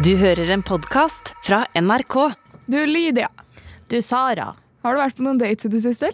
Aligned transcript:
Du 0.00 0.14
hører 0.16 0.48
en 0.54 0.62
podkast 0.64 1.34
fra 1.44 1.58
NRK. 1.76 2.14
Du, 2.72 2.78
Lydia. 2.88 3.26
Du, 3.92 3.98
Sara. 4.00 4.54
Har 4.80 4.96
du 4.96 5.00
vært 5.02 5.18
på 5.18 5.24
noen 5.26 5.40
dates 5.40 5.66
i 5.68 5.70
det 5.74 5.82
siste? 5.84 6.08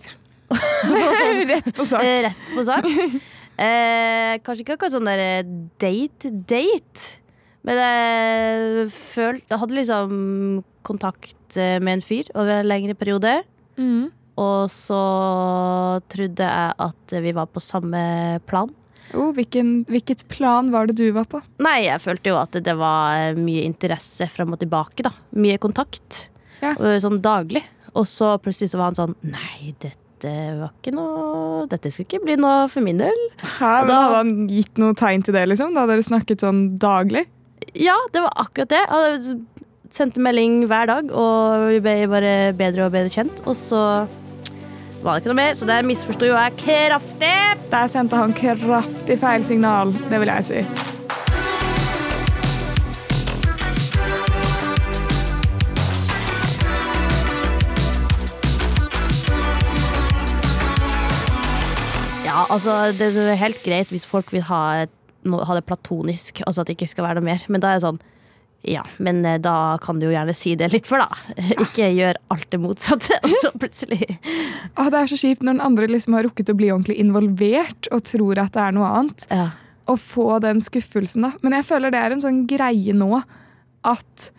Rett 1.53 1.71
på 1.77 1.87
sak. 1.87 2.03
Eh, 2.03 2.25
Rett 2.27 2.53
på 2.55 2.67
sak. 2.67 2.91
Eh, 3.57 4.35
kanskje 4.45 4.67
ikke 4.67 4.75
akkurat 4.75 4.93
sånn 4.93 5.07
der 5.09 5.47
date-date. 5.81 7.05
Men 7.65 7.79
jeg 7.81 8.91
følte 8.93 9.49
Jeg 9.49 9.61
hadde 9.63 9.79
liksom 9.79 10.11
kontakt 10.85 11.57
eh, 11.57 11.79
med 11.81 11.95
en 11.95 12.05
fyr 12.05 12.29
over 12.35 12.59
en 12.59 12.69
lengre 12.69 12.93
periode. 13.01 13.33
Mm. 13.81 14.11
Og 14.37 14.69
så 14.69 15.01
trodde 16.13 16.51
jeg 16.51 16.77
at 16.91 17.17
vi 17.25 17.33
var 17.39 17.49
på 17.49 17.65
samme 17.65 18.03
plan. 18.45 18.69
Oh, 19.15 19.31
hvilken, 19.37 19.85
hvilket 19.87 20.25
plan 20.29 20.71
var 20.75 20.87
det 20.89 20.97
du 20.99 21.11
var 21.15 21.25
på? 21.31 21.41
Nei, 21.63 21.85
jeg 21.87 22.01
følte 22.03 22.33
jo 22.33 22.39
at 22.41 22.57
det 22.67 22.75
var 22.77 23.35
mye 23.39 23.63
interesse 23.65 24.27
fram 24.33 24.53
og 24.53 24.59
tilbake. 24.61 25.03
da 25.07 25.13
Mye 25.39 25.59
kontakt. 25.63 26.29
Ja. 26.63 26.75
Sånn 27.03 27.21
daglig. 27.23 27.63
Og 27.95 28.05
så 28.09 28.35
plutselig 28.43 28.71
så 28.73 28.79
var 28.81 28.91
han 28.91 28.99
sånn 28.99 29.15
Nei, 29.23 29.75
dette 29.81 30.33
var 30.59 30.73
ikke 30.75 30.93
noe 30.97 31.67
Dette 31.71 31.91
skulle 31.93 32.09
ikke 32.09 32.25
bli 32.25 32.37
noe 32.41 32.67
for 32.69 32.81
min 32.85 32.99
del. 32.99 33.17
Hæ, 33.41 33.87
Da- 33.87 34.01
Hadde 34.03 34.17
han 34.17 34.49
gitt 34.49 34.77
noe 34.79 34.93
tegn 34.95 35.23
til 35.25 35.35
det? 35.35 35.47
liksom? 35.49 35.73
Da 35.75 35.85
hadde 35.85 35.95
dere 35.97 36.09
snakket 36.09 36.41
sånn 36.45 36.79
daglig? 36.79 37.27
Ja, 37.75 37.97
det 38.13 38.23
var 38.25 38.33
akkurat 38.37 38.69
det. 38.69 38.83
Han 38.89 39.47
sendte 39.91 40.21
melding 40.21 40.67
hver 40.69 40.87
dag, 40.91 41.11
og 41.13 41.69
vi 41.71 41.81
ble 41.81 41.95
bare 42.11 42.53
bedre 42.57 42.87
og 42.87 42.93
bedre 42.93 43.09
kjent. 43.13 43.41
Og 43.47 43.55
så 43.55 43.81
var 45.07 45.15
det 45.17 45.23
ikke 45.23 45.33
noe 45.33 45.39
mer, 45.39 45.55
så 45.55 45.69
der 45.69 45.87
misforsto 45.87 46.27
jo 46.27 46.35
jeg 46.35 46.57
kraftig. 46.59 47.33
Der 47.73 47.87
sendte 47.93 48.19
han 48.19 48.35
kraftig 48.37 49.19
feil 49.23 49.47
signal, 49.47 49.95
det 50.11 50.21
vil 50.23 50.33
jeg 50.35 50.45
si. 50.51 50.67
Ja, 62.27 62.43
altså, 62.51 62.73
det 62.99 63.13
er 63.17 63.39
helt 63.39 63.63
greit 63.65 63.93
hvis 63.95 64.07
folk 64.07 64.33
vil 64.35 64.43
ha, 64.49 64.83
et- 64.83 64.91
ha 65.47 65.55
det 65.55 65.65
platonisk, 65.65 66.43
altså 66.47 66.61
at 66.61 66.67
det 66.67 66.77
ikke 66.77 66.89
skal 66.91 67.05
være 67.05 67.15
noe 67.21 67.25
mer. 67.25 67.45
Men 67.49 67.61
da 67.61 67.69
er 67.69 67.79
det 67.79 67.87
sånn 67.87 68.01
ja, 68.67 68.83
men 68.99 69.25
eh, 69.25 69.39
da 69.43 69.79
kan 69.83 70.01
du 70.01 70.09
jo 70.09 70.15
gjerne 70.15 70.35
si 70.37 70.55
det 70.59 70.71
litt 70.73 70.89
for, 70.89 71.03
da. 71.03 71.37
Ikke 71.65 71.89
gjør 71.95 72.19
alt 72.35 72.49
det 72.53 72.61
motsatte, 72.63 73.19
og 73.25 73.37
så 73.43 73.53
plutselig 73.55 74.03
ah, 74.75 74.89
det 74.91 75.03
er 75.03 75.13
så 75.13 75.21
kjipt 75.21 75.45
når 75.47 75.59
den 75.59 75.67
andre 75.69 75.91
liksom 75.91 76.17
har 76.19 76.27
rukket 76.27 76.51
å 76.53 76.57
bli 76.59 76.73
ordentlig 76.75 76.99
involvert 77.03 77.91
og 77.95 78.05
tror 78.09 78.43
at 78.43 78.55
det 78.57 78.65
er 78.65 78.77
noe 78.77 78.93
annet. 79.01 79.27
Ja. 79.31 79.51
Å 79.87 79.95
få 80.01 80.41
den 80.43 80.59
skuffelsen, 80.63 81.29
da. 81.29 81.35
Men 81.47 81.55
jeg 81.59 81.69
føler 81.69 81.95
det 81.95 82.01
er 82.03 82.15
en 82.17 82.25
sånn 82.25 82.43
greie 82.51 82.95
nå 82.97 83.21
at 83.87 84.31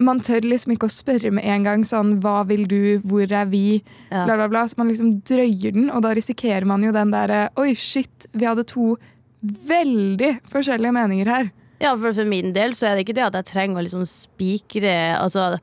man 0.00 0.20
tør 0.24 0.46
liksom 0.48 0.74
ikke 0.74 0.88
å 0.88 0.92
spørre 0.92 1.32
med 1.36 1.44
en 1.44 1.64
gang 1.66 1.82
sånn 1.84 2.14
Hva 2.24 2.40
vil 2.48 2.64
du? 2.68 3.00
Hvor 3.04 3.24
er 3.24 3.48
vi? 3.50 3.80
Ja. 4.08 4.24
Bla, 4.24 4.36
bla, 4.38 4.48
bla. 4.48 4.64
Så 4.68 4.80
man 4.80 4.88
liksom 4.88 5.12
drøyer 5.28 5.76
den, 5.76 5.90
og 5.92 6.04
da 6.06 6.14
risikerer 6.16 6.64
man 6.68 6.84
jo 6.84 6.92
den 6.96 7.12
derre 7.12 7.48
Oi, 7.60 7.74
shit, 7.76 8.28
vi 8.32 8.48
hadde 8.48 8.64
to 8.68 8.94
veldig 9.40 10.34
forskjellige 10.52 10.92
meninger 10.96 11.28
her. 11.32 11.50
Ja, 11.80 11.94
for, 11.96 12.12
for 12.12 12.28
min 12.28 12.52
del 12.52 12.74
så 12.76 12.90
er 12.90 12.96
det 12.98 13.06
ikke 13.06 13.16
det 13.16 13.24
at 13.30 13.36
jeg 13.40 13.46
trenger 13.54 13.80
å 13.80 13.84
liksom 13.86 14.02
spikre 14.08 14.90
Altså, 15.16 15.54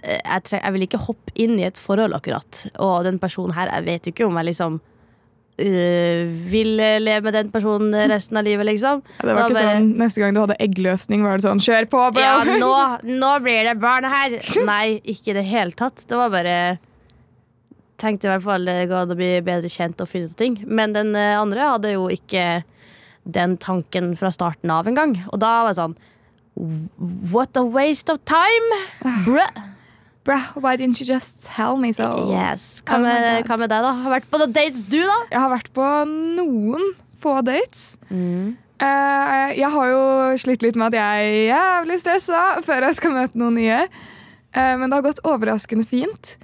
jeg, 0.00 0.42
treng, 0.46 0.62
jeg 0.64 0.74
vil 0.76 0.86
ikke 0.86 1.00
hoppe 1.06 1.34
inn 1.36 1.58
i 1.60 1.66
et 1.68 1.76
forhold, 1.80 2.16
akkurat. 2.16 2.62
Og 2.80 3.02
den 3.04 3.18
personen 3.20 3.52
her, 3.56 3.68
jeg 3.76 3.84
vet 3.88 4.08
jo 4.08 4.14
ikke 4.14 4.28
om 4.30 4.38
jeg 4.40 4.48
liksom 4.48 4.78
øh, 5.60 6.32
vil 6.52 6.72
leve 7.04 7.20
med 7.28 7.36
den 7.36 7.50
personen 7.52 7.96
resten 8.10 8.40
av 8.40 8.46
livet, 8.48 8.68
liksom. 8.70 9.02
Ja, 9.18 9.26
det 9.26 9.34
var 9.34 9.40
Da 9.42 9.46
ikke 9.48 9.58
bare- 9.60 9.76
sånn, 9.76 9.88
Neste 10.00 10.20
gang 10.24 10.34
du 10.36 10.40
hadde 10.40 10.58
eggløsning, 10.64 11.22
var 11.28 11.36
det 11.36 11.46
sånn 11.48 11.60
Kjør 11.68 11.88
på, 11.92 12.02
bro! 12.16 12.24
Ja, 12.24 12.44
nå, 12.64 12.72
nå 13.20 13.32
blir 13.44 13.68
det 13.68 13.76
barn 13.80 14.08
her! 14.08 14.38
Nei, 14.68 15.00
ikke 15.04 15.32
i 15.34 15.38
det 15.40 15.46
hele 15.52 15.76
tatt. 15.76 16.04
Det 16.08 16.16
var 16.16 16.30
bare 16.32 16.58
Tenkte 17.98 18.28
i 18.28 18.30
hvert 18.30 18.44
fall 18.44 18.64
det 18.68 18.76
ga 18.92 19.00
det 19.10 19.16
å 19.16 19.18
bli 19.18 19.30
bedre 19.42 19.68
kjent 19.74 19.98
og 20.00 20.06
finne 20.06 20.30
ut 20.30 20.36
ting. 20.38 20.60
Men 20.70 20.92
den 20.94 21.16
eh, 21.18 21.34
andre 21.34 21.64
hadde 21.72 21.90
jo 21.96 22.04
ikke 22.14 22.62
den 23.28 23.56
tanken 23.60 24.14
fra 24.18 24.32
starten 24.34 24.72
av 24.72 24.88
engang. 24.88 25.16
Og 25.32 25.40
da 25.42 25.52
var 25.62 25.72
det 25.72 25.80
sånn 25.80 25.98
What 27.30 27.56
a 27.56 27.62
waste 27.62 28.10
of 28.10 28.18
time! 28.26 28.78
Bruh. 29.26 29.66
Bruh, 30.26 30.48
why 30.60 30.76
didn't 30.76 31.00
you 31.00 31.06
just 31.06 31.44
tell 31.44 31.76
me 31.76 31.92
so? 31.92 32.28
Yes. 32.28 32.82
Hva 32.84 32.98
Oh 32.98 33.04
med, 33.04 33.46
hva 33.46 33.56
med 33.60 33.70
deg, 33.70 33.84
da? 33.84 33.92
Har 34.02 34.12
vært 34.18 34.26
på 34.28 34.40
noen 34.42 34.52
dates, 34.52 34.82
du, 34.90 34.98
da? 35.00 35.20
Jeg 35.30 35.40
har 35.40 35.52
vært 35.54 35.70
på 35.76 35.84
noen 36.10 36.90
få 37.18 37.38
dates. 37.46 37.94
Mm. 38.10 38.58
Uh, 38.78 39.48
jeg 39.56 39.70
har 39.74 39.88
jo 39.90 40.02
slitt 40.38 40.66
litt 40.66 40.76
med 40.78 40.92
at 40.92 40.98
jeg 40.98 41.30
er 41.30 41.48
jævlig 41.48 41.96
stressa 42.02 42.42
før 42.66 42.86
jeg 42.86 42.98
skal 42.98 43.16
møte 43.16 43.40
noen 43.40 43.56
nye. 43.58 43.80
Uh, 44.52 44.74
men 44.82 44.84
det 44.88 44.98
har 44.98 45.06
gått 45.08 45.24
overraskende 45.26 45.86
fint. 45.88 46.34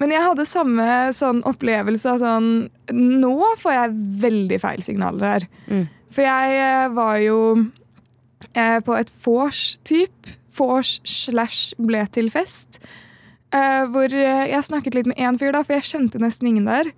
Men 0.00 0.10
jeg 0.10 0.24
hadde 0.24 0.48
samme 0.48 0.86
sånn 1.14 1.44
opplevelse 1.46 2.16
av 2.16 2.18
sånn 2.18 2.48
Nå 2.94 3.36
får 3.60 3.76
jeg 3.76 3.92
veldig 4.24 4.58
feil 4.62 4.82
signaler 4.86 5.36
her. 5.36 5.46
Mm. 5.68 5.84
For 6.14 6.22
jeg 6.22 6.58
eh, 6.60 6.88
var 6.94 7.18
jo 7.22 7.38
eh, 8.54 8.78
på 8.84 8.94
et 8.96 9.10
vors-typ. 9.24 10.34
Vors 10.54 11.00
slash 11.08 11.74
ble 11.82 12.04
til 12.14 12.30
fest. 12.30 12.78
Eh, 13.54 13.82
hvor 13.90 14.10
eh, 14.10 14.46
jeg 14.50 14.66
snakket 14.66 14.96
litt 14.98 15.10
med 15.10 15.18
én 15.18 15.38
fyr, 15.38 15.52
da, 15.54 15.64
for 15.66 15.76
jeg 15.76 15.90
kjente 15.90 16.22
nesten 16.22 16.50
ingen 16.50 16.70
der. 16.70 16.90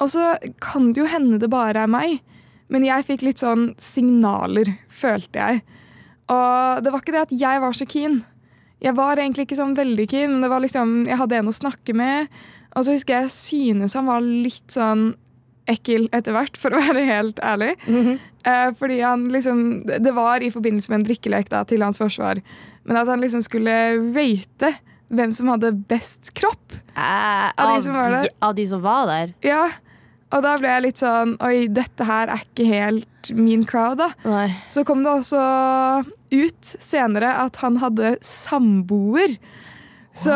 Og 0.00 0.12
så 0.12 0.34
kan 0.64 0.90
det 0.92 1.02
jo 1.04 1.08
hende 1.08 1.40
det 1.40 1.52
bare 1.52 1.86
er 1.86 1.92
meg, 1.92 2.18
men 2.72 2.84
jeg 2.84 3.06
fikk 3.08 3.24
litt 3.24 3.40
sånn 3.40 3.70
signaler, 3.80 4.74
følte 4.92 5.40
jeg. 5.40 5.62
Og 6.32 6.82
det 6.82 6.92
var 6.92 7.04
ikke 7.04 7.14
det 7.14 7.26
at 7.28 7.36
jeg 7.38 7.62
var 7.62 7.76
så 7.76 7.86
keen. 7.88 8.18
Jeg 8.82 8.96
var 8.98 9.16
egentlig 9.16 9.46
ikke 9.46 9.58
sånn 9.60 9.76
veldig 9.78 10.06
keen. 10.10 10.34
men 10.34 10.44
Det 10.44 10.50
var 10.52 10.64
liksom, 10.64 10.96
jeg 11.08 11.20
hadde 11.20 11.38
en 11.38 11.52
å 11.52 11.54
snakke 11.54 11.94
med. 11.96 12.32
Og 12.76 12.84
så 12.84 12.96
husker 12.96 13.22
jeg 13.22 13.32
synes 13.32 13.94
han 13.96 14.10
var 14.10 14.24
litt 14.26 14.74
sånn 14.74 15.14
ekkel 15.68 16.08
etter 16.14 16.32
hvert, 16.36 16.56
for 16.60 16.70
å 16.76 16.80
være 16.82 17.04
helt 17.08 17.40
ærlig. 17.42 17.72
Eh, 18.46 18.68
fordi 18.78 19.00
han 19.02 19.24
liksom 19.34 19.64
Det 19.86 20.12
var 20.14 20.42
i 20.46 20.50
forbindelse 20.54 20.90
med 20.92 21.00
en 21.00 21.06
drikkelek 21.08 21.48
da, 21.50 21.64
til 21.64 21.82
hans 21.82 21.98
forsvar. 21.98 22.40
Men 22.86 22.96
at 23.00 23.08
han 23.10 23.20
liksom 23.24 23.42
skulle 23.42 23.72
rate 24.14 24.74
hvem 25.10 25.32
som 25.34 25.48
hadde 25.52 25.72
best 25.90 26.32
kropp. 26.34 26.76
Eh, 26.96 27.50
Av 27.56 27.74
de 27.76 27.82
som 27.82 27.94
var 27.94 28.10
der? 28.10 28.28
av 28.42 28.54
de 28.58 28.66
som 28.66 28.80
var 28.82 29.06
der? 29.10 29.34
Ja, 29.46 29.68
og 30.34 30.42
da 30.42 30.56
ble 30.58 30.66
jeg 30.72 30.82
litt 30.82 30.98
sånn 30.98 31.36
Oi, 31.46 31.68
dette 31.70 32.02
her 32.08 32.26
er 32.34 32.40
ikke 32.42 32.66
helt 32.66 33.30
min 33.34 33.62
crowd, 33.66 33.98
da. 34.02 34.08
Nei. 34.26 34.48
Så 34.74 34.82
kom 34.86 35.02
det 35.06 35.12
også 35.12 35.42
ut 36.34 36.72
senere 36.82 37.30
at 37.44 37.56
han 37.62 37.78
hadde 37.82 38.16
samboer. 38.26 39.36
Så 40.16 40.32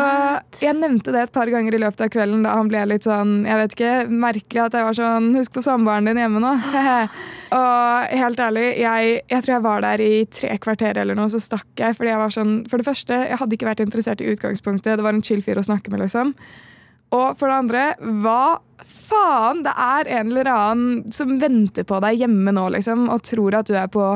jeg 0.61 0.77
nevnte 0.77 1.09
det 1.09 1.23
et 1.25 1.33
par 1.33 1.49
ganger 1.49 1.73
i 1.73 1.79
løpet 1.81 2.03
av 2.05 2.09
kvelden 2.13 2.43
da 2.45 2.53
han 2.53 2.69
ble 2.69 2.83
litt 2.85 3.07
sånn 3.07 3.47
Jeg 3.47 3.57
vet 3.57 3.71
ikke, 3.73 3.93
merkelig 4.13 4.61
at 4.61 4.75
jeg 4.77 4.85
var 4.85 4.97
sånn 4.97 5.31
Husk 5.33 5.55
på 5.55 5.63
samboeren 5.65 6.05
din 6.05 6.19
hjemme 6.21 6.41
nå. 6.43 6.51
og 7.57 8.13
helt 8.21 8.43
ærlig, 8.45 8.67
jeg, 8.83 9.15
jeg 9.31 9.45
tror 9.45 9.55
jeg 9.55 9.65
var 9.65 9.85
der 9.87 10.03
i 10.05 10.11
tre 10.29 10.53
kvarter 10.61 11.01
eller 11.01 11.17
noe, 11.17 11.31
så 11.33 11.41
stakk 11.41 11.81
jeg. 11.81 11.97
Fordi 11.97 12.11
jeg 12.11 12.21
var 12.21 12.35
sånn 12.35 12.53
For 12.69 12.81
det 12.81 12.87
første, 12.91 13.23
jeg 13.31 13.41
hadde 13.41 13.57
ikke 13.57 13.71
vært 13.71 13.81
interessert 13.87 14.21
i 14.21 14.29
utgangspunktet. 14.31 14.99
Det 14.99 15.07
var 15.07 15.17
en 15.17 15.25
chill 15.25 15.41
fyr 15.45 15.59
å 15.59 15.65
snakke 15.65 15.93
med, 15.93 16.05
liksom. 16.05 16.35
Og 17.11 17.33
for 17.39 17.49
det 17.49 17.57
andre, 17.57 17.87
hva 18.23 18.61
faen? 19.09 19.65
Det 19.65 19.73
er 19.73 20.13
en 20.19 20.31
eller 20.31 20.51
annen 20.51 21.11
som 21.11 21.33
venter 21.41 21.87
på 21.87 21.99
deg 22.05 22.21
hjemme 22.21 22.53
nå, 22.55 22.69
liksom, 22.77 23.09
og 23.11 23.25
tror 23.27 23.59
at 23.59 23.67
du 23.67 23.75
er 23.75 23.89
på 23.91 24.13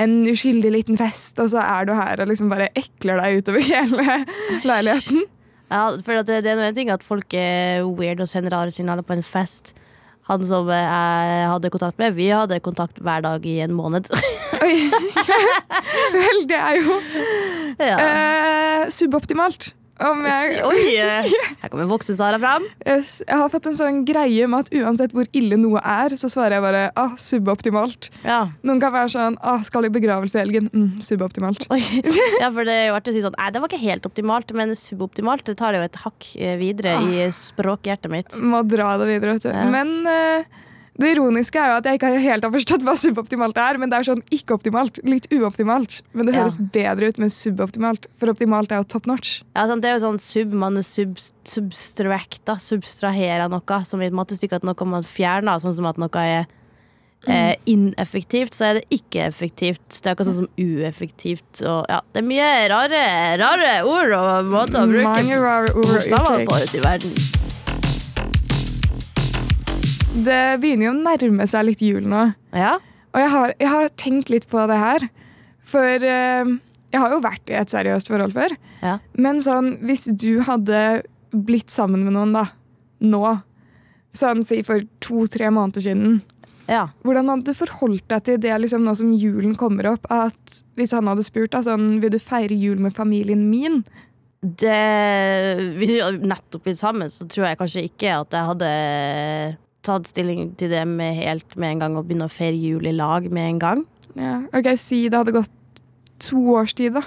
en 0.00 0.16
uskyldig 0.26 0.72
liten 0.74 0.98
fest, 0.98 1.38
og 1.42 1.52
så 1.52 1.62
er 1.62 1.86
du 1.86 1.94
her 1.96 2.22
og 2.22 2.30
liksom 2.30 2.50
bare 2.52 2.70
ekler 2.78 3.20
deg 3.22 3.40
utover 3.40 3.64
hele 3.70 4.18
leiligheten. 4.66 5.24
Ja, 5.72 5.86
for 6.06 6.20
det, 6.26 6.42
det 6.44 6.52
er 6.52 6.58
noe 6.58 6.68
en 6.70 6.76
ting 6.76 6.90
at 6.92 7.06
folk 7.06 7.34
er 7.38 7.86
weird 7.86 8.22
og 8.22 8.30
sender 8.30 8.54
rare 8.54 8.74
signaler 8.74 9.06
på 9.06 9.16
en 9.16 9.24
fest. 9.26 9.72
Han 10.28 10.44
som 10.48 10.70
jeg 10.72 11.48
hadde 11.50 11.70
kontakt 11.72 12.00
med, 12.00 12.14
vi 12.16 12.30
hadde 12.32 12.60
kontakt 12.64 13.00
hver 13.04 13.24
dag 13.24 13.44
i 13.48 13.58
en 13.64 13.74
måned. 13.76 14.08
Oi. 14.64 14.76
Vel, 16.14 16.44
det 16.48 16.60
er 16.60 16.78
jo 16.80 16.98
ja. 17.78 17.96
eh, 17.98 18.84
suboptimalt. 18.94 19.74
Om 20.02 20.24
jeg, 20.26 20.58
Oi! 20.66 20.96
eh, 20.98 21.28
Her 21.62 21.70
kommer 21.72 21.86
voksen-Sara 21.92 22.40
fram. 22.42 22.66
Yes, 22.82 23.20
jeg 23.22 23.38
har 23.38 23.50
fått 23.52 23.68
en 23.70 23.78
sånn 23.78 24.02
greie 24.08 24.48
med 24.50 24.66
at 24.66 24.72
uansett 24.74 25.14
hvor 25.14 25.28
ille 25.36 25.58
noe 25.60 25.80
er, 25.80 26.16
så 26.18 26.30
svarer 26.32 26.58
jeg 26.58 26.64
bare 26.66 26.82
ah, 26.98 27.14
suboptimalt. 27.20 28.10
Ja. 28.26 28.40
Noen 28.66 28.82
kan 28.82 28.94
være 28.94 29.12
sånn 29.14 29.38
ah, 29.40 29.62
skal 29.66 29.86
i 29.86 29.92
begravelse 29.94 30.38
i 30.38 30.42
helgen. 30.42 30.70
Mm, 30.74 30.98
suboptimalt. 31.04 31.68
Oi. 31.74 31.80
ja, 32.42 32.50
for 32.50 32.66
det 32.66 32.74
er 32.74 32.86
jo 32.90 32.98
artig 32.98 33.14
å 33.14 33.18
si 33.18 33.24
sånn 33.24 33.38
Nei, 33.38 33.50
det 33.54 33.62
var 33.62 33.70
ikke 33.70 33.82
helt 33.84 34.06
optimalt, 34.08 34.52
men 34.56 34.74
suboptimalt 34.78 35.46
det 35.46 35.56
tar 35.60 35.74
det 35.74 35.82
jo 35.82 35.88
et 35.88 36.02
hakk 36.04 36.30
videre 36.34 36.74
videre 36.74 37.26
i 37.26 37.30
språkhjertet 37.32 38.10
mitt. 38.12 38.36
Må 38.40 38.62
dra 38.66 38.94
det 39.00 39.08
videre, 39.08 39.36
vet 39.36 39.46
du. 39.46 39.50
Ja. 39.52 39.64
Men 39.70 40.06
eh, 40.10 40.62
det 41.00 41.08
ironiske 41.16 41.58
er 41.58 41.72
jo 41.72 41.76
at 41.80 41.86
jeg 41.88 41.98
ikke 41.98 42.10
helt 42.22 42.44
har 42.46 42.52
forstått 42.54 42.84
hva 42.86 42.94
suboptimalt 42.94 43.56
er, 43.58 43.78
men 43.82 43.90
det 43.90 43.98
er 43.98 44.06
sånn 44.06 44.22
ikke-optimalt. 44.30 45.00
Litt 45.02 45.26
uoptimalt. 45.34 46.02
Men 46.14 46.26
det 46.26 46.34
Ja. 46.36 46.42
høres 46.44 46.58
bedre 46.58 47.08
ut 47.10 47.18
med 47.18 47.32
suboptimalt, 47.34 48.06
for 48.16 48.30
optimalt 48.30 48.70
er 48.70 48.76
jo 48.78 48.84
top 48.84 49.06
notch. 49.10 49.42
Ja, 49.56 49.66
sånn, 49.66 49.80
det 49.82 49.90
er 49.90 49.98
jo 49.98 50.06
sånn 50.06 50.20
sub, 50.20 50.52
man 50.52 50.76
sub, 50.86 51.16
substracta, 51.44 52.54
substraherer 52.62 53.50
noe, 53.50 53.84
som 53.84 54.00
i 54.02 54.06
et 54.06 54.12
mattestykke 54.14 54.60
at 54.60 54.62
noe 54.62 54.86
man 54.86 55.02
fjerner, 55.02 55.58
sånn 55.60 55.74
som 55.74 55.86
at 55.86 55.98
noe 55.98 56.10
er 56.22 56.46
eh, 57.26 57.54
ineffektivt, 57.66 58.52
så 58.52 58.66
er 58.68 58.74
det 58.74 58.84
ikke 59.00 59.26
effektivt. 59.26 60.00
Det 60.02 60.06
er 60.06 60.14
akkurat 60.14 60.28
sånn 60.28 60.42
som 60.44 60.48
ueffektivt. 60.60 61.62
Og, 61.64 61.86
ja, 61.88 62.00
det 62.12 62.22
er 62.22 62.28
mye 62.28 62.68
rare, 62.68 63.38
rare 63.40 63.72
ord 63.88 64.12
og 64.12 64.52
måter 64.52 64.84
å 64.84 64.90
bruke 64.90 65.72
bokstaver 65.74 66.44
på 66.44 66.62
ute 66.62 66.76
i 66.76 66.84
verden. 66.84 67.43
Det 70.14 70.42
begynner 70.62 70.86
jo 70.86 70.92
å 70.94 71.00
nærme 71.02 71.46
seg 71.50 71.66
litt 71.66 71.80
jul 71.82 72.04
nå. 72.06 72.28
Ja. 72.54 72.76
Og 73.14 73.18
jeg 73.18 73.30
har, 73.32 73.54
jeg 73.58 73.70
har 73.72 73.88
tenkt 73.98 74.30
litt 74.30 74.46
på 74.50 74.62
det 74.70 74.76
her. 74.78 75.06
For 75.64 76.06
eh, 76.06 76.52
jeg 76.94 77.02
har 77.02 77.14
jo 77.14 77.24
vært 77.24 77.50
i 77.50 77.56
et 77.58 77.72
seriøst 77.72 78.10
forhold 78.12 78.36
før. 78.36 78.54
Ja. 78.84 78.98
Men 79.18 79.42
sånn, 79.42 79.74
hvis 79.82 80.06
du 80.14 80.38
hadde 80.46 81.02
blitt 81.34 81.72
sammen 81.74 82.04
med 82.06 82.14
noen 82.14 82.36
da, 82.36 82.44
nå, 83.02 83.24
sånn 84.14 84.44
si 84.46 84.60
for 84.66 84.84
to-tre 85.02 85.50
måneder 85.50 85.82
siden, 85.88 86.20
ja. 86.70 86.86
hvordan 87.02 87.32
hadde 87.32 87.50
du 87.50 87.58
forholdt 87.58 88.06
deg 88.12 88.22
til 88.28 88.38
det 88.44 88.54
liksom, 88.62 88.86
nå 88.86 88.94
som 88.98 89.10
julen 89.18 89.58
kommer 89.58 89.90
opp? 89.96 90.06
At 90.14 90.62
hvis 90.78 90.94
han 90.94 91.10
hadde 91.10 91.26
spurt 91.26 91.56
da, 91.56 91.64
sånn, 91.66 91.96
vil 92.04 92.14
du 92.14 92.20
feire 92.22 92.54
jul 92.54 92.78
med 92.84 92.94
familien 92.94 93.48
min? 93.50 93.82
Det, 94.44 94.78
hvis 95.80 95.96
vi 95.96 96.00
hadde 96.04 96.30
nettopp 96.30 96.68
blitt 96.68 96.78
sammen, 96.78 97.10
så 97.10 97.26
tror 97.26 97.48
jeg 97.48 97.58
kanskje 97.58 97.86
ikke 97.88 98.14
at 98.20 98.36
jeg 98.36 98.50
hadde 98.52 98.72
tatt 99.84 100.08
stilling 100.10 100.52
til 100.60 100.72
det 100.72 100.84
med 100.88 101.18
helt 101.20 101.56
med 101.60 101.74
en 101.74 101.84
gang 101.84 101.98
og 101.98 102.08
begynne 102.08 102.28
å 102.28 102.32
feire 102.32 102.56
jul 102.56 102.88
i 102.88 102.94
lag 102.96 103.28
med 103.30 103.50
en 103.50 103.60
gang. 103.62 103.84
Ja, 104.14 104.38
ok, 104.54 104.72
Si 104.78 105.04
det 105.08 105.20
hadde 105.20 105.34
gått 105.34 105.52
to 106.22 106.40
års 106.54 106.74
tid, 106.76 106.96
da. 106.96 107.04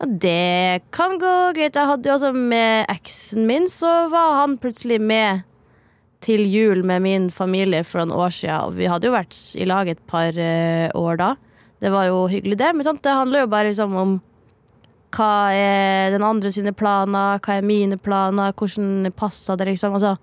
Ja, 0.00 0.08
det 0.22 0.82
kan 0.96 1.18
gå 1.20 1.34
greit. 1.56 1.76
Jeg 1.76 1.90
hadde 1.90 2.08
jo 2.08 2.16
også 2.16 2.32
Med 2.32 2.88
eksen 2.88 3.46
min 3.48 3.68
så 3.68 4.08
var 4.12 4.40
han 4.40 4.56
plutselig 4.58 5.00
med 5.00 5.44
til 6.24 6.44
jul 6.48 6.82
med 6.84 7.00
min 7.02 7.30
familie 7.32 7.84
for 7.84 8.04
noen 8.04 8.26
år 8.26 8.34
siden. 8.36 8.68
Og 8.68 8.76
vi 8.76 8.88
hadde 8.88 9.08
jo 9.08 9.16
vært 9.16 9.36
i 9.56 9.68
lag 9.68 9.88
et 9.88 10.00
par 10.08 10.36
uh, 10.36 10.88
år 10.96 11.20
da. 11.20 11.34
Det 11.80 11.92
var 11.92 12.10
jo 12.10 12.26
hyggelig, 12.28 12.58
det. 12.60 12.74
Men 12.76 12.84
sant? 12.84 13.02
det 13.04 13.16
handler 13.16 13.46
jo 13.46 13.52
bare 13.52 13.70
liksom 13.70 13.96
om 13.96 14.18
hva 15.16 15.50
er 15.56 16.12
den 16.14 16.22
andre 16.22 16.52
sine 16.54 16.72
planer, 16.76 17.40
hva 17.42 17.56
er 17.56 17.66
mine 17.66 17.96
planer, 17.98 18.52
hvordan 18.54 19.08
passer 19.16 19.58
det, 19.58 19.72
liksom. 19.72 19.96
Altså, 19.96 20.16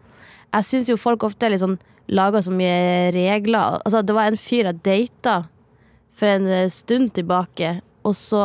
jeg 0.57 0.67
syns 0.67 0.89
jo 0.91 0.97
folk 0.99 1.25
ofte 1.27 1.51
sånn 1.61 1.77
lager 2.07 2.43
så 2.45 2.53
mye 2.55 3.11
regler. 3.15 3.81
Altså, 3.83 4.01
det 4.05 4.15
var 4.15 4.31
en 4.31 4.39
fyr 4.39 4.69
jeg 4.69 4.81
data 4.85 5.41
for 6.17 6.31
en 6.31 6.47
eh, 6.49 6.69
stund 6.73 7.13
tilbake, 7.17 7.77
og 8.07 8.15
så 8.15 8.41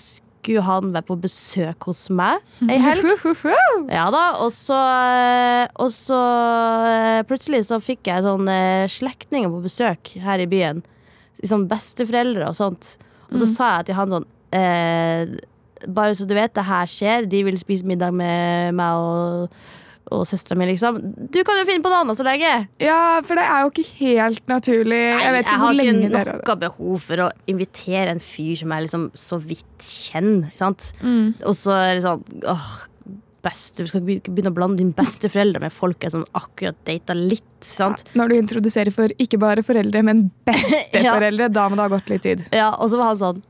skulle 0.00 0.64
han 0.64 0.94
være 0.94 1.04
på 1.04 1.18
besøk 1.20 1.84
hos 1.90 2.06
meg 2.16 2.40
ei 2.64 2.78
helg. 2.80 3.04
Ja 3.92 4.06
da, 4.12 4.22
og 4.40 4.48
så, 4.54 4.78
og 5.76 5.92
så 5.92 6.20
eh, 6.88 7.20
plutselig 7.28 7.66
så 7.68 7.80
fikk 7.84 8.08
jeg 8.08 8.24
sånn 8.24 8.48
slektninger 8.90 9.52
på 9.52 9.60
besøk 9.66 10.14
her 10.24 10.40
i 10.40 10.48
byen. 10.50 10.80
Liksom 11.44 11.68
besteforeldre 11.68 12.48
og 12.48 12.56
sånt. 12.56 12.94
Og 13.30 13.38
så 13.42 13.48
sa 13.50 13.68
jeg 13.78 13.90
til 13.90 13.98
han 14.00 14.16
sånn 14.16 14.26
eh, 14.56 15.36
Bare 15.88 16.12
så 16.12 16.26
du 16.28 16.34
vet, 16.36 16.52
det 16.52 16.66
her 16.68 16.88
skjer. 16.90 17.28
De 17.30 17.38
vil 17.46 17.56
spise 17.56 17.86
middag 17.88 18.12
med 18.12 18.74
meg 18.76 18.98
og, 19.00 19.54
og 20.10 20.26
søstera 20.28 20.58
mi, 20.58 20.66
liksom. 20.72 20.98
Du 21.30 21.40
kan 21.46 21.60
jo 21.60 21.66
finne 21.68 21.84
på 21.84 21.90
noe 21.92 22.02
annet 22.04 22.18
så 22.18 22.26
lenge. 22.26 22.52
Ja, 22.82 23.20
for 23.26 23.38
det 23.38 23.46
er 23.46 23.64
jo 23.64 23.70
ikke 23.72 23.86
helt 24.00 24.44
naturlig. 24.50 25.00
jeg 25.14 25.34
vet 25.36 25.46
ikke 25.46 25.58
hvor 25.62 25.70
har 25.70 25.80
ikke 25.86 26.36
noe 26.50 26.60
behov 26.64 27.02
for 27.06 27.24
å 27.26 27.30
invitere 27.50 28.14
en 28.14 28.22
fyr 28.24 28.58
som 28.60 28.74
jeg 28.74 28.86
liksom 28.86 29.08
så 29.18 29.38
vidt 29.42 29.86
kjenner. 29.86 30.50
Mm. 31.00 31.34
Og 31.46 31.54
så 31.58 31.76
er 31.78 31.92
det 31.98 32.04
sånn 32.06 32.24
åh, 32.50 32.70
beste, 33.44 33.84
Du 33.84 33.90
skal 33.90 34.02
ikke 34.16 34.32
begynne 34.34 34.52
å 34.52 34.56
blande 34.56 34.80
dine 34.82 34.96
besteforeldre 34.96 35.62
med 35.62 35.74
folk 35.74 36.02
jeg 36.04 36.14
sånn 36.16 36.26
akkurat 36.36 36.78
data 36.88 37.16
litt. 37.16 37.46
Sant? 37.64 38.04
Når 38.18 38.32
du 38.32 38.38
introduserer 38.40 38.94
for 38.94 39.12
ikke 39.20 39.40
bare 39.40 39.64
foreldre, 39.66 40.02
men 40.06 40.26
besteforeldre, 40.48 41.50
da 41.52 41.68
må 41.68 41.78
det 41.78 41.86
ha 41.86 41.94
gått 41.94 42.12
litt 42.12 42.26
tid. 42.26 42.44
Ja, 42.56 42.72
Og 42.78 42.92
så 42.92 43.00
var 43.00 43.14
han 43.14 43.22
sånn 43.22 43.42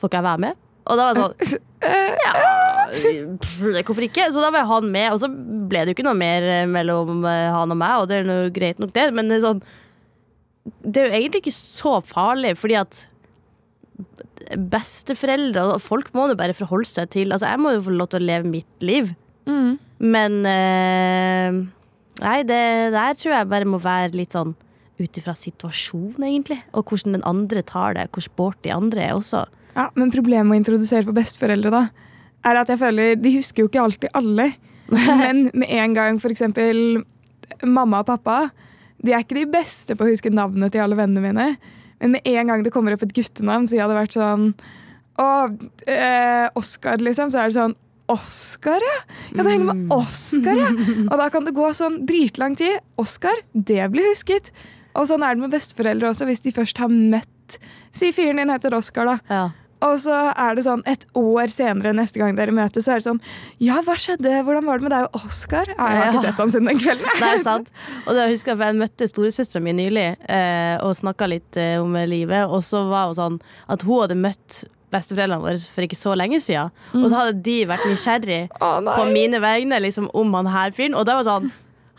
Får 0.00 0.08
ikke 0.08 0.20
jeg 0.22 0.24
være 0.30 0.40
med? 0.46 0.60
Og 0.88 0.96
da 0.96 1.06
var 1.10 1.18
jeg 1.18 1.50
sånn 1.50 1.66
ja, 2.24 2.32
pff, 2.32 2.59
Hvorfor 2.90 4.04
ikke? 4.06 4.26
Så 4.32 4.42
da 4.42 4.50
var 4.54 4.66
han 4.70 4.88
med, 4.92 5.12
og 5.14 5.20
så 5.22 5.28
ble 5.30 5.84
det 5.84 5.92
jo 5.92 5.96
ikke 5.98 6.06
noe 6.08 6.18
mer 6.18 6.42
eh, 6.42 6.66
mellom 6.70 7.24
eh, 7.28 7.48
han 7.54 7.74
og 7.74 7.78
meg, 7.80 7.96
og 8.02 8.08
det 8.10 8.20
er 8.20 8.28
noe 8.28 8.50
greit 8.54 8.80
nok, 8.82 8.92
det, 8.96 9.08
men 9.16 9.30
det 9.30 9.38
er 9.40 9.46
sånn 9.46 9.62
Det 10.84 11.00
er 11.02 11.08
jo 11.08 11.18
egentlig 11.20 11.42
ikke 11.44 11.56
så 11.56 11.96
farlig, 12.04 12.54
fordi 12.60 12.76
at 12.80 13.06
besteforeldre 14.70 15.76
folk 15.82 16.08
må 16.16 16.28
jo 16.30 16.36
bare 16.38 16.54
forholde 16.56 16.88
seg 16.88 17.10
til 17.12 17.32
Altså, 17.34 17.50
jeg 17.52 17.60
må 17.62 17.74
jo 17.76 17.82
få 17.86 17.92
lov 17.94 18.08
til 18.12 18.22
å 18.22 18.28
leve 18.30 18.50
mitt 18.56 18.84
liv, 18.86 19.14
Mm. 19.48 19.78
men 20.04 20.34
eh, 20.46 21.54
Nei, 22.20 22.42
det 22.44 22.58
der 22.92 23.14
tror 23.16 23.32
jeg 23.32 23.48
bare 23.48 23.66
må 23.66 23.78
være 23.80 24.12
litt 24.18 24.34
sånn 24.36 24.52
ut 25.00 25.16
ifra 25.16 25.32
situasjonen, 25.32 26.20
egentlig. 26.28 26.58
Og 26.76 26.84
hvordan 26.92 27.16
den 27.16 27.24
andre 27.24 27.62
tar 27.64 27.94
det. 27.96 28.04
Hvor 28.12 28.20
sporty 28.26 28.68
andre 28.74 29.06
er 29.06 29.14
også. 29.16 29.46
Ja, 29.72 29.86
Men 29.96 30.12
problemet 30.12 30.44
med 30.50 30.58
å 30.58 30.60
introdusere 30.60 31.06
for 31.08 31.16
besteforeldre 31.16 31.72
da, 31.72 31.80
er 32.46 32.60
at 32.60 32.70
jeg 32.72 32.80
føler 32.80 33.18
de 33.20 33.34
husker 33.36 33.64
jo 33.64 33.70
ikke 33.70 33.82
alltid 33.82 34.14
alle. 34.16 34.50
Men 34.90 35.44
med 35.54 35.70
en 35.70 35.94
gang 35.94 36.18
f.eks. 36.18 36.42
mamma 37.62 38.00
og 38.02 38.08
pappa 38.08 38.38
De 38.98 39.12
er 39.14 39.22
ikke 39.22 39.36
de 39.38 39.44
beste 39.52 39.94
på 39.94 40.02
å 40.02 40.10
huske 40.10 40.32
navnet 40.34 40.74
til 40.74 40.82
alle 40.82 40.98
vennene 40.98 41.22
mine. 41.22 41.46
Men 42.00 42.16
med 42.16 42.26
en 42.26 42.50
gang 42.50 42.64
det 42.64 42.72
kommer 42.74 42.96
opp 42.96 43.04
et 43.06 43.14
guttenavn, 43.14 43.68
så 43.68 43.76
de 43.76 43.82
hadde 43.84 43.98
vært 43.98 44.16
sånn 44.16 44.50
Å, 45.20 45.28
eh, 45.86 46.48
Oskar, 46.58 47.02
liksom. 47.04 47.30
Så 47.32 47.42
er 47.42 47.52
det 47.52 47.58
sånn 47.58 47.76
Oskar, 48.10 48.82
ja! 48.82 48.98
Ja, 49.36 49.44
det 49.44 49.52
henger 49.52 49.68
med 49.70 49.92
Oskar, 49.94 50.58
ja! 50.58 50.70
Og 51.06 51.14
da 51.20 51.28
kan 51.30 51.46
det 51.46 51.54
gå 51.54 51.68
sånn 51.76 52.00
dritlang 52.08 52.56
tid. 52.58 52.80
Oskar, 52.98 53.36
det 53.54 53.84
blir 53.92 54.08
husket. 54.10 54.50
Og 54.98 55.06
sånn 55.06 55.22
er 55.22 55.36
det 55.36 55.44
med 55.44 55.54
besteforeldre 55.54 56.10
også, 56.10 56.26
hvis 56.26 56.42
de 56.42 56.54
først 56.56 56.80
har 56.82 56.90
møtt 56.90 57.28
Si 57.90 58.12
fyren 58.14 58.38
din 58.38 58.50
heter 58.52 58.74
Oskar, 58.76 59.08
da. 59.08 59.16
Ja. 59.26 59.44
Og 59.86 59.96
så 60.02 60.16
er 60.30 60.56
det 60.56 60.64
sånn 60.66 60.82
et 60.90 61.06
år 61.16 61.52
senere, 61.52 61.92
neste 61.96 62.20
gang 62.20 62.36
dere 62.36 62.54
møtes, 62.54 62.84
så 62.84 62.94
er 62.94 63.00
det 63.00 63.08
sånn 63.08 63.22
Ja, 63.62 63.80
hva 63.86 63.96
skjedde? 64.00 64.40
Hvordan 64.46 64.66
var 64.68 64.80
det 64.80 64.88
med 64.88 64.94
deg 64.94 65.06
og 65.08 65.28
Oskar? 65.28 65.70
Ja, 65.72 65.86
jeg 65.88 66.02
har 66.02 66.10
ikke 66.12 66.24
sett 66.26 66.42
han 66.42 66.52
siden 66.54 66.72
den 66.72 66.82
kvelden. 66.82 67.14
Det 67.20 67.30
er 67.30 67.44
sant. 67.44 67.70
Og 68.04 68.12
det 68.12 68.26
jeg 68.26 68.36
husker 68.36 68.66
jeg 68.66 68.80
møtte 68.80 69.08
storesøstera 69.08 69.64
mi 69.64 69.74
nylig 69.76 70.08
eh, 70.28 70.76
og 70.84 70.92
snakka 70.98 71.30
litt 71.30 71.60
eh, 71.60 71.78
om 71.80 71.96
livet. 72.08 72.50
Og 72.50 72.64
så 72.66 72.84
var 72.90 73.10
hun 73.10 73.18
sånn 73.18 73.40
at 73.72 73.86
hun 73.86 74.04
hadde 74.04 74.18
møtt 74.20 74.60
besteforeldrene 74.90 75.44
våre 75.44 75.70
for 75.70 75.86
ikke 75.86 75.98
så 75.98 76.14
lenge 76.18 76.40
siden. 76.42 76.72
Og 76.98 77.08
så 77.08 77.20
hadde 77.20 77.40
de 77.46 77.56
vært 77.70 77.86
nysgjerrig 77.88 78.40
oh, 78.58 78.78
på 78.84 79.08
mine 79.14 79.40
vegne 79.42 79.80
liksom, 79.84 80.10
om 80.16 80.34
han 80.38 80.50
her 80.50 80.74
fyren. 80.76 80.96
Og 80.98 81.06
det 81.08 81.16
var 81.20 81.28
sånn 81.28 81.50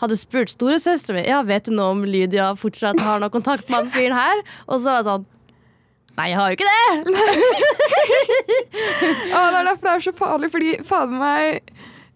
hadde 0.01 0.17
spurt 0.17 0.49
storesøstera 0.49 1.19
mi 1.19 1.27
Ja, 1.29 1.43
vet 1.45 1.67
du 1.69 1.75
noe 1.75 1.93
om 1.93 2.01
Lydia 2.07 2.51
fortsatt 2.57 3.01
har 3.05 3.21
noe 3.21 3.33
kontakt 3.33 3.69
med 3.69 3.83
han 3.83 3.91
fyren 3.93 4.17
her. 4.17 4.43
Og 4.67 4.81
så 4.81 4.89
var 4.89 5.01
det 5.01 5.09
sånn 5.09 5.27
Nei, 6.19 6.27
jeg 6.29 6.37
har 6.37 6.45
jo 6.51 6.55
ikke 6.57 6.67
det! 6.67 6.87
ah, 9.35 9.47
det 9.47 9.57
er 9.59 9.65
derfor 9.69 9.85
det 9.87 9.93
er 9.93 9.99
så 10.05 10.13
farlig, 10.15 10.49
fordi 10.51 10.71
fader 10.85 11.17
meg 11.21 11.41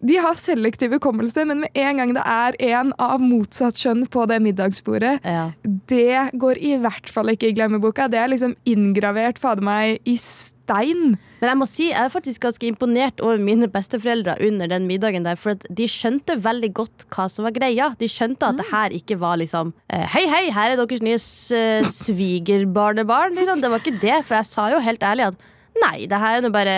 de 0.06 0.16
har 0.22 0.36
selektiv 0.38 0.92
hukommelse, 0.96 1.44
men 1.48 1.64
med 1.64 1.80
en 1.82 2.00
gang 2.00 2.12
det 2.16 2.22
er 2.26 2.56
en 2.72 2.92
av 3.02 3.20
motsatt 3.22 3.78
kjønn 3.80 4.04
på 4.12 4.26
det 4.30 4.40
middagsbordet, 4.44 5.18
Ja. 5.24 5.50
det 5.64 6.30
går 6.38 6.58
i 6.62 6.76
hvert 6.82 7.08
fall 7.12 7.32
ikke 7.32 7.50
i 7.50 7.56
glemmeboka. 7.56 8.06
Det 8.12 8.18
er 8.20 8.28
liksom 8.32 8.54
inngravert 8.66 9.38
fader 9.42 9.62
meg 9.66 9.98
i 10.06 10.16
stein. 10.20 11.16
Men 11.40 11.50
jeg 11.50 11.58
må 11.60 11.66
si, 11.68 11.88
jeg 11.90 12.00
er 12.04 12.12
faktisk 12.12 12.40
ganske 12.46 12.66
imponert 12.66 13.20
over 13.20 13.38
mine 13.38 13.68
besteforeldre 13.70 14.38
under 14.48 14.66
den 14.72 14.86
middagen 14.88 15.24
der, 15.26 15.36
for 15.36 15.50
at 15.56 15.66
de 15.70 15.86
skjønte 15.90 16.38
veldig 16.42 16.72
godt 16.74 17.04
hva 17.12 17.26
som 17.30 17.44
var 17.46 17.52
greia. 17.56 17.90
De 18.00 18.08
skjønte 18.10 18.48
at 18.48 18.56
det 18.60 18.66
her 18.72 18.94
ikke 18.96 19.18
var 19.20 19.36
liksom 19.42 19.72
eh, 19.92 20.06
Hei, 20.14 20.24
hei, 20.32 20.44
her 20.50 20.72
er 20.72 20.80
deres 20.80 21.02
nye 21.04 21.18
eh, 21.58 21.84
svigerbarnebarn. 21.84 23.34
Liksom. 23.36 23.60
Det 23.62 23.70
var 23.70 23.82
ikke 23.84 24.00
det, 24.02 24.20
for 24.26 24.38
jeg 24.38 24.48
sa 24.48 24.70
jo 24.72 24.80
helt 24.82 25.02
ærlig 25.06 25.28
at 25.32 25.44
nei, 25.82 26.06
det 26.08 26.18
her 26.22 26.38
er 26.38 26.44
nå 26.46 26.50
bare 26.54 26.76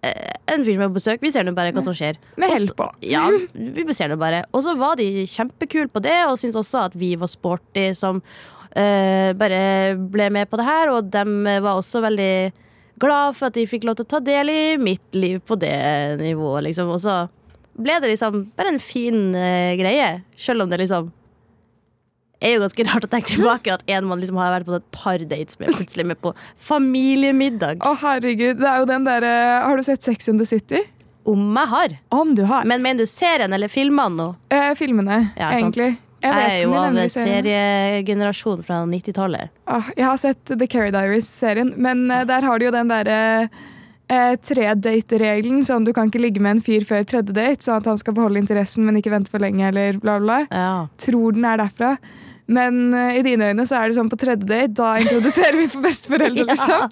en 0.00 0.64
fyr 0.64 0.76
som 0.76 0.84
er 0.84 0.88
på 0.90 0.96
besøk. 0.96 1.20
Vi 1.22 1.32
ser 1.32 1.44
nå 1.44 1.52
bare 1.56 1.74
hva 1.76 1.82
som 1.84 1.96
skjer. 1.96 2.18
Med 2.40 2.52
hell 2.54 2.70
på. 2.76 2.86
Ja, 3.04 3.26
vi 3.52 3.96
ser 3.96 4.12
nå 4.12 4.16
bare. 4.20 4.44
Og 4.56 4.64
så 4.64 4.74
var 4.78 4.96
de 5.00 5.26
kjempekule 5.28 5.90
på 5.92 6.02
det, 6.04 6.16
og 6.28 6.38
syntes 6.40 6.58
også 6.62 6.86
at 6.88 6.96
vi 6.98 7.12
var 7.20 7.30
sporty 7.30 7.90
som 7.98 8.22
uh, 8.22 9.30
bare 9.36 9.60
ble 10.00 10.30
med 10.32 10.50
på 10.50 10.60
det 10.60 10.68
her. 10.68 10.94
Og 10.94 11.12
de 11.12 11.24
var 11.60 11.74
også 11.74 12.02
veldig 12.06 12.32
glad 13.00 13.36
for 13.36 13.50
at 13.50 13.56
de 13.56 13.68
fikk 13.68 13.86
lov 13.88 13.98
til 13.98 14.08
å 14.08 14.12
ta 14.16 14.22
del 14.24 14.52
i 14.52 14.64
mitt 14.80 15.16
liv 15.16 15.40
på 15.44 15.58
det 15.60 15.76
nivået, 16.20 16.70
liksom. 16.70 16.90
Og 16.96 17.00
så 17.04 17.22
ble 17.80 18.00
det 18.02 18.14
liksom 18.14 18.46
bare 18.56 18.74
en 18.74 18.82
fin 18.82 19.30
uh, 19.36 19.76
greie, 19.80 20.12
selv 20.40 20.64
om 20.64 20.72
det 20.72 20.82
liksom 20.82 21.12
er 22.40 22.56
jo 22.56 22.62
ganske 22.64 22.86
rart 22.88 23.04
å 23.04 23.10
tenke 23.12 23.34
tilbake 23.34 23.74
at 23.74 23.84
en 23.96 24.06
man 24.08 24.22
liksom 24.22 24.38
har 24.40 24.54
vært 24.54 24.68
på 24.68 24.78
et 24.78 24.86
par 24.96 25.24
dates 25.32 25.60
med, 25.60 25.74
plutselig 25.76 26.06
med 26.12 26.20
på 26.24 26.32
familiemiddag. 26.56 27.84
Å, 27.84 27.94
herregud. 28.00 28.60
Det 28.62 28.70
er 28.70 28.80
jo 28.80 28.88
den 28.88 29.08
der, 29.08 29.28
Har 29.66 29.76
du 29.76 29.84
sett 29.84 30.02
Sex 30.06 30.28
in 30.32 30.40
the 30.40 30.48
City? 30.48 30.84
Om 31.28 31.56
jeg 31.56 31.68
har. 31.68 31.96
Om 32.08 32.34
du 32.34 32.44
har. 32.48 32.64
Men 32.64 32.82
mener 32.82 33.04
du 33.04 33.10
serien 33.10 33.52
eller 33.52 33.68
filmene 33.68 34.16
nå? 34.16 34.30
Eh, 34.48 34.72
filmene, 34.78 35.30
Ja, 35.36 35.50
sant. 35.50 35.60
egentlig. 35.60 35.98
Jeg 36.20 36.36
vet 36.36 36.42
Jeg 36.44 36.56
er 36.56 36.62
jo 36.66 36.72
av 36.76 36.96
seriegenerasjonen 37.14 38.64
fra 38.64 38.82
90-tallet. 38.84 39.52
Ah, 39.64 39.88
jeg 39.96 40.04
har 40.04 40.18
sett 40.20 40.52
The 40.52 40.66
Carrie 40.68 40.92
Diaries-serien, 40.92 41.72
men 41.80 42.10
uh, 42.12 42.24
der 42.28 42.44
har 42.44 42.60
du 42.60 42.66
jo 42.66 42.72
den 42.74 42.90
derre 42.92 43.48
uh, 43.48 44.34
tredate-regelen. 44.44 45.62
Sånn 45.64 45.86
du 45.88 45.94
kan 45.96 46.12
ikke 46.12 46.20
ligge 46.20 46.42
med 46.44 46.58
en 46.58 46.64
fyr 46.64 46.84
før 46.84 47.06
tredje 47.08 47.32
date, 47.32 47.64
sånn 47.64 47.80
at 47.80 47.88
han 47.88 48.00
skal 48.00 48.18
beholde 48.18 48.42
interessen, 48.42 48.84
men 48.84 49.00
ikke 49.00 49.14
vente 49.14 49.32
for 49.32 49.40
lenge, 49.40 49.64
eller 49.72 49.96
bla, 50.02 50.18
bla. 50.20 50.42
Ja. 50.52 50.74
Tror 51.00 51.38
den 51.38 51.48
er 51.48 51.62
derfra. 51.62 51.94
Men 52.50 52.94
eh, 52.96 53.20
i 53.20 53.22
dine 53.24 53.50
øyne 53.50 53.66
så 53.68 53.78
er 53.78 53.90
det 53.90 53.98
sånn 53.98 54.10
på 54.10 54.18
tredje 54.20 54.46
date, 54.48 54.74
da 54.78 54.90
introduserer 55.02 55.58
vi 55.60 55.68
for 55.70 55.84
besteforeldre, 55.84 56.46
liksom. 56.50 56.86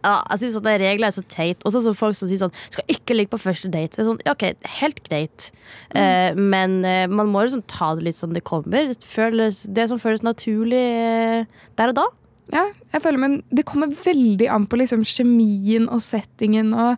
Ja, 0.00 0.16
jeg 0.32 0.40
synes 0.40 0.56
sånne 0.58 0.76
regler 0.80 1.10
er 1.10 1.16
så 1.16 1.24
teit. 1.28 1.64
Også 1.68 1.84
sånn 1.84 1.98
folk 1.98 2.16
som 2.18 2.30
sier 2.30 2.40
sånn 2.40 2.54
Skal 2.72 2.88
ikke 2.96 3.16
ligge 3.18 3.34
på 3.34 3.42
første 3.42 3.70
date. 3.72 4.04
Sånn, 4.06 4.20
ja, 4.24 4.34
ok, 4.36 4.46
Helt 4.80 5.02
greit. 5.06 5.50
Eh, 5.94 6.32
men 6.38 6.80
eh, 6.88 7.04
man 7.10 7.32
må 7.32 7.44
liksom 7.44 7.64
ta 7.70 7.92
det 7.98 8.08
litt 8.08 8.20
som 8.20 8.32
det 8.36 8.44
kommer. 8.48 8.92
Det, 8.94 9.00
føles, 9.04 9.64
det 9.76 9.88
som 9.92 10.00
føles 10.00 10.24
naturlig 10.24 10.84
eh, 10.84 11.66
der 11.78 11.92
og 11.92 12.00
da. 12.00 12.08
Ja, 12.52 12.64
jeg 12.92 13.00
føler, 13.00 13.20
men 13.20 13.38
Det 13.48 13.64
kommer 13.68 13.92
veldig 14.04 14.48
an 14.52 14.66
på 14.68 14.76
liksom 14.80 15.04
kjemien 15.08 15.88
og 15.88 16.02
settingen. 16.04 16.74
og 16.76 16.96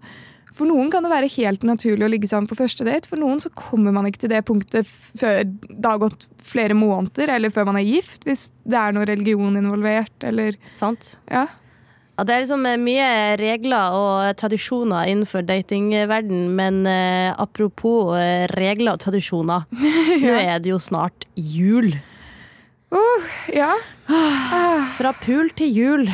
For 0.56 0.68
noen 0.68 0.88
kan 0.92 1.04
det 1.04 1.12
være 1.12 1.28
helt 1.36 1.66
naturlig 1.68 2.06
å 2.06 2.08
ligge 2.08 2.30
sammen 2.30 2.48
på 2.48 2.56
første 2.56 2.86
date. 2.86 3.08
For 3.10 3.20
noen 3.20 3.42
så 3.42 3.52
kommer 3.52 3.92
man 3.92 4.08
ikke 4.08 4.24
til 4.24 4.32
det 4.32 4.40
punktet 4.48 4.88
før 4.88 5.44
det 5.44 5.84
har 5.84 6.00
gått 6.00 6.26
flere 6.40 6.76
måneder, 6.78 7.34
eller 7.36 7.52
før 7.52 7.68
man 7.68 7.80
er 7.80 7.84
gift, 7.84 8.24
hvis 8.24 8.48
det 8.64 8.80
er 8.80 8.96
noe 8.96 9.08
religion 9.08 9.60
involvert. 9.60 10.16
eller 10.24 10.56
Sant? 10.74 11.16
ja. 11.28 11.46
Ja, 12.16 12.24
det 12.24 12.32
er 12.32 12.44
liksom 12.46 12.64
eh, 12.64 12.78
mye 12.80 13.08
regler 13.36 13.92
og 13.92 14.38
tradisjoner 14.40 15.10
innenfor 15.12 15.44
datingverden, 15.44 16.46
men 16.56 16.86
eh, 16.88 17.28
apropos 17.36 18.14
eh, 18.16 18.46
regler 18.56 18.96
og 18.96 19.02
tradisjoner, 19.04 19.66
nå 20.24 20.38
er 20.38 20.56
det 20.64 20.72
jo 20.72 20.80
snart 20.80 21.28
jul. 21.36 21.92
Uh, 22.88 23.28
ja. 23.52 23.74
Fra 24.96 25.12
pul 25.20 25.52
til 25.58 25.76
jul. 25.76 26.08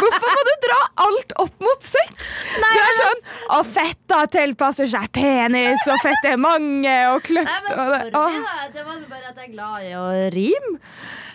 Hvorfor 0.00 0.34
må 0.36 0.42
du 0.48 0.52
dra 0.66 0.78
alt 1.06 1.34
opp 1.44 1.64
mot 1.64 1.86
sex? 1.86 2.34
du 2.56 2.80
er 2.80 2.96
sånn 2.98 3.22
Og 3.58 3.66
fetta 3.68 4.20
tilpasser 4.32 4.90
seg 4.90 5.08
penis, 5.16 5.86
og 5.90 6.02
fett 6.04 6.28
er 6.32 6.38
mange, 6.40 6.96
og 7.14 7.22
kløft 7.26 7.72
og 7.74 7.94
det, 7.94 8.02
Sorry, 8.14 8.42
Det 8.74 8.84
var 8.86 9.00
bare 9.10 9.32
at 9.32 9.40
jeg 9.40 9.48
er 9.48 9.54
glad 9.54 9.88
i 9.88 9.94
å 9.98 10.06
rime. 10.34 10.76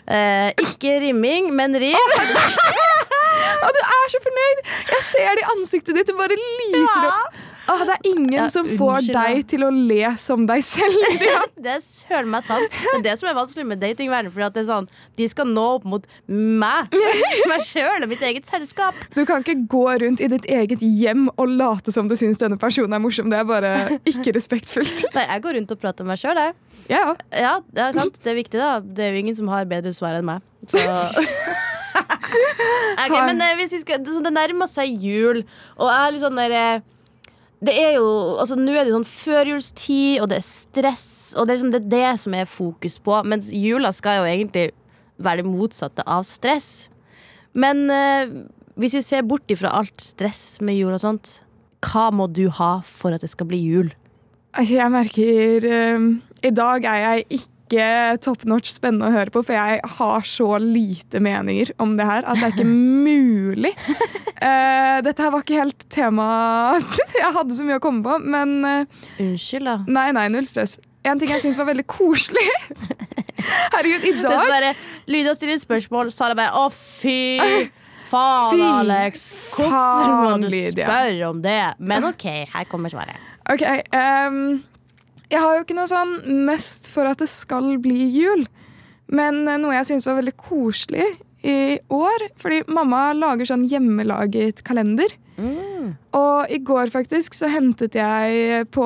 Eh, 0.05 0.51
ikke 0.61 0.99
rimming, 1.01 1.49
men 1.57 1.73
rim. 1.81 2.13
og 3.65 3.71
du 3.75 3.81
er 3.81 4.13
så 4.13 4.21
fornøyd! 4.21 4.63
Jeg 4.93 5.03
ser 5.09 5.31
det 5.39 5.45
i 5.45 5.51
ansiktet 5.55 5.97
ditt. 5.97 6.11
Du 6.11 6.17
bare 6.19 6.37
lyser 6.37 7.09
opp. 7.09 7.43
Åh, 7.71 7.81
det 7.87 7.95
er 7.95 8.07
ingen 8.11 8.33
Ja, 8.35 8.45
som 8.51 8.67
får 8.69 8.91
unnskyld, 8.99 9.15
deg 9.17 9.47
til 9.49 9.65
å 9.65 9.69
le 9.73 10.11
som 10.21 10.45
deg 10.49 10.61
selv. 10.65 11.05
Det 11.65 11.71
er 11.71 11.81
søren 11.81 12.29
meg 12.29 12.43
sant. 12.45 12.69
Det 12.69 12.99
er 12.99 13.03
det 13.07 13.13
som 13.17 13.29
er 13.31 13.37
vanskelig 13.37 13.63
med 13.65 13.79
datingverden. 13.81 14.29
Fordi 14.33 14.45
at 14.45 14.53
det 14.53 14.61
er 14.61 14.67
sånn, 14.67 14.87
De 15.17 15.25
skal 15.31 15.49
nå 15.49 15.63
opp 15.79 15.87
mot 15.89 16.03
meg. 16.29 16.93
Meg 17.49 17.63
sjøl 17.65 18.05
og 18.05 18.11
mitt 18.11 18.21
eget 18.25 18.45
selskap. 18.49 18.97
Du 19.15 19.23
kan 19.25 19.41
ikke 19.41 19.57
gå 19.71 19.85
rundt 20.03 20.21
i 20.21 20.29
ditt 20.29 20.45
eget 20.51 20.83
hjem 20.85 21.25
og 21.33 21.55
late 21.57 21.93
som 21.95 22.09
du 22.11 22.13
syns 22.19 22.37
denne 22.41 22.59
personen 22.61 22.93
er 22.93 23.01
morsom. 23.01 23.31
Det 23.33 23.39
er 23.39 23.47
bare 23.49 23.73
ikke 24.05 24.35
respektfullt. 24.37 25.07
Nei, 25.15 25.25
Jeg 25.31 25.45
går 25.47 25.57
rundt 25.59 25.73
og 25.73 25.81
prater 25.81 26.05
om 26.05 26.11
meg 26.13 26.21
sjøl, 26.21 26.37
jeg. 26.37 26.53
Ja. 26.91 27.05
Ja, 27.33 27.55
det 27.73 27.87
er 27.87 27.97
sant. 27.97 28.19
Det 28.21 28.33
er 28.35 28.37
viktig, 28.43 28.61
da. 28.61 28.75
Det 28.85 29.07
er 29.07 29.15
jo 29.15 29.23
ingen 29.25 29.37
som 29.41 29.49
har 29.53 29.65
bedre 29.69 29.93
svar 29.95 30.19
enn 30.19 30.27
meg. 30.29 30.45
Så 30.69 30.81
Ok, 33.05 33.13
men 33.27 33.41
eh, 33.41 33.55
hvis 33.59 33.73
vi 33.75 33.79
skal 33.83 34.01
Det, 34.03 34.13
det 34.25 34.33
nærmer 34.33 34.69
seg 34.71 34.91
jul, 35.01 35.43
og 35.77 35.89
jeg 35.91 36.07
er 36.07 36.13
litt 36.15 36.23
sånn 36.23 36.39
der 36.39 36.55
eh, 36.55 36.83
det 37.65 37.75
er 37.81 37.95
jo, 37.97 38.07
altså 38.41 38.57
Nå 38.59 38.73
er 38.73 38.83
det 38.83 38.91
jo 38.91 38.99
sånn 38.99 39.09
førjulstid, 39.09 40.19
og 40.23 40.29
det 40.31 40.39
er 40.39 40.45
stress, 40.47 41.07
og 41.37 41.47
det 41.47 41.55
er, 41.55 41.61
sånn, 41.63 41.73
det 41.73 41.81
er 41.83 41.93
det 41.93 42.11
som 42.21 42.35
er 42.37 42.49
fokus 42.49 42.99
på. 43.03 43.15
Mens 43.27 43.49
jula 43.53 43.91
skal 43.95 44.21
jo 44.21 44.27
egentlig 44.29 44.67
være 45.21 45.43
det 45.43 45.49
motsatte 45.49 46.05
av 46.09 46.25
stress. 46.27 46.89
Men 47.55 47.85
eh, 47.93 48.35
hvis 48.75 48.97
vi 48.97 49.03
ser 49.05 49.27
bort 49.27 49.51
ifra 49.51 49.71
alt 49.77 50.03
stress 50.03 50.59
med 50.65 50.77
jul 50.77 50.93
og 50.95 51.01
sånt, 51.03 51.37
hva 51.85 52.09
må 52.13 52.27
du 52.31 52.47
ha 52.57 52.79
for 52.87 53.15
at 53.15 53.23
det 53.23 53.31
skal 53.31 53.47
bli 53.49 53.61
jul? 53.63 53.91
Altså, 54.55 54.77
Jeg 54.79 54.91
merker 54.91 55.67
eh, 55.67 56.07
I 56.47 56.53
dag 56.55 56.87
er 56.91 57.03
jeg 57.05 57.27
ikke 57.39 57.54
top 58.23 58.45
notch 58.49 58.71
spennende 58.73 59.09
å 59.09 59.13
høre 59.13 59.33
på, 59.33 59.43
for 59.45 59.55
jeg 59.55 59.79
har 59.97 60.27
så 60.27 60.47
lite 60.61 61.21
meninger 61.23 61.73
om 61.81 61.95
det 61.99 62.07
her 62.07 62.25
at 62.25 62.39
det 62.39 62.47
er 62.47 62.55
ikke 62.55 62.67
mulig. 62.69 63.71
Uh, 64.39 65.01
dette 65.07 65.23
her 65.23 65.31
var 65.33 65.45
ikke 65.45 65.61
helt 65.61 65.87
tema 65.93 66.27
jeg 67.15 67.31
hadde 67.37 67.55
så 67.57 67.67
mye 67.67 67.79
å 67.79 67.83
komme 67.83 68.03
på, 68.05 68.17
men 68.23 68.57
uh, 68.65 69.07
Unnskyld, 69.21 69.69
da. 69.69 69.77
nei, 69.87 70.09
nei, 70.15 70.27
null 70.33 70.47
stress. 70.49 70.77
En 71.05 71.21
ting 71.21 71.29
jeg 71.29 71.43
syns 71.43 71.59
var 71.61 71.69
veldig 71.69 71.85
koselig 71.85 72.45
Herregud, 73.75 74.05
i 74.07 74.13
Det 74.15 74.25
er 74.25 74.39
sånn 74.41 74.53
dag 75.27 75.37
spørsmål, 75.37 75.37
så 75.37 75.45
er 75.45 75.53
et 75.53 75.65
spørsmål, 75.65 76.13
Sara 76.15 76.37
bare 76.37 76.63
Å, 76.63 76.69
fy 76.73 77.17
faen, 78.09 78.61
Alex. 78.81 79.25
Hvorfor 79.53 80.15
må 80.23 80.37
du 80.45 80.49
spørre 80.49 81.29
om 81.29 81.41
det? 81.43 81.59
Men 81.79 82.09
OK, 82.09 82.25
her 82.53 82.69
kommer 82.69 82.93
svaret. 82.93 83.21
Ok, 83.51 83.61
ehm, 83.93 84.63
jeg 85.31 85.41
har 85.41 85.57
jo 85.57 85.65
ikke 85.65 85.77
noe 85.77 85.89
sånn 85.89 86.17
must 86.47 86.89
for 86.93 87.09
at 87.09 87.21
det 87.23 87.29
skal 87.31 87.75
bli 87.83 88.09
jul. 88.13 88.45
Men 89.13 89.45
eh, 89.47 89.59
noe 89.61 89.75
jeg 89.77 89.91
syns 89.91 90.07
var 90.09 90.19
veldig 90.19 90.35
koselig 90.39 91.11
i 91.45 91.77
år, 91.93 92.29
fordi 92.41 92.63
mamma 92.73 93.11
lager 93.13 93.45
sånn 93.51 93.67
hjemmelaget 93.69 94.63
kalender. 94.65 95.11
Og 96.15 96.51
i 96.51 96.57
går 96.63 96.89
faktisk 96.93 97.35
så 97.35 97.49
hentet 97.51 97.97
jeg 97.99 98.67
på 98.73 98.85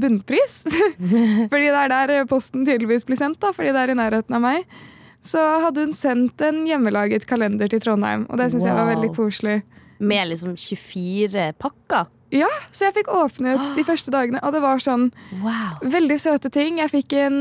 bunnpris. 0.00 0.62
fordi 1.52 1.66
det 1.68 1.82
er 1.84 1.92
der 1.92 2.30
posten 2.30 2.64
tydeligvis 2.66 3.06
blir 3.06 3.20
sendt, 3.20 3.40
da, 3.42 3.52
fordi 3.56 3.74
det 3.76 3.84
er 3.84 3.92
i 3.92 3.98
nærheten 4.00 4.38
av 4.38 4.44
meg. 4.44 4.78
Så 5.22 5.40
hadde 5.66 5.84
hun 5.84 5.92
sendt 5.92 6.40
en 6.44 6.62
hjemmelaget 6.68 7.26
kalender 7.28 7.68
til 7.68 7.82
Trondheim, 7.84 8.24
og 8.30 8.40
det 8.40 8.48
syns 8.52 8.64
jeg 8.64 8.78
var 8.78 8.88
veldig 8.88 9.12
koselig. 9.16 9.58
Med 10.00 10.30
liksom 10.32 10.56
24 10.56 11.50
pakker. 11.60 12.08
Ja, 12.30 12.48
Så 12.70 12.86
jeg 12.86 13.00
fikk 13.00 13.10
åpnet 13.10 13.74
de 13.76 13.84
første 13.90 14.12
dagene, 14.14 14.40
og 14.46 14.54
det 14.54 14.62
var 14.62 14.82
sånn 14.82 15.08
Wow. 15.42 15.80
Veldig 15.82 16.18
søte 16.22 16.50
ting. 16.52 16.78
Jeg 16.78 16.92
fikk 16.92 17.14
en 17.18 17.38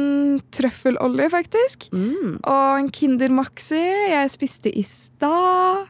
trøffelolje, 0.56 1.30
faktisk. 1.34 1.90
Mm. 1.94 2.40
Og 2.40 2.80
en 2.80 2.90
Kinder 2.94 3.34
Maxi 3.34 3.82
jeg 3.82 4.32
spiste 4.34 4.74
i 4.74 4.84
stad. 4.88 5.90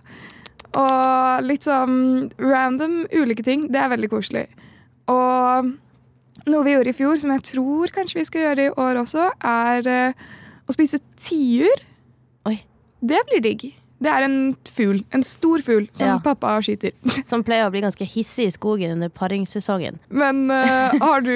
Og 0.78 1.46
litt 1.48 1.66
sånn 1.66 2.30
random 2.38 3.06
ulike 3.16 3.46
ting. 3.46 3.70
Det 3.74 3.80
er 3.82 3.94
veldig 3.94 4.12
koselig. 4.12 4.46
Og 5.10 5.72
noe 6.50 6.66
vi 6.66 6.76
gjorde 6.76 6.94
i 6.94 6.98
fjor, 6.98 7.18
som 7.22 7.34
jeg 7.34 7.46
tror 7.54 7.94
kanskje 7.94 8.20
vi 8.20 8.28
skal 8.28 8.46
gjøre 8.48 8.68
i 8.68 8.74
år 8.84 9.02
også, 9.02 9.30
er 9.46 9.90
eh, 9.90 10.28
å 10.70 10.76
spise 10.76 11.02
tiur. 11.20 11.86
Oi. 12.50 12.60
Det 13.02 13.22
blir 13.30 13.44
digg. 13.44 13.70
Det 14.00 14.08
er 14.12 14.24
en 14.24 14.38
fugl. 14.72 15.02
En 15.14 15.24
stor 15.28 15.60
fugl 15.66 15.88
som 15.92 16.08
Ja. 16.08 16.20
pappa 16.24 16.54
skyter. 16.64 16.94
Som 17.28 17.44
pleier 17.44 17.68
å 17.68 17.72
bli 17.74 17.82
ganske 17.84 18.06
hissig 18.08 18.48
i 18.48 18.54
skogen 18.56 18.94
under 18.96 19.10
paringssesongen. 19.12 20.00
Men 20.10 20.46
uh, 20.52 20.96
har 21.04 21.22
du 21.26 21.34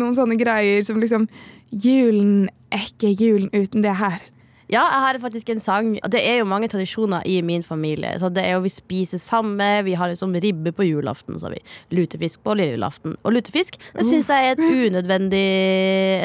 noen 0.00 0.16
sånne 0.16 0.38
greier 0.40 0.80
som 0.86 1.00
liksom 1.02 1.28
Julen 1.76 2.46
er 2.72 2.86
ikke 2.86 3.10
julen 3.18 3.50
uten 3.52 3.82
det 3.84 3.92
her. 3.98 4.22
Ja, 4.70 4.80
jeg 4.90 5.02
har 5.02 5.18
faktisk 5.22 5.50
en 5.52 5.60
sang. 5.62 5.92
Det 6.10 6.18
er 6.26 6.40
jo 6.40 6.46
mange 6.48 6.66
tradisjoner 6.70 7.22
i 7.28 7.36
min 7.44 7.62
familie. 7.66 8.14
Så 8.18 8.30
det 8.34 8.42
er 8.46 8.56
jo 8.56 8.64
Vi 8.64 8.72
spiser 8.72 9.20
samme, 9.22 9.68
vi 9.86 9.94
har 9.98 10.08
liksom 10.10 10.32
ribbe 10.42 10.72
på 10.74 10.86
julaften, 10.88 11.36
så 11.38 11.46
har 11.50 11.54
vi 11.58 11.98
lutefisk 12.00 12.40
på 12.46 12.54
lillejulaften. 12.58 13.14
Og 13.22 13.36
lutefisk 13.36 13.76
det 13.94 14.06
syns 14.08 14.30
jeg 14.32 14.54
er 14.56 14.62
unødvendig, 14.62 15.44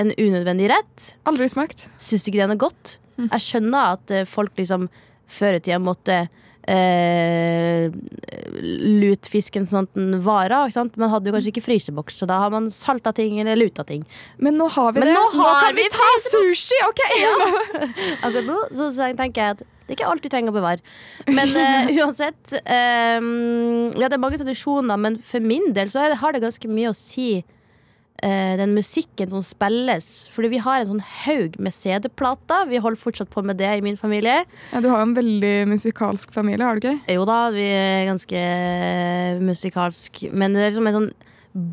en 0.02 0.14
unødvendig 0.18 0.72
rett. 0.72 1.08
Aldri 1.30 1.50
smakt. 1.52 1.86
Syns 2.02 2.26
ikke 2.30 2.42
den 2.42 2.56
er 2.56 2.62
godt. 2.64 2.96
Jeg 3.22 3.44
skjønner 3.46 3.98
at 3.98 4.12
eh, 4.16 4.26
folk 4.26 4.56
liksom 4.58 4.88
før 5.32 5.58
i 5.58 5.64
tida 5.64 5.80
måtte 5.82 6.24
eh, 6.70 7.90
lutfisken 9.02 9.66
sånn 9.70 9.88
at 9.88 9.98
den 9.98 10.22
sant? 10.74 10.98
men 11.00 11.12
hadde 11.12 11.30
jo 11.30 11.36
kanskje 11.36 11.54
ikke 11.54 11.66
fryseboks, 11.66 12.22
så 12.22 12.30
da 12.30 12.40
har 12.44 12.54
man 12.54 12.70
salta 12.74 13.14
ting 13.16 13.40
eller 13.42 13.58
luta 13.60 13.86
ting. 13.88 14.06
Men 14.38 14.60
nå 14.60 14.70
har 14.76 14.94
vi 14.94 15.04
Men 15.04 15.12
det. 15.12 15.18
nå 15.18 15.28
har 15.40 15.68
kan 15.68 15.76
vi 15.76 15.86
vi 15.86 15.94
ta 15.94 16.10
sushi! 16.28 16.82
Ok! 16.90 17.04
Akkurat 18.26 18.46
nå 18.48 18.60
så, 18.76 18.92
tenker 19.18 19.42
jeg 19.42 19.58
at 19.58 19.64
det 19.92 19.98
er 19.98 19.98
ikke 19.98 20.12
alt 20.12 20.24
du 20.24 20.30
trenger 20.32 20.54
å 20.54 20.56
bevare. 20.56 20.80
Men 21.28 21.50
uh, 21.52 21.90
uansett 22.00 22.54
um, 22.62 23.92
Ja, 24.00 24.08
det 24.08 24.16
er 24.16 24.22
mange 24.24 24.40
tradisjoner, 24.40 24.96
men 25.02 25.18
for 25.20 25.44
min 25.44 25.74
del 25.76 25.92
så 25.92 26.06
har 26.16 26.32
det 26.32 26.44
ganske 26.46 26.70
mye 26.72 26.94
å 26.94 26.96
si 26.96 27.42
den 28.22 28.76
musikken 28.78 29.32
som 29.32 29.42
spilles. 29.42 30.08
Fordi 30.34 30.52
vi 30.54 30.60
har 30.62 30.82
en 30.82 30.90
sånn 30.92 31.04
haug 31.24 31.56
med 31.58 31.74
CD-plater. 31.74 32.68
Vi 32.70 32.82
holder 32.84 33.02
fortsatt 33.02 33.32
på 33.34 33.42
med 33.46 33.58
det 33.58 33.72
i 33.80 33.82
min 33.82 33.98
familie. 33.98 34.44
Ja, 34.72 34.82
du 34.84 34.90
har 34.92 35.02
en 35.02 35.16
veldig 35.18 35.56
musikalsk 35.72 36.34
familie, 36.36 36.68
har 36.68 36.78
du 36.78 36.86
ikke? 36.86 37.16
Jo 37.16 37.26
da, 37.26 37.40
vi 37.56 37.66
er 37.66 38.06
ganske 38.12 38.44
musikalsk. 39.42 40.26
Men 40.32 40.54
det 40.54 40.68
er 40.68 40.74
liksom 40.74 40.92
en 40.92 41.00
sånn 41.00 41.12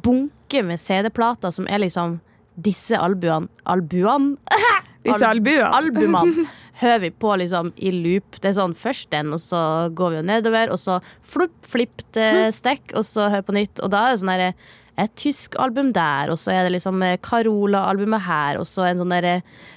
bunke 0.02 0.64
med 0.67 0.81
CD-plater 0.83 1.52
som 1.55 1.69
er 1.71 1.85
liksom 1.85 2.19
disse 2.59 2.99
albuene 2.99 3.49
Albuene? 3.71 4.37
Disse 5.07 5.28
albuene. 5.28 5.69
Albumene 5.73 6.49
hører 6.81 7.05
vi 7.07 7.11
på 7.14 7.31
liksom 7.40 7.71
i 7.76 7.93
loop. 7.95 8.40
Det 8.43 8.50
er 8.50 8.57
sånn 8.59 8.75
først 8.76 9.11
den, 9.14 9.31
og 9.35 9.40
så 9.43 9.61
går 9.97 10.11
vi 10.12 10.19
jo 10.19 10.26
nedover, 10.26 10.73
og 10.75 10.81
så 10.83 10.99
flipp, 11.26 11.55
flipp 11.67 12.02
til 12.17 12.49
stekk, 12.55 12.93
og 12.99 13.07
så 13.07 13.28
hør 13.33 13.47
på 13.47 13.55
nytt. 13.57 13.78
Og 13.85 13.93
da 13.95 14.09
er 14.09 14.14
det 14.14 14.21
sånn 14.23 14.33
derre 14.35 14.50
et 14.99 15.12
tysk 15.19 15.55
album 15.62 15.93
der, 15.95 16.31
og 16.33 16.38
så 16.40 16.50
er 16.55 16.62
det 16.67 16.73
liksom 16.75 17.02
eh, 17.07 17.21
Carola-albumet 17.23 18.23
her, 18.26 18.59
og 18.61 18.67
så 18.69 18.83
en 18.88 18.99
sånn 19.02 19.14
derre 19.14 19.37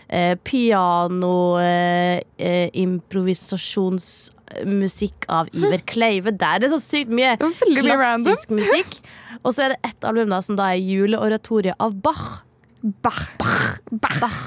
eh, 0.09 0.35
piano-improvisasjonsmusikk 0.47 2.39
eh, 2.41 2.67
improvisasjonsmusikk 2.81 5.19
av 5.29 5.47
Iver 5.53 5.81
Kleive 5.87 6.31
der. 6.33 6.59
Det 6.61 6.67
er 6.69 6.75
så 6.75 6.83
sykt 6.83 7.11
mye 7.13 7.37
klassisk 7.37 8.49
musikk. 8.55 8.91
Og 9.41 9.53
så 9.55 9.61
er 9.65 9.69
det 9.73 9.79
ett 9.89 10.03
album 10.05 10.29
da 10.33 10.39
som 10.45 10.55
da 10.59 10.65
er 10.73 10.79
juleoratoriet 10.81 11.75
av 11.81 11.91
Bach. 12.01 12.27
Bach. 12.81 13.21
Bach. 13.91 14.41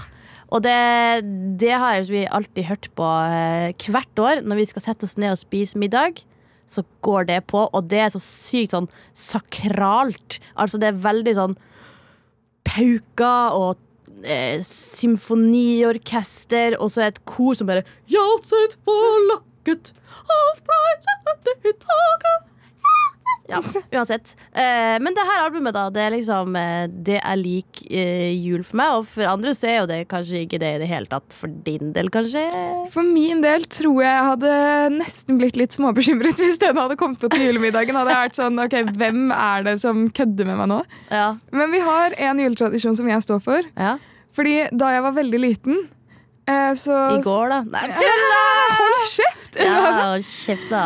Og 0.55 0.63
det, 0.63 1.27
det 1.59 1.73
har 1.75 2.05
vi 2.07 2.27
alltid 2.27 2.69
hørt 2.69 2.87
på 2.95 3.07
eh, 3.27 3.91
hvert 3.91 4.21
år 4.23 4.45
når 4.47 4.63
vi 4.63 4.67
skal 4.71 4.85
sette 4.85 5.07
oss 5.09 5.17
ned 5.19 5.35
og 5.35 5.41
spise 5.41 5.79
middag. 5.81 6.23
Så 6.71 6.83
går 7.05 7.23
det 7.29 7.41
på, 7.53 7.61
og 7.67 7.91
det 7.91 8.01
er 8.01 8.11
så 8.15 8.23
sykt 8.23 8.73
sånn 8.75 8.89
sakralt. 9.13 10.41
Altså 10.57 10.79
det 10.81 10.89
er 10.91 11.05
veldig 11.05 11.35
sånn 11.37 11.57
pauker 12.65 13.59
og 13.59 13.77
eh, 14.25 14.63
symfoniorkester, 14.65 16.79
og 16.81 16.91
så 16.93 17.01
er 17.05 17.09
et 17.13 17.25
kor 17.29 17.55
som 17.59 17.67
bare 17.71 17.87
Hjertet 18.11 18.73
forlakket 18.87 19.85
av 20.25 20.55
blei 20.65 20.85
i 21.65 21.73
taket 21.73 22.54
ja, 23.51 23.59
uansett. 23.93 24.35
Eh, 24.57 24.95
men 25.05 25.13
det 25.17 25.25
her 25.29 25.43
albumet, 25.45 25.75
da, 25.77 25.83
det 25.93 26.01
er 26.01 26.13
liksom 26.15 26.55
eh, 26.57 26.87
Det 26.89 27.19
er 27.21 27.37
lik 27.37 27.83
eh, 27.91 28.31
jul 28.41 28.63
for 28.65 28.79
meg. 28.81 28.95
Og 29.01 29.09
for 29.11 29.29
andre 29.29 29.53
så 29.57 29.69
er 29.69 29.77
jo 29.83 29.89
det 29.91 29.99
kanskje 30.09 30.45
ikke 30.47 30.61
det 30.63 30.71
i 30.77 30.81
det 30.85 30.89
hele 30.89 31.11
tatt. 31.11 31.35
For 31.37 31.53
din 31.67 31.93
del, 31.97 32.09
kanskje? 32.15 32.47
For 32.95 33.05
min 33.05 33.43
del 33.45 33.67
tror 33.69 34.01
jeg 34.01 34.09
jeg 34.15 34.29
hadde 34.31 34.55
nesten 34.97 35.41
blitt 35.43 35.59
litt 35.61 35.77
småbekymret 35.77 36.41
hvis 36.41 36.61
den 36.63 36.81
hadde 36.81 36.97
kommet 37.01 37.21
på 37.21 37.29
til 37.35 37.47
julemiddagen. 37.51 37.99
Hadde 38.01 38.15
jeg 38.17 38.23
vært 38.29 38.41
sånn, 38.41 38.63
ok, 38.65 38.79
Hvem 38.97 39.21
er 39.37 39.69
det 39.69 39.77
som 39.85 40.07
kødder 40.15 40.49
med 40.49 40.61
meg 40.63 40.71
nå? 40.73 40.81
Ja. 41.13 41.29
Men 41.53 41.73
vi 41.75 41.83
har 41.85 42.17
en 42.31 42.41
juletradisjon 42.47 42.97
som 42.97 43.09
jeg 43.13 43.27
står 43.29 43.45
for. 43.45 43.71
ja. 43.77 43.97
Fordi 44.35 44.65
da 44.75 44.89
jeg 44.91 45.03
var 45.05 45.13
veldig 45.15 45.39
liten, 45.39 45.77
eh, 46.51 46.73
så 46.75 46.97
I 47.15 47.21
går, 47.23 47.53
da? 47.53 47.61
Nei, 47.71 47.85
Hold 48.81 49.05
kjeft! 49.13 49.44
ja, 49.67 49.77
hold 50.01 50.27
kjeft, 50.27 50.67
da. 50.71 50.85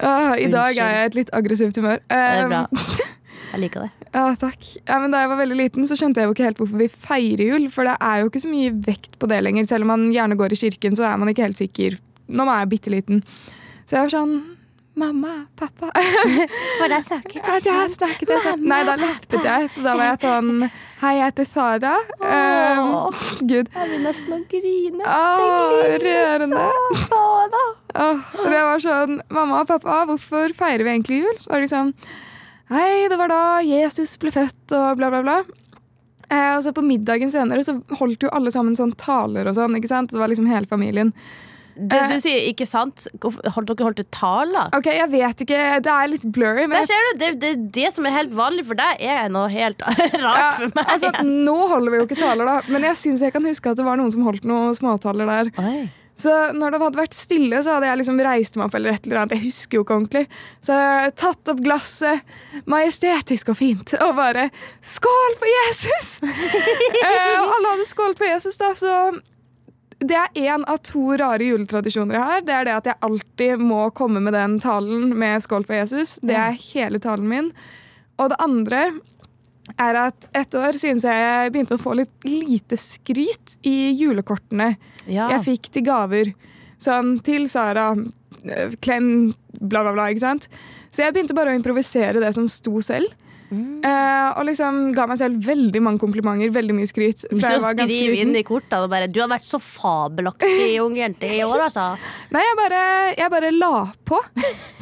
Ah, 0.00 0.32
I 0.38 0.48
dag 0.52 0.72
er 0.72 0.80
jeg 0.80 1.04
i 1.04 1.10
et 1.10 1.20
litt 1.20 1.30
aggressivt 1.36 1.78
humør. 1.80 2.02
Det 2.08 2.24
er 2.24 2.50
bra. 2.50 2.64
Eh, 2.72 3.04
Jeg 3.52 3.62
liker 3.62 3.86
det. 3.86 4.08
Ja, 4.12 4.24
takk. 4.36 4.66
Ja, 4.88 4.98
men 5.00 5.12
Da 5.14 5.22
jeg 5.22 5.30
var 5.30 5.38
veldig 5.38 5.56
liten, 5.56 5.86
så 5.88 5.96
skjønte 5.96 6.20
jeg 6.20 6.28
jo 6.28 6.34
ikke 6.34 6.44
helt 6.44 6.58
hvorfor 6.60 6.80
vi 6.80 6.88
feirer 6.92 7.44
jul. 7.46 7.68
For 7.72 7.88
det 7.88 7.94
er 8.04 8.20
jo 8.20 8.28
ikke 8.28 8.42
så 8.42 8.50
mye 8.50 8.72
vekt 8.84 9.16
på 9.22 9.28
det 9.30 9.38
lenger. 9.46 9.68
Selv 9.70 9.86
om 9.86 9.92
man 9.94 10.10
gjerne 10.12 10.36
går 10.36 10.52
i 10.52 10.58
kirken, 10.60 10.96
så 10.98 11.06
er 11.08 11.16
man 11.22 11.30
ikke 11.32 11.46
helt 11.46 11.60
sikker. 11.60 11.96
Nå 12.28 12.44
var 12.48 12.60
jeg 12.64 12.72
bitte 12.74 12.92
liten. 12.92 13.22
Så 13.86 13.96
jeg 13.96 14.08
var 14.08 14.14
sånn 14.18 14.36
Mamma, 14.96 15.42
pappa 15.60 15.90
For 16.78 16.88
der 16.88 17.02
snakket 17.04 17.42
ja, 17.44 17.58
der 17.60 17.90
snakket 17.92 18.30
jeg 18.32 18.40
sånn. 18.46 18.62
Nei, 18.64 18.78
da 18.88 18.94
leppet 18.96 19.44
jeg. 19.44 19.68
Da 19.84 19.92
var 19.92 20.08
jeg 20.08 20.22
sånn 20.24 20.52
Hei, 21.02 21.10
jeg 21.18 21.26
heter 21.26 21.48
Sara. 21.52 21.94
Um, 22.24 23.12
Gud. 23.44 23.68
Jeg 23.68 23.90
vil 23.90 24.00
nesten 24.06 24.32
å 24.32 24.40
grine. 24.48 25.04
Åh, 25.04 25.98
rørende. 26.00 26.64
Åh, 27.96 28.24
og 28.40 28.48
det 28.52 28.62
var 28.68 28.82
sånn 28.82 29.20
Mamma 29.32 29.62
og 29.62 29.70
pappa, 29.70 30.02
hvorfor 30.10 30.52
feirer 30.56 30.84
vi 30.84 30.92
egentlig 30.92 31.20
jul? 31.22 31.36
Så 31.40 31.52
var 31.52 31.62
det 31.62 31.68
liksom 31.68 31.92
Hei, 32.72 33.06
det 33.08 33.16
var 33.20 33.30
da 33.30 33.42
Jesus 33.62 34.16
ble 34.18 34.32
født, 34.34 34.74
og 34.74 34.98
bla, 34.98 35.06
bla, 35.12 35.20
bla. 35.22 35.36
Eh, 36.26 36.56
og 36.56 36.64
så 36.64 36.72
på 36.74 36.82
middagen 36.82 37.30
senere 37.30 37.62
så 37.62 37.76
holdt 38.00 38.26
jo 38.26 38.32
alle 38.34 38.50
sammen 38.50 38.74
sånn 38.74 38.90
taler 38.98 39.46
og 39.46 39.54
sånn. 39.54 39.76
ikke 39.78 39.92
sant? 39.92 40.10
Det 40.10 40.18
var 40.18 40.32
liksom 40.32 40.48
hele 40.50 40.66
familien. 40.66 41.12
Det, 41.76 41.98
du 42.08 42.16
sier 42.24 42.46
ikke 42.48 42.64
sant? 42.66 43.04
Holdt 43.20 43.68
dere 43.68 43.84
holdt 43.84 44.00
et 44.00 44.08
taler? 44.14 44.70
Ok, 44.74 44.88
jeg 44.96 45.10
vet 45.12 45.42
ikke, 45.44 45.58
det 45.84 45.92
er 45.92 46.08
litt 46.08 46.24
blurry, 46.32 46.64
men 46.64 46.78
Der 46.80 46.88
ser 46.88 47.02
du, 47.04 47.18
det, 47.20 47.28
det 47.42 47.50
er 47.52 47.60
det 47.76 47.90
som 47.94 48.08
er 48.08 48.14
helt 48.16 48.32
vanlig 48.34 48.64
for 48.66 48.80
deg, 48.80 49.02
er 49.04 49.28
noe 49.32 49.50
helt 49.52 49.84
rart 50.24 50.40
ja, 50.40 50.48
for 50.56 50.72
meg. 50.72 50.94
altså, 50.94 51.12
Nå 51.26 51.56
holder 51.74 51.92
vi 51.92 52.00
jo 52.00 52.08
ikke 52.08 52.18
taler, 52.22 52.48
da, 52.48 52.56
men 52.72 52.88
jeg 52.88 52.98
syns 53.02 53.24
jeg 53.26 53.34
kan 53.36 53.44
huske 53.46 53.70
at 53.70 53.78
det 53.78 53.84
var 53.86 54.00
noen 54.00 54.14
som 54.14 54.24
holdt 54.24 54.48
noen 54.48 54.72
småtaler 54.78 55.28
der. 55.28 55.52
Oi. 55.60 55.76
Så 56.16 56.32
når 56.56 56.72
det 56.72 56.80
hadde 56.80 57.00
vært 57.02 57.16
stille, 57.16 57.60
så 57.60 57.76
hadde 57.76 57.90
jeg 57.90 58.00
liksom 58.00 58.20
reist 58.24 58.56
meg 58.56 58.66
opp 58.70 58.76
eller 58.78 58.96
et 58.96 59.06
eller 59.06 59.20
annet. 59.20 59.36
Jeg 59.36 59.50
husker 59.50 59.78
jo 59.78 59.84
ikke 59.84 59.96
ordentlig. 59.98 60.24
Så 60.64 60.72
hadde 60.72 61.04
jeg 61.04 61.14
tatt 61.20 61.52
opp 61.52 61.62
glasset, 61.66 62.34
majestetisk 62.64 63.52
og 63.52 63.58
fint, 63.60 63.96
og 64.00 64.16
bare 64.16 64.48
Skål 64.80 65.36
for 65.36 65.52
Jesus! 65.52 66.12
eh, 66.24 67.36
og 67.36 67.56
alle 67.58 67.74
hadde 67.74 67.88
skålt 67.88 68.20
for 68.20 68.28
Jesus, 68.28 68.56
da, 68.60 68.72
så 68.78 68.92
det 69.96 70.16
er 70.16 70.52
én 70.52 70.64
av 70.68 70.80
to 70.84 71.14
rare 71.16 71.44
juletradisjoner 71.44 72.18
jeg 72.18 72.28
har. 72.30 72.44
Det 72.44 72.54
er 72.54 72.68
det 72.68 72.74
at 72.74 72.88
jeg 72.90 73.00
alltid 73.08 73.62
må 73.64 73.86
komme 73.96 74.20
med 74.20 74.36
den 74.36 74.58
talen 74.60 75.14
med 75.16 75.40
'skål 75.40 75.64
for 75.68 75.76
Jesus'. 75.76 76.18
Det 76.20 76.36
er 76.36 76.58
hele 76.72 77.00
talen 77.00 77.28
min. 77.28 77.52
Og 78.20 78.30
det 78.32 78.40
andre 78.40 78.82
er 79.78 79.98
at 79.98 80.26
et 80.34 80.54
år 80.54 80.78
synes 80.78 81.04
jeg 81.08 81.22
jeg 81.22 81.52
begynte 81.54 81.76
å 81.76 81.82
få 81.82 81.94
litt 81.98 82.24
lite 82.26 82.76
skryt 82.78 83.56
i 83.66 83.92
julekortene 83.98 84.76
Ja. 85.06 85.28
jeg 85.34 85.42
fikk 85.46 85.70
til 85.74 85.82
gaver. 85.86 86.32
Sånn 86.78 87.16
til 87.24 87.48
Sara, 87.48 87.94
eh, 88.44 88.70
klem, 88.80 89.32
bla, 89.60 89.82
bla, 89.82 89.92
bla. 89.92 90.08
ikke 90.12 90.20
sant? 90.20 90.48
Så 90.92 91.02
jeg 91.04 91.12
begynte 91.14 91.34
bare 91.34 91.50
å 91.52 91.58
improvisere 91.58 92.20
det 92.20 92.34
som 92.34 92.46
sto 92.48 92.80
selv. 92.84 93.12
Mm. 93.50 93.84
Eh, 93.86 94.28
og 94.38 94.46
liksom 94.48 94.80
ga 94.96 95.06
meg 95.10 95.20
selv 95.20 95.42
veldig 95.46 95.82
mange 95.84 96.02
komplimenter, 96.02 96.50
veldig 96.54 96.76
mye 96.76 96.90
skryt. 96.90 97.24
Du 97.30 97.38
jeg 97.38 97.62
var 97.62 97.76
skriver 97.78 98.16
inn 98.22 98.34
i 98.36 98.42
kortene 98.46 98.86
og 98.86 98.90
bare 98.92 99.08
'Du 99.08 99.20
har 99.22 99.30
vært 99.30 99.46
så 99.46 99.60
fabelaktig 99.62 100.80
ung 100.84 100.96
jente 100.98 101.30
i 101.30 101.42
år', 101.46 101.66
altså. 101.68 101.86
Nei, 102.34 102.42
jeg 102.42 102.56
bare, 102.62 102.82
jeg 103.16 103.30
bare 103.36 103.52
la 103.54 103.92
på. 104.04 104.20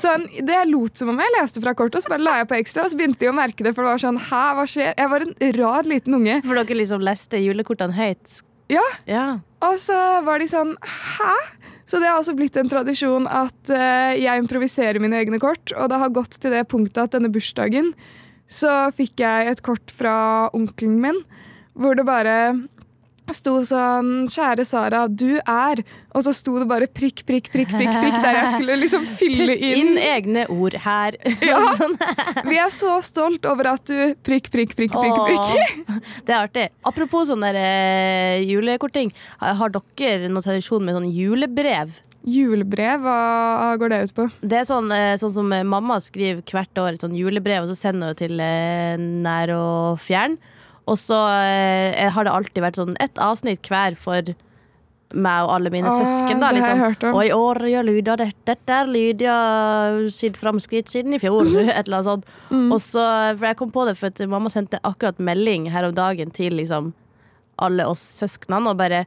Sånn, 0.00 0.28
det 0.40 0.54
jeg 0.54 0.70
lot 0.72 0.96
som 0.96 1.12
om 1.12 1.20
jeg 1.20 1.36
leste 1.38 1.62
fra 1.64 1.74
kortet, 1.74 2.00
og 2.00 2.06
så 2.06 2.14
bare 2.14 2.24
la 2.24 2.38
jeg 2.42 2.48
på 2.48 2.58
ekstra. 2.60 2.84
Og 2.84 2.92
så 2.94 3.00
begynte 3.00 3.24
de 3.24 3.32
å 3.32 3.36
merke 3.36 3.66
det, 3.66 3.74
for 3.74 3.84
det 3.84 3.94
var 3.94 4.02
sånn 4.02 4.22
Hæ, 4.24 4.44
hva 4.56 4.64
skjer? 4.70 4.94
Jeg 4.96 5.10
var 5.10 5.24
en 5.26 5.34
rar 5.58 5.88
liten 5.88 6.14
unge. 6.16 6.40
For 6.46 6.56
dere 6.58 6.80
liksom 6.80 7.04
leste 7.04 7.40
julekortene 7.42 7.94
høyt. 7.94 8.40
Ja, 8.72 8.84
Ja. 9.06 9.26
Og 9.64 9.78
så 9.80 9.96
var 10.24 10.40
de 10.40 10.48
sånn 10.48 10.74
Hæ? 10.84 11.34
Så 11.86 12.00
det 12.00 12.08
har 12.08 12.18
også 12.18 12.34
blitt 12.36 12.56
en 12.56 12.68
tradisjon 12.68 13.26
at 13.28 13.70
uh, 13.70 14.12
jeg 14.16 14.40
improviserer 14.40 15.00
mine 15.04 15.18
egne 15.20 15.38
kort. 15.42 15.72
Og 15.76 15.90
det 15.92 16.00
har 16.00 16.12
gått 16.16 16.38
til 16.40 16.54
det 16.54 16.64
punktet 16.70 17.02
at 17.04 17.16
denne 17.16 17.30
bursdagen 17.32 17.92
så 18.50 18.74
fikk 18.94 19.24
jeg 19.24 19.50
et 19.54 19.62
kort 19.64 19.90
fra 19.94 20.50
onkelen 20.54 21.00
min 21.02 21.22
hvor 21.74 21.96
det 21.98 22.04
bare 22.06 22.36
sto 23.32 23.54
sånn 23.64 24.26
'Kjære 24.28 24.64
Sara, 24.68 25.06
du 25.08 25.38
er' 25.48 25.80
Og 26.14 26.22
så 26.26 26.32
sto 26.36 26.58
det 26.60 26.68
bare 26.68 26.86
prikk, 26.86 27.24
prikk, 27.26 27.48
prikk, 27.50 27.72
prikk, 27.72 27.90
prikk 27.90 28.18
der 28.22 28.36
jeg 28.36 28.50
skulle 28.52 28.76
liksom 28.78 29.06
fylle 29.18 29.56
Putt 29.56 29.64
inn 29.64 29.88
inn. 29.94 29.98
egne 29.98 30.44
ord 30.52 30.76
her. 30.84 31.16
Ja. 31.48 31.58
Sånn. 31.80 31.96
Vi 32.46 32.58
er 32.60 32.70
så 32.70 33.00
stolt 33.02 33.48
over 33.48 33.72
at 33.72 33.88
du 33.88 34.14
prikk, 34.22 34.50
prikk, 34.52 34.76
prikk, 34.76 34.92
prikk, 34.92 35.18
prikk. 35.24 36.04
Det 36.28 36.36
er 36.36 36.42
artig. 36.44 36.68
Apropos 36.86 37.26
sånn 37.32 37.42
der, 37.42 37.56
eh, 37.58 38.44
julekorting. 38.44 39.10
Har 39.40 39.54
har 39.58 39.72
dere 39.74 40.28
noen 40.28 40.44
tradisjon 40.44 40.84
med 40.84 40.94
sånn 40.94 41.10
julebrev? 41.10 41.96
Julebrev, 42.24 43.04
hva 43.04 43.74
går 43.76 43.92
det 43.92 43.98
ut 44.06 44.14
på? 44.16 44.26
Det 44.40 44.62
er 44.62 44.68
sånn, 44.68 44.88
eh, 44.96 45.16
sånn 45.20 45.34
som 45.34 45.52
eh, 45.52 45.66
mamma 45.66 45.98
skriver 46.00 46.40
hvert 46.48 46.80
år, 46.80 46.96
sånn 47.00 47.16
julebrev, 47.18 47.66
og 47.66 47.72
så 47.72 47.76
sender 47.76 48.14
hun 48.14 48.20
til 48.20 48.40
eh, 48.40 48.96
nær 48.96 49.52
og 49.52 50.00
fjern. 50.00 50.38
Og 50.88 50.98
så 51.00 51.16
har 51.16 52.26
det 52.26 52.32
alltid 52.32 52.60
vært 52.60 52.76
sånn 52.76 52.98
ett 53.00 53.16
avsnitt 53.16 53.64
hver 53.72 53.94
for 53.96 54.34
meg 55.16 55.46
og 55.46 55.52
alle 55.54 55.70
mine 55.72 55.88
Åh, 55.88 55.96
søsken. 55.96 56.42
Da, 56.42 56.50
liksom. 56.52 57.14
Og 57.14 57.22
i 57.24 57.30
år 57.32 57.60
gjør 57.70 57.86
Lydia 57.88 58.16
dette, 58.20 58.36
dette 58.50 58.76
er 58.82 58.90
Lydia 58.90 59.36
sitt 60.12 60.36
framskritt 60.36 60.92
siden 60.92 61.16
i 61.16 61.22
fjor. 61.22 61.48
Et 61.62 61.86
eller 61.86 62.02
annet 62.02 62.10
sånt. 62.10 62.28
Mm. 62.50 62.68
Og 62.68 62.82
så, 62.84 63.06
for 63.32 63.48
jeg 63.48 63.58
kom 63.62 63.72
på 63.72 63.86
det 63.88 63.96
for 63.96 64.12
at 64.12 64.20
mamma 64.28 64.52
sendte 64.52 64.82
akkurat 64.84 65.24
melding 65.24 65.70
her 65.72 65.88
om 65.88 65.96
dagen 65.96 66.34
til 66.36 66.58
liksom 66.60 66.92
alle 67.64 67.88
oss 67.88 68.04
søsknene 68.20 68.74
og 68.74 68.80
bare 68.80 69.04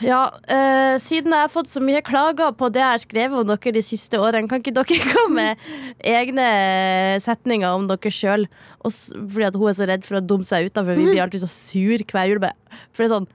ja, 0.00 0.20
uh, 0.30 0.96
siden 1.02 1.34
jeg 1.34 1.44
har 1.44 1.52
fått 1.52 1.70
så 1.70 1.82
mye 1.84 2.00
klager 2.06 2.54
på 2.56 2.70
det 2.72 2.80
jeg 2.80 2.94
har 2.94 3.02
skrevet 3.02 3.42
om 3.42 3.48
dere 3.50 3.74
de 3.76 3.82
siste 3.84 4.20
årene, 4.20 4.48
kan 4.48 4.62
ikke 4.62 4.74
dere 4.76 4.98
komme 5.12 5.50
med 5.50 5.70
egne 6.06 6.48
setninger 7.24 7.68
om 7.68 7.88
dere 7.90 8.14
sjøl? 8.14 8.46
Fordi 8.80 9.48
at 9.50 9.58
hun 9.58 9.70
er 9.72 9.76
så 9.76 9.88
redd 9.90 10.06
for 10.08 10.20
å 10.20 10.24
dumme 10.24 10.48
seg 10.48 10.70
ut, 10.70 10.78
for 10.78 10.96
vi 10.96 11.10
blir 11.10 11.24
alltid 11.24 11.44
så 11.44 11.50
sur 11.52 12.06
hver 12.12 12.30
jul. 12.30 12.46
For 12.94 13.04
det 13.04 13.10
er 13.10 13.16
sånn 13.18 13.32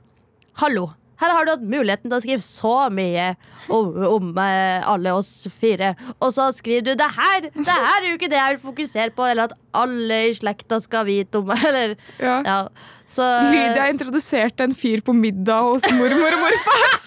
Hallo! 0.62 0.94
Her 1.22 1.32
har 1.36 1.46
du 1.48 1.52
hatt 1.54 1.64
muligheten 1.64 2.10
til 2.12 2.18
å 2.18 2.24
skrive 2.24 2.44
så 2.44 2.74
mye 2.94 3.28
om, 3.72 3.94
om 4.10 4.32
eh, 4.42 4.82
alle 4.88 5.14
oss 5.16 5.32
fire, 5.54 5.94
og 6.20 6.34
så 6.36 6.50
skriver 6.58 6.90
du 6.90 6.94
det 7.00 7.08
her! 7.18 7.48
Det 7.56 7.78
her 7.78 8.02
er 8.02 8.10
jo 8.10 8.18
ikke 8.18 8.32
det 8.34 8.40
jeg 8.42 8.56
vil 8.58 8.64
fokusere 8.66 9.14
på, 9.16 9.26
eller 9.32 9.50
at 9.50 9.56
alle 9.76 10.22
i 10.30 10.36
slekta 10.36 10.80
skal 10.84 11.08
vite 11.08 11.40
om 11.42 11.50
Eller 11.56 11.96
Ja. 12.20 12.42
ja. 12.46 12.60
Så 13.08 13.22
Lydia 13.52 13.84
introduserte 13.92 14.66
en 14.66 14.74
fyr 14.74 15.04
på 15.06 15.14
middag 15.14 15.62
hos 15.62 15.84
mormor 15.94 16.34
og 16.34 16.40
morfar. 16.42 17.04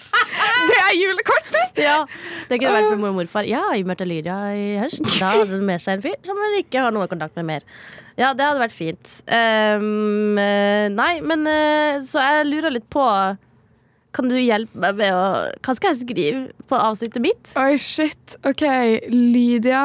Det 0.69 0.77
er 0.79 0.93
julekortet! 0.95 1.79
Ja, 1.83 1.97
Det 2.47 2.59
kunne 2.61 2.71
vært 2.77 2.87
for 2.93 3.01
mor 3.01 3.11
og 3.11 3.17
morfar. 3.17 3.47
Ja, 3.47 3.65
jeg 3.75 3.83
møtte 3.87 4.07
Lydia 4.07 4.37
i 4.55 4.77
høst. 4.79 5.03
Da 5.19 5.33
hadde 5.33 5.49
hun 5.51 5.65
med 5.67 5.83
seg 5.83 5.97
en 5.97 6.05
fyr 6.05 6.15
som 6.23 6.39
hun 6.39 6.55
ikke 6.61 6.85
har 6.85 6.95
noe 6.95 7.09
kontakt 7.11 7.35
med 7.39 7.49
mer. 7.49 7.67
Ja, 8.19 8.31
det 8.31 8.47
hadde 8.47 8.63
vært 8.63 8.75
fint. 8.75 9.11
Eh, 9.27 9.83
nei, 10.95 11.11
men 11.25 11.45
eh, 11.51 11.99
så 12.07 12.23
jeg 12.23 12.47
lurer 12.47 12.77
litt 12.77 12.87
på 12.91 13.03
Kan 14.15 14.29
du 14.31 14.35
hjelpe 14.39 14.79
meg 14.81 14.97
med 14.97 15.13
å 15.13 15.25
Hva 15.61 15.75
skal 15.77 15.93
jeg 15.93 15.99
skrive 16.01 16.39
på 16.69 16.77
avsnittet 16.79 17.21
mitt? 17.21 17.51
Oi, 17.61 17.75
shit. 17.81 18.37
Ok, 18.47 18.63
Lydia 19.13 19.83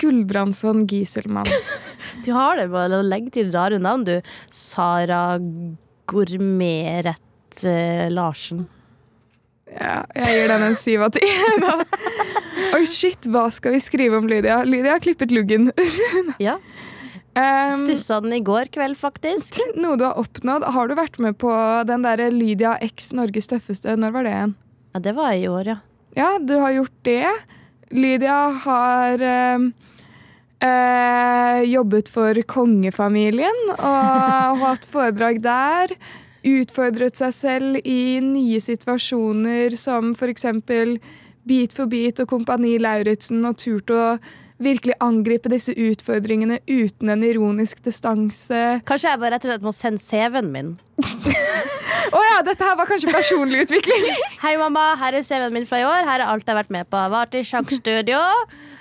Gulbrandsson 0.00 0.86
Gieselmann. 0.90 1.50
Du 2.24 2.32
har 2.34 2.58
det 2.58 2.66
med 2.72 2.92
å 2.96 3.04
legge 3.06 3.30
til 3.38 3.52
rare 3.54 3.78
navn, 3.80 4.02
du. 4.04 4.16
Sara 4.52 5.38
Gourmetrett 6.10 7.62
eh, 7.68 8.08
Larsen. 8.12 8.66
Ja, 9.70 10.00
jeg 10.18 10.34
gir 10.34 10.50
den 10.50 10.64
en 10.66 10.76
syv 10.76 11.04
av 11.06 11.14
ti. 11.14 11.22
Oi, 12.74 12.82
shit, 12.90 13.28
hva 13.30 13.46
skal 13.54 13.76
vi 13.76 13.82
skrive 13.84 14.18
om 14.18 14.26
Lydia? 14.28 14.60
Lydia 14.66 14.96
har 14.96 15.04
klippet 15.04 15.32
luggen. 15.34 15.70
Ja. 16.42 16.58
Um, 17.30 17.84
Stussa 17.84 18.18
den 18.24 18.32
i 18.34 18.40
går 18.42 18.72
kveld, 18.74 18.98
faktisk. 18.98 19.60
noe 19.82 19.98
du 20.00 20.04
har 20.08 20.18
oppnådd. 20.18 20.66
Har 20.74 20.90
du 20.90 20.96
vært 20.98 21.20
med 21.22 21.38
på 21.38 21.52
den 21.86 22.02
derre 22.06 22.30
Lydia 22.34 22.74
X 22.82 23.12
Norges 23.16 23.50
tøffeste? 23.50 23.94
Når 23.98 24.16
var 24.16 24.26
det 24.26 24.34
igjen? 24.34 24.56
Ja, 24.90 25.02
det 25.04 25.14
var 25.18 25.36
i 25.36 25.46
år, 25.48 25.70
ja. 25.74 25.78
Ja, 26.18 26.30
du 26.42 26.56
har 26.58 26.74
gjort 26.74 26.96
det. 27.06 27.30
Lydia 27.94 28.38
har 28.64 29.22
um, 29.54 29.70
eh, 30.58 31.60
jobbet 31.70 32.10
for 32.10 32.42
kongefamilien 32.50 33.62
og 33.76 34.60
hatt 34.64 34.90
foredrag 34.90 35.38
der. 35.44 35.94
Utfordret 36.46 37.18
seg 37.20 37.34
selv 37.36 37.80
i 37.84 38.18
nye 38.24 38.60
situasjoner 38.64 39.76
som 39.78 40.14
f.eks. 40.16 40.46
Beat 41.46 41.74
for 41.76 41.90
beat 41.90 42.20
og 42.22 42.30
Kompani 42.30 42.74
Lauritzen 42.80 43.44
og 43.48 43.58
turt 43.60 43.90
å 43.94 44.04
virkelig 44.60 44.96
angripe 45.00 45.50
disse 45.52 45.72
utfordringene 45.72 46.60
uten 46.68 47.12
en 47.12 47.24
ironisk 47.24 47.82
distanse. 47.84 48.80
Kanskje 48.88 49.12
jeg 49.12 49.20
bare 49.22 49.36
rett 49.36 49.46
og 49.46 49.52
slett 49.52 49.66
må 49.66 49.72
sende 49.74 50.02
CV-en 50.04 50.50
min. 50.52 50.74
Å 52.16 52.20
ja, 52.26 52.40
dette 52.44 52.66
her 52.66 52.76
var 52.78 52.88
kanskje 52.90 53.12
personlig 53.14 53.64
utvikling! 53.66 54.10
Hei, 54.44 54.56
mamma. 54.60 54.92
Her 55.00 55.16
er 55.18 55.26
CV-en 55.26 55.54
min 55.54 55.68
fra 55.68 55.80
i 55.80 55.86
år. 55.86 56.04
Her 56.08 56.24
er 56.24 56.28
alt 56.28 56.44
jeg 56.44 56.52
har 56.52 56.60
vært 56.62 56.74
med 56.74 56.90
på. 56.90 57.00
Vært 57.12 57.38
i 57.38 57.44
sjakkstudio. 57.46 58.20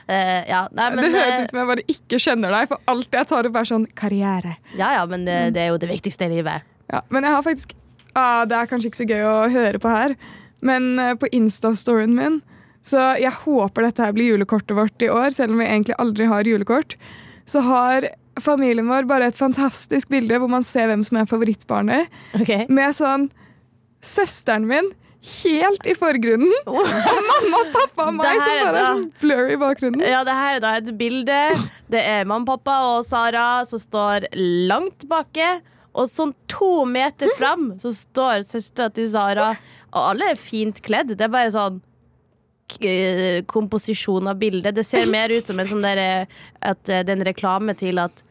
Uh, 0.09 0.41
ja, 0.53 0.63
nei, 0.73 0.89
men, 0.95 1.03
det 1.05 1.11
høres 1.13 1.35
eh, 1.35 1.43
ut 1.45 1.53
som 1.53 1.61
jeg 1.61 1.69
bare 1.69 1.85
ikke 1.93 2.21
kjenner 2.23 2.55
deg, 2.55 2.71
for 2.71 2.91
alt 2.91 3.19
jeg 3.19 3.29
tar 3.29 3.49
opp, 3.49 3.59
er 3.61 3.69
sånn 3.69 3.85
karriere. 3.97 4.55
ja, 4.73 4.95
ja, 4.97 5.05
men 5.09 5.27
det, 5.27 5.39
det 5.55 5.65
er 5.65 5.73
jo 5.73 5.81
det 5.81 5.91
viktigste 5.91 6.25
i 6.25 6.39
livet. 6.39 6.65
Ja, 6.89 7.03
men 7.13 7.27
jeg 7.27 7.35
har 7.35 7.43
faktisk 7.45 7.75
ah, 8.17 8.47
Det 8.49 8.55
er 8.57 8.69
kanskje 8.69 8.89
ikke 8.89 8.97
så 9.03 9.05
gøy 9.05 9.27
å 9.29 9.35
høre 9.53 9.81
på 9.81 9.91
her, 9.93 10.15
men 10.65 10.95
eh, 10.97 11.13
på 11.19 11.29
Insta-storyen 11.37 12.15
min 12.17 12.39
Så 12.89 13.01
jeg 13.21 13.33
håper 13.43 13.85
dette 13.85 14.05
her 14.05 14.15
blir 14.15 14.33
julekortet 14.33 14.73
vårt 14.77 15.05
i 15.05 15.11
år, 15.13 15.33
selv 15.35 15.53
om 15.53 15.61
vi 15.61 15.67
egentlig 15.67 15.97
aldri 16.01 16.29
har 16.29 16.47
julekort. 16.47 16.95
Så 17.49 17.61
har 17.65 18.07
familien 18.39 18.87
vår 18.87 19.07
bare 19.09 19.29
et 19.29 19.37
fantastisk 19.37 20.09
bilde 20.09 20.39
hvor 20.39 20.49
man 20.51 20.65
ser 20.65 20.89
hvem 20.89 21.03
som 21.05 21.19
er 21.19 21.29
favorittbarnet. 21.29 22.09
Okay. 22.39 22.65
Med 22.71 22.95
sånn 22.97 23.27
søsteren 24.05 24.67
min 24.69 24.93
helt 25.19 25.87
i 25.89 25.95
forgrunnen. 25.99 26.53
Og 26.69 26.77
mamma 26.79 27.63
og 27.65 27.73
pappa 27.75 28.07
og 28.07 28.15
meg 28.19 28.39
som 28.39 28.45
bare 28.45 28.69
er 28.69 28.87
sånn 28.87 29.09
blurry 29.19 29.57
i 29.57 29.59
bakgrunnen. 29.59 30.05
Ja, 30.07 30.21
det 30.27 30.37
her 30.37 30.59
er 30.59 30.63
da 30.63 30.75
et 30.79 30.93
bilde. 30.99 31.41
Det 31.91 32.03
er 32.05 32.29
mamma, 32.29 32.55
pappa 32.55 32.79
og 32.93 33.03
Sara 33.07 33.65
som 33.67 33.81
står 33.81 34.29
langt 34.69 35.05
baki. 35.11 35.59
Og 35.99 36.07
sånn 36.07 36.31
to 36.47 36.85
meter 36.87 37.31
fram 37.35 37.73
så 37.81 37.91
står 37.95 38.45
søstera 38.47 38.91
til 38.93 39.09
Sara, 39.11 39.51
og 39.89 40.11
alle 40.13 40.31
er 40.31 40.39
fint 40.39 40.79
kledd. 40.85 41.15
Det 41.17 41.25
er 41.25 41.33
bare 41.33 41.51
sånn 41.51 41.81
komposisjon 43.49 44.27
av 44.27 44.39
bildet. 44.39 44.75
Det 44.75 44.83
ser 44.87 45.09
mer 45.11 45.29
ut 45.29 45.47
som 45.47 45.59
en 45.59 45.67
sånn 45.67 45.85
der, 45.85 45.97
eh, 45.97 46.41
at 46.61 46.89
eh, 46.89 47.03
det 47.03 47.13
er 47.13 47.19
en 47.19 47.29
reklame 47.29 47.75
til 47.77 47.99
at 47.99 48.23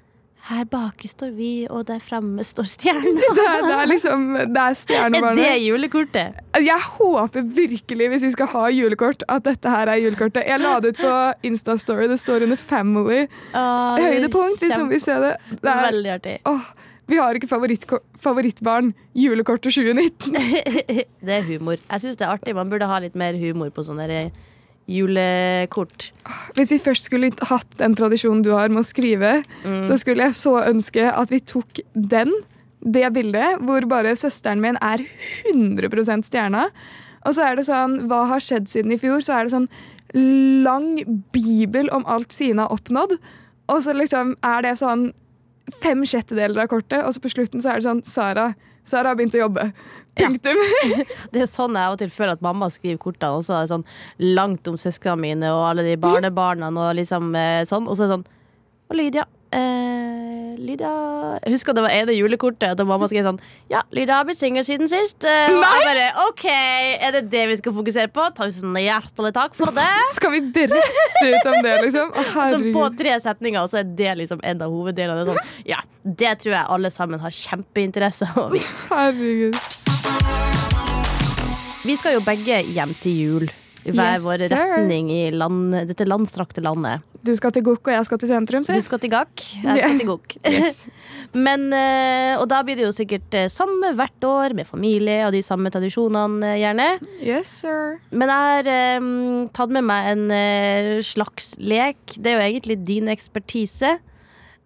her 0.48 0.64
bak 0.64 1.02
står 1.04 1.32
vi, 1.36 1.66
og 1.68 1.82
der 1.90 1.98
framme 2.00 2.44
står 2.46 2.68
stjerna. 2.72 3.20
Det 3.36 3.44
det 3.66 3.74
er 3.74 3.88
liksom 3.90 4.22
Det 4.54 4.62
er 4.62 4.76
Er 4.96 5.34
det 5.36 5.48
julekortet? 5.60 6.38
Jeg 6.56 6.86
håper 6.96 7.42
virkelig, 7.42 8.08
hvis 8.14 8.24
vi 8.24 8.30
skal 8.32 8.48
ha 8.54 8.64
julekort, 8.72 9.22
at 9.28 9.44
dette 9.44 9.68
her 9.68 9.92
er 9.92 10.00
julekortet. 10.00 10.46
Jeg 10.48 10.62
la 10.62 10.78
det 10.80 10.94
ut 10.94 11.02
på 11.04 11.14
Instastory. 11.50 12.08
Det 12.08 12.18
står 12.18 12.46
under 12.48 12.56
'Family'. 12.56 13.28
Åh, 13.54 13.98
Høydepunkt, 14.00 14.62
hvis 14.64 14.76
noen 14.76 14.88
vil 14.88 15.00
se 15.04 15.20
det. 15.20 15.36
det 15.50 15.68
er, 15.68 15.84
Veldig 15.90 16.12
artig. 16.16 16.38
åh, 16.46 16.72
vi 17.08 17.16
har 17.16 17.38
ikke 17.38 17.48
favorittbarn. 18.20 18.92
Julekortet 19.16 19.72
2019. 19.72 20.36
Det 21.26 21.34
er 21.38 21.46
humor. 21.48 21.80
Jeg 21.80 22.04
syns 22.04 22.20
det 22.20 22.26
er 22.26 22.34
artig. 22.36 22.54
Man 22.56 22.70
burde 22.70 22.88
ha 22.90 23.00
litt 23.00 23.16
mer 23.18 23.38
humor 23.40 23.72
på 23.72 23.84
sånne 23.86 24.28
julekort. 24.88 26.10
Hvis 26.56 26.72
vi 26.72 26.78
først 26.80 27.08
skulle 27.08 27.32
hatt 27.50 27.74
den 27.80 27.96
tradisjonen 27.96 28.44
du 28.44 28.54
har 28.54 28.70
med 28.72 28.82
å 28.82 28.88
skrive, 28.88 29.38
så 29.84 29.98
skulle 30.00 30.28
jeg 30.28 30.38
så 30.40 30.54
ønske 30.64 31.10
at 31.12 31.32
vi 31.32 31.42
tok 31.44 31.82
den, 31.92 32.32
det 32.80 33.08
bildet, 33.12 33.60
hvor 33.66 33.84
bare 33.90 34.14
søsteren 34.16 34.62
min 34.64 34.78
er 34.84 35.02
100% 35.50 36.28
stjerna. 36.28 36.68
Og 37.26 37.34
så 37.36 37.48
er 37.48 37.58
det 37.58 37.66
sånn 37.66 38.04
Hva 38.08 38.22
har 38.30 38.40
skjedd 38.40 38.68
siden 38.70 38.94
i 38.94 39.00
fjor? 39.00 39.20
Så 39.24 39.34
er 39.34 39.48
det 39.48 39.52
sånn 39.56 39.66
lang 40.64 40.92
bibel 41.34 41.90
om 41.92 42.06
alt 42.08 42.32
Sine 42.32 42.64
har 42.64 42.72
oppnådd. 42.72 43.18
Og 43.68 43.82
så 43.84 43.92
liksom 43.96 44.36
er 44.46 44.62
det 44.64 44.76
sånn 44.80 45.10
fem 45.82 46.04
sjettedeler 46.08 46.64
av 46.64 46.72
kortet, 46.72 47.02
og 47.04 47.14
så 47.14 47.22
på 47.22 47.32
slutten 47.32 47.62
så 47.64 47.72
er 47.72 47.80
det 47.80 47.88
sånn 47.88 48.02
Sara. 48.08 48.50
Sara 48.88 49.12
har 49.12 49.18
begynt 49.18 49.36
å 49.36 49.44
jobbe. 49.44 49.68
Punktum. 50.18 50.58
Det 51.32 51.44
er 51.44 51.50
sånn 51.50 51.76
jeg 51.78 51.86
av 51.86 51.94
og 51.94 52.00
til 52.00 52.10
føler 52.10 52.34
at 52.34 52.44
mamma 52.44 52.70
skriver 52.72 52.98
kortene. 53.02 53.38
Og 53.38 53.46
så 53.46 53.58
er 53.58 53.66
det 53.66 53.72
sånn 53.74 53.86
langt 54.38 54.70
om 54.70 54.78
søsknene 54.80 55.20
mine 55.22 55.52
og 55.54 55.64
alle 55.68 55.84
de 55.86 55.98
barnebarna 56.00 56.72
og 56.72 56.96
liksom 56.98 57.30
eh, 57.38 57.62
sånn. 57.68 57.86
Og 57.86 57.98
så 57.98 58.06
er 58.06 58.08
det 58.08 58.16
sånn 58.16 58.26
Og 58.88 58.96
Lydia. 58.98 59.26
Eh, 59.54 59.97
Lydia 60.58 60.90
Jeg 61.44 61.54
husker 61.54 61.76
det 61.76 61.82
var 61.84 61.92
ene 61.94 62.14
julekortet 62.16 62.76
da 62.78 62.84
mamma 62.88 63.06
skrev 63.10 63.26
sånn 63.26 63.38
Ja, 63.70 63.84
Lydia 63.94 64.18
har 64.18 64.26
blitt 64.28 64.40
singel 64.40 64.64
siden 64.66 64.90
sist. 64.90 65.22
Eh, 65.28 65.52
og 65.54 65.62
jeg 65.62 65.86
bare 65.86 66.06
OK, 66.26 66.44
er 66.50 67.14
det 67.18 67.24
det 67.32 67.44
vi 67.52 67.56
skal 67.60 67.74
fokusere 67.76 68.10
på? 68.14 68.26
Tusen 68.38 68.74
hjertelig 68.82 69.32
takk 69.36 69.56
for 69.58 69.74
det. 69.76 69.86
Skal 70.16 70.34
vi 70.34 70.40
berette 70.54 71.28
ut 71.28 71.48
om 71.52 71.58
det, 71.64 71.74
liksom? 71.86 72.12
Å, 72.12 72.26
Så 72.54 72.60
på 72.74 72.84
tre 72.98 73.14
setninger, 73.22 73.60
og 73.62 73.70
så 73.72 73.82
er 73.82 73.92
det 73.98 74.16
liksom 74.22 74.42
en 74.42 74.64
av 74.66 74.74
hoveddelene. 74.74 75.26
Sånn, 75.28 75.54
ja, 75.68 75.80
det 76.02 76.34
tror 76.42 76.56
jeg 76.56 76.72
alle 76.76 76.90
sammen 76.94 77.22
har 77.22 77.34
kjempeinteresse 77.34 78.28
av 78.34 78.44
å 78.46 78.50
vite. 78.54 78.88
herregud. 78.90 79.58
Vi 81.88 81.94
skal 81.96 82.18
jo 82.18 82.24
begge 82.26 82.60
hjem 82.74 82.92
til 83.00 83.14
jul. 83.22 83.48
I 83.86 83.92
hver 83.94 84.18
Yes, 84.18 84.24
vår 84.26 84.42
retning 84.50 85.08
i 85.14 85.20
land, 85.32 85.72
dette 85.88 86.04
landstrakte 86.04 86.60
landet. 86.64 87.04
Du 87.26 87.32
skal 87.34 87.52
til 87.54 87.64
Gokk, 87.66 87.88
og 87.88 87.94
jeg 87.96 88.06
skal 88.06 88.20
til 88.22 88.30
sentrum, 88.30 88.64
Du 88.64 88.82
skal 88.84 89.00
til 89.02 89.10
Gakk, 89.10 89.42
jeg 89.64 89.80
skal 89.82 89.98
til 89.98 90.08
Gokk. 90.08 90.36
Yes. 90.48 90.84
Men, 91.46 91.68
eh, 91.74 92.38
og 92.38 92.46
da 92.50 92.62
blir 92.64 92.78
det 92.78 92.86
jo 92.86 92.92
sikkert 92.94 93.34
eh, 93.36 93.48
samme 93.52 93.90
hvert 93.98 94.24
år, 94.24 94.54
med 94.56 94.68
familie 94.68 95.26
og 95.26 95.34
de 95.34 95.42
samme 95.44 95.70
tradisjonene, 95.74 96.54
eh, 96.54 96.60
gjerne. 96.62 96.88
Yes, 97.20 97.58
sir. 97.64 97.98
Men 98.10 98.32
jeg 98.32 98.52
har 98.54 99.00
um, 99.02 99.48
tatt 99.54 99.74
med 99.74 99.86
meg 99.88 100.12
en 100.14 101.02
slags 101.04 101.56
lek. 101.60 101.98
Det 102.16 102.32
er 102.32 102.38
jo 102.38 102.46
egentlig 102.46 102.78
din 102.86 103.10
ekspertise. 103.12 103.98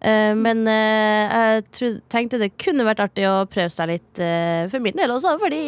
Uh, 0.03 0.33
men 0.35 0.65
uh, 0.67 1.63
jeg 1.63 1.93
tenkte 2.11 2.39
det 2.41 2.49
kunne 2.59 2.83
vært 2.83 2.99
artig 3.05 3.23
å 3.23 3.45
prøve 3.47 3.71
seg 3.71 3.87
litt 3.93 4.19
uh, 4.19 4.67
for 4.67 4.83
min 4.83 4.97
del 4.99 5.13
også. 5.15 5.37
Fordi 5.39 5.61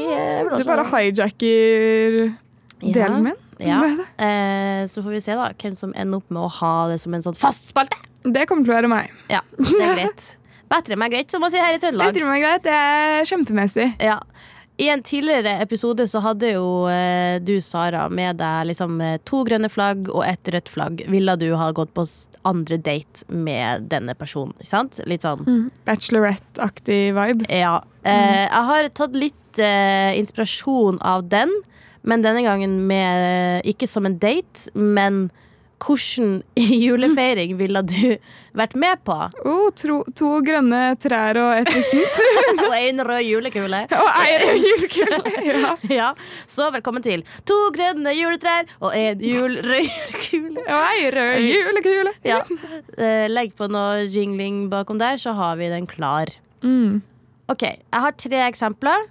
Du 0.59 0.67
bare 0.67 0.83
hijacker 0.91 2.19
delen 2.83 3.29
min. 3.29 3.44
Ja. 3.63 3.81
Eh, 4.17 4.85
så 4.91 5.03
får 5.03 5.17
vi 5.17 5.21
se 5.23 5.35
da 5.37 5.51
hvem 5.53 5.77
som 5.79 5.93
ender 5.95 6.19
opp 6.23 6.33
med 6.33 6.43
å 6.43 6.49
ha 6.59 6.73
det 6.91 6.99
som 7.03 7.13
en 7.15 7.23
sånn 7.25 7.37
fast 7.39 7.69
spalte. 7.71 7.99
Det 8.25 8.47
kommer 8.49 8.65
til 8.65 8.73
å 8.73 8.79
være 8.79 8.91
meg. 8.91 9.13
Ja, 9.31 9.43
det 9.59 9.77
er 9.79 9.95
greit. 10.01 10.27
Bedre 10.75 10.97
meg 10.97 11.13
greit, 11.13 11.29
som 11.31 11.43
man 11.45 11.53
sier 11.53 11.61
her 11.61 11.77
i 11.77 11.81
Trøndelag. 11.81 12.13
Bedre 12.13 12.27
meg 12.27 12.41
greit, 12.41 12.63
Det 12.65 12.73
er 12.73 13.27
kjempemessig. 13.29 13.91
Ja. 14.01 14.19
I 14.77 14.89
en 14.91 15.03
tidligere 15.07 15.53
episode 15.63 16.03
så 16.11 16.19
hadde 16.19 16.49
jo 16.51 16.65
eh, 16.91 17.37
du, 17.39 17.53
Sara, 17.63 18.09
med 18.11 18.41
deg 18.41 18.65
liksom 18.73 18.97
eh, 18.99 19.19
to 19.23 19.45
grønne 19.47 19.69
flagg 19.71 20.09
og 20.11 20.25
ett 20.27 20.49
rødt 20.51 20.71
flagg. 20.73 21.05
Ville 21.11 21.37
du 21.39 21.47
ha 21.55 21.69
gått 21.75 21.93
på 21.95 22.03
andre 22.49 22.79
date 22.83 23.23
med 23.31 23.87
denne 23.93 24.17
personen? 24.19 24.51
Ikke 24.59 24.73
sant? 24.73 24.99
Litt 25.07 25.23
sånn. 25.23 25.69
Bachelorette-aktig 25.87 26.99
vibe. 27.15 27.47
Ja. 27.47 27.77
Eh, 28.03 28.41
jeg 28.49 28.65
har 28.71 28.89
tatt 28.99 29.15
litt 29.15 29.61
eh, 29.63 30.11
inspirasjon 30.19 30.99
av 30.99 31.23
den, 31.31 31.53
men 32.05 32.21
denne 32.23 32.43
gangen 32.45 32.77
med 32.87 33.65
Ikke 33.65 33.87
som 33.89 34.05
en 34.05 34.19
date, 34.21 34.69
men 34.73 35.25
hvordan 35.85 36.37
julefeiring 36.85 37.57
ville 37.59 37.81
du 37.85 38.15
vært 38.55 38.75
med 38.79 39.01
på? 39.05 39.15
Oh, 39.45 39.67
tro, 39.75 39.97
to 40.15 40.29
grønne 40.45 40.95
trær 41.03 41.35
og 41.41 41.51
et 41.59 41.71
lissent. 41.75 42.19
Og 42.65 42.73
en 42.79 43.01
rød 43.05 43.25
julekule. 43.27 43.81
og 43.99 44.07
ei 44.23 44.37
rød 44.41 44.63
julekule. 44.63 45.17
Ja. 45.45 45.73
Ja, 45.91 46.07
Så 46.49 46.69
velkommen 46.73 47.03
til 47.05 47.25
To 47.45 47.57
grønne 47.75 48.13
juletrær 48.15 48.69
og 48.79 48.95
en 48.97 49.21
jul 49.21 49.59
rød 49.67 49.89
julekule. 49.91 50.63
Og 50.63 50.79
ei 50.95 51.11
rød 51.13 51.43
julekule. 51.43 52.15
Ja. 52.25 52.39
Eh, 52.97 53.25
legg 53.29 53.53
på 53.59 53.67
noe 53.69 54.07
jingling 54.07 54.63
bakom 54.71 54.97
der, 55.01 55.19
så 55.21 55.35
har 55.37 55.59
vi 55.59 55.69
den 55.73 55.85
klar. 55.91 56.31
Mm. 56.63 57.01
Ok, 57.51 57.61
Jeg 57.67 58.01
har 58.07 58.15
tre 58.17 58.39
eksempler, 58.47 59.05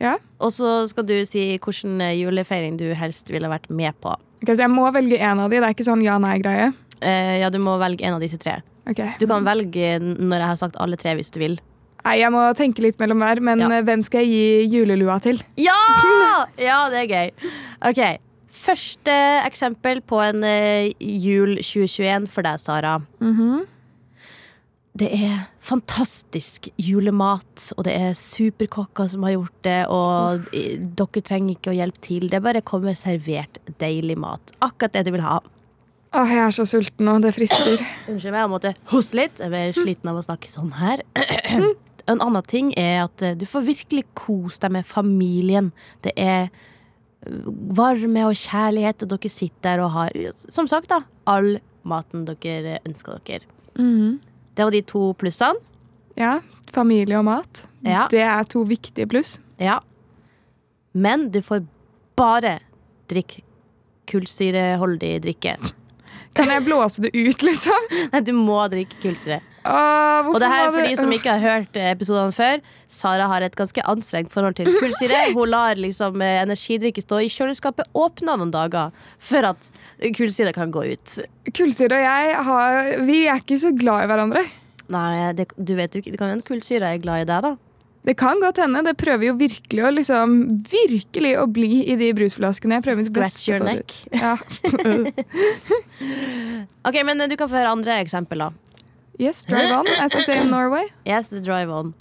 Ja. 0.00 0.16
og 0.40 0.50
så 0.52 0.86
skal 0.90 1.06
du 1.08 1.14
si 1.24 1.58
hvilken 1.58 2.00
julefeiring 2.18 2.76
du 2.76 2.90
helst 2.94 3.30
ville 3.32 3.48
vært 3.48 3.70
med 3.70 3.94
på. 4.02 4.12
Ok, 4.42 4.50
så 4.52 4.66
jeg 4.66 4.70
må 4.70 4.84
velge 4.92 5.16
en 5.18 5.40
av 5.40 5.48
de. 5.50 5.56
Det 5.62 5.64
er 5.70 5.74
ikke 5.74 5.86
sånn 5.88 6.02
ja-nei-greie. 6.04 6.72
Eh, 7.00 7.38
ja, 7.40 7.48
Du 7.50 7.58
må 7.58 7.78
velge 7.80 8.04
en 8.04 8.14
av 8.14 8.20
disse 8.20 8.36
tre. 8.38 8.58
Okay. 8.88 9.14
Du 9.18 9.26
kan 9.26 9.44
velge 9.44 9.96
når 10.00 10.36
jeg 10.38 10.46
har 10.52 10.56
sagt 10.60 10.76
alle 10.78 10.96
tre, 10.96 11.14
hvis 11.16 11.30
du 11.32 11.38
vil. 11.40 11.56
Nei, 12.04 12.18
Jeg 12.20 12.30
må 12.30 12.42
tenke 12.54 12.84
litt 12.84 12.98
mellom 13.00 13.18
hver, 13.18 13.40
men 13.40 13.58
Ja. 13.58 13.70
eh, 13.72 13.82
hvem 13.82 14.02
skal 14.04 14.20
jeg 14.20 14.28
gi 14.30 14.76
julelua 14.78 15.20
til? 15.20 15.40
Ja! 15.56 15.72
Ja, 16.58 16.88
det 16.90 17.10
er 17.10 17.10
gøy. 17.10 17.30
Ok, 17.88 18.18
Første 18.56 19.12
eksempel 19.44 20.00
på 20.06 20.20
en 20.22 20.42
eh, 20.44 20.92
jul 21.00 21.56
2021 21.60 22.28
for 22.30 22.42
deg, 22.46 22.58
Sara. 22.62 22.98
Mhm. 23.20 23.66
Det 24.96 25.08
er 25.12 25.42
fantastisk 25.60 26.70
julemat, 26.80 27.66
og 27.76 27.84
det 27.84 27.92
er 27.98 28.14
superkokker 28.16 29.10
som 29.12 29.26
har 29.26 29.34
gjort 29.34 29.58
det, 29.66 29.80
og 29.92 30.46
dere 30.52 31.22
trenger 31.26 31.56
ikke 31.56 31.72
å 31.72 31.76
hjelpe 31.76 32.00
til. 32.06 32.28
Det 32.32 32.40
bare 32.44 32.62
kommer 32.64 32.96
servert 32.96 33.58
deilig 33.82 34.16
mat. 34.22 34.54
Akkurat 34.64 34.94
det 34.96 35.04
du 35.08 35.12
vil 35.18 35.26
ha. 35.26 35.40
Åh, 36.16 36.30
jeg 36.32 36.40
er 36.46 36.54
så 36.54 36.64
sulten 36.68 37.04
nå. 37.04 37.18
Det 37.20 37.34
frister. 37.36 37.82
Unnskyld 38.08 38.32
meg, 38.32 38.40
jeg 38.40 38.52
måtte 38.52 38.72
hoste 38.92 39.18
litt. 39.18 39.42
Jeg 39.42 39.52
ble 39.52 39.64
sliten 39.76 40.12
av 40.12 40.20
å 40.20 40.24
snakke 40.24 40.52
sånn 40.52 40.72
her. 40.78 41.04
En 42.06 42.20
annen 42.22 42.44
ting 42.46 42.68
er 42.78 43.00
at 43.02 43.22
eh, 43.26 43.32
du 43.34 43.42
får 43.50 43.64
virkelig 43.66 44.04
kose 44.14 44.60
deg 44.62 44.76
med 44.76 44.86
familien. 44.86 45.72
Det 46.06 46.12
er 46.14 46.44
eh, 46.46 47.48
varme 47.74 48.28
og 48.28 48.38
kjærlighet, 48.38 49.02
og 49.02 49.10
dere 49.10 49.30
sitter 49.34 49.64
der 49.66 49.82
og 49.82 49.90
har, 49.90 50.14
som 50.38 50.70
sagt, 50.70 50.92
da, 50.92 51.00
all 51.26 51.56
maten 51.82 52.22
dere 52.28 52.78
ønsker 52.86 53.18
dere. 53.26 53.50
Mhm. 53.74 54.20
Det 54.56 54.64
var 54.64 54.72
de 54.72 54.82
to 54.88 55.10
plussene. 55.20 55.60
Ja, 56.16 56.38
familie 56.72 57.18
og 57.18 57.26
mat. 57.28 57.66
Ja. 57.84 58.06
Det 58.10 58.22
er 58.24 58.46
to 58.48 58.64
viktige 58.66 59.06
pluss. 59.10 59.36
Ja. 59.60 59.80
Men 60.96 61.28
du 61.30 61.42
får 61.44 61.66
bare 62.16 62.58
drikke 63.10 63.44
kullsyreholdig 64.08 65.12
drikke. 65.26 65.56
Kan 66.36 66.50
jeg 66.52 66.64
blåse 66.66 67.04
det 67.04 67.12
ut, 67.12 67.42
liksom? 67.42 67.90
Nei, 68.12 68.22
du 68.24 68.32
må 68.36 68.58
drikke 68.72 68.98
kullsyre. 69.02 69.42
Åh, 69.66 70.28
Og 70.30 70.38
det 70.40 70.50
her 70.50 70.66
er 70.66 70.74
for 70.74 70.86
de 70.86 70.96
som 70.98 71.12
ikke 71.14 71.34
har 71.34 71.42
hørt 71.42 71.78
eh, 71.80 71.90
episodene 71.94 72.34
før. 72.34 72.62
Sara 72.90 73.26
har 73.30 73.46
et 73.46 73.56
ganske 73.58 73.82
anstrengt 73.90 74.32
forhold 74.34 74.58
til 74.58 74.70
kullsyre. 74.78 75.24
Hun 75.36 75.50
lar 75.52 75.80
liksom 75.80 76.22
eh, 76.24 76.42
energidrikke 76.44 77.04
stå 77.04 77.20
i 77.24 77.30
kjøleskapet 77.32 77.90
åpna 77.96 78.38
noen 78.38 78.54
dager 78.54 78.94
for 79.18 79.50
at 79.52 79.70
kullsyre 80.16 80.54
kan 80.56 80.74
gå 80.74 80.86
ut. 80.94 81.18
Kullsyre 81.52 81.98
og 81.98 82.06
jeg 82.06 82.40
har, 82.50 82.80
vi 83.08 83.20
er 83.26 83.42
ikke 83.42 83.60
så 83.62 83.74
glad 83.76 84.06
i 84.06 84.10
hverandre. 84.12 84.46
Nei, 84.92 85.32
det, 85.34 85.48
du 85.58 85.74
vet 85.74 85.94
jo 85.94 86.02
ikke, 86.02 86.12
det 86.14 86.20
kan 86.20 86.30
hende 86.30 86.46
kullsyre 86.46 86.94
er 86.94 87.02
glad 87.02 87.24
i 87.24 87.30
deg, 87.30 87.48
da. 87.48 87.56
Det 88.06 88.14
kan 88.14 88.38
godt 88.38 88.60
hende. 88.62 88.84
Det 88.86 88.94
prøver 89.00 89.32
jo 89.32 89.34
virkelig 89.34 89.82
å 89.82 89.88
liksom, 89.90 90.34
virkelig 90.70 91.32
å 91.42 91.46
bli 91.50 91.80
i 91.90 91.96
de 91.98 92.12
brusflaskene. 92.14 92.78
Scratch 93.08 93.48
your 93.50 93.64
neck. 93.66 93.96
Ja. 94.14 94.36
Ok, 96.86 97.00
men 97.02 97.18
Du 97.26 97.34
kan 97.34 97.48
få 97.50 97.56
høre 97.58 97.72
andre 97.74 97.96
eksempel, 97.98 98.44
da. 98.44 98.52
Yes, 99.18 99.44
drive 99.46 99.72
on, 99.72 99.86
as 99.98 100.14
I 100.14 100.20
say 100.22 100.40
in 100.40 100.50
Norway. 100.50 100.84
Yes, 101.06 101.28
the 101.28 101.40
drive 101.40 101.70
on. 101.70 101.94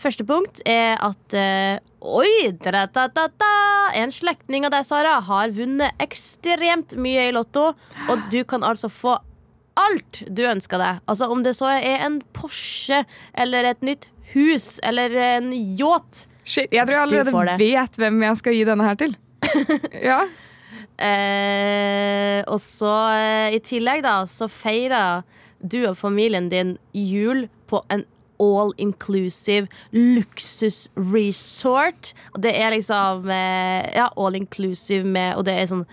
Første 0.00 0.24
punkt 0.24 0.62
er 0.64 0.96
at 0.96 1.34
uh, 1.36 1.76
Oi! 2.00 2.50
Da, 2.64 2.86
da, 2.88 3.06
da, 3.12 3.50
en 4.00 4.12
slektning 4.14 4.64
av 4.64 4.72
deg, 4.72 4.86
Sara, 4.88 5.18
har 5.26 5.52
vunnet 5.52 6.00
ekstremt 6.00 6.96
mye 6.96 7.26
i 7.28 7.34
Lotto. 7.36 7.74
Og 8.08 8.22
du 8.32 8.40
kan 8.48 8.64
altså 8.64 8.88
få 8.88 9.18
alt 9.80 10.22
du 10.26 10.46
ønsker 10.48 10.80
deg. 10.80 11.02
Altså 11.04 11.28
Om 11.30 11.44
det 11.44 11.54
så 11.58 11.68
er 11.76 12.06
en 12.06 12.20
Porsche 12.36 13.04
eller 13.38 13.68
et 13.74 13.84
nytt 13.86 14.08
hus 14.32 14.78
eller 14.86 15.12
en 15.36 15.52
yacht. 15.52 16.26
Shit, 16.44 16.72
jeg 16.72 16.86
tror 16.88 16.96
jeg 16.96 17.06
allerede 17.06 17.58
vet 17.60 18.00
hvem 18.00 18.22
jeg 18.24 18.40
skal 18.40 18.56
gi 18.56 18.64
denne 18.66 18.86
her 18.88 18.96
til. 18.98 19.12
ja. 20.10 20.22
Uh, 21.00 22.40
og 22.52 22.58
så 22.60 22.94
uh, 23.12 23.52
i 23.52 23.60
tillegg, 23.64 24.02
da, 24.04 24.22
så 24.28 24.48
feirer 24.52 25.22
du 25.62 25.86
og 25.88 25.96
familien 26.00 26.48
din 26.52 26.76
jul 26.94 27.48
på 27.70 27.82
en 27.90 28.04
all 28.40 28.72
inclusive 28.80 29.68
luksusresort. 29.92 32.12
Og 32.34 32.42
det 32.42 32.54
er 32.56 32.70
liksom 32.72 33.28
eh, 33.28 33.96
Ja, 33.98 34.06
all 34.16 34.34
inclusive 34.38 35.04
med 35.04 35.36
Og 35.36 35.44
det 35.44 35.52
er 35.58 35.66
sånn 35.68 35.84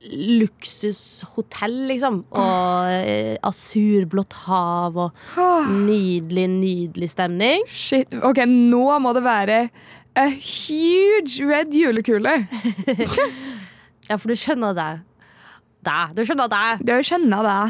luksushotell, 0.00 1.74
liksom. 1.90 2.22
Og 2.32 2.88
eh, 2.88 3.36
asurblått 3.44 4.32
hav 4.46 4.96
og 4.96 5.12
nydelig, 5.68 6.48
nydelig 6.54 7.10
stemning. 7.12 7.60
Shit. 7.68 8.08
Ok, 8.24 8.40
nå 8.48 8.96
må 9.04 9.12
det 9.12 9.20
være 9.26 9.68
a 10.16 10.24
huge 10.32 11.44
red 11.46 11.68
julekule. 11.76 12.32
Ja, 14.10 14.16
for 14.18 14.26
du 14.26 14.34
skjønner 14.34 14.74
det. 14.74 14.88
Det, 15.86 15.98
du 16.16 16.24
skjønner 16.26 16.48
det. 16.50 16.82
Det 16.82 16.96
skjønner 17.06 17.46
det. 17.46 17.60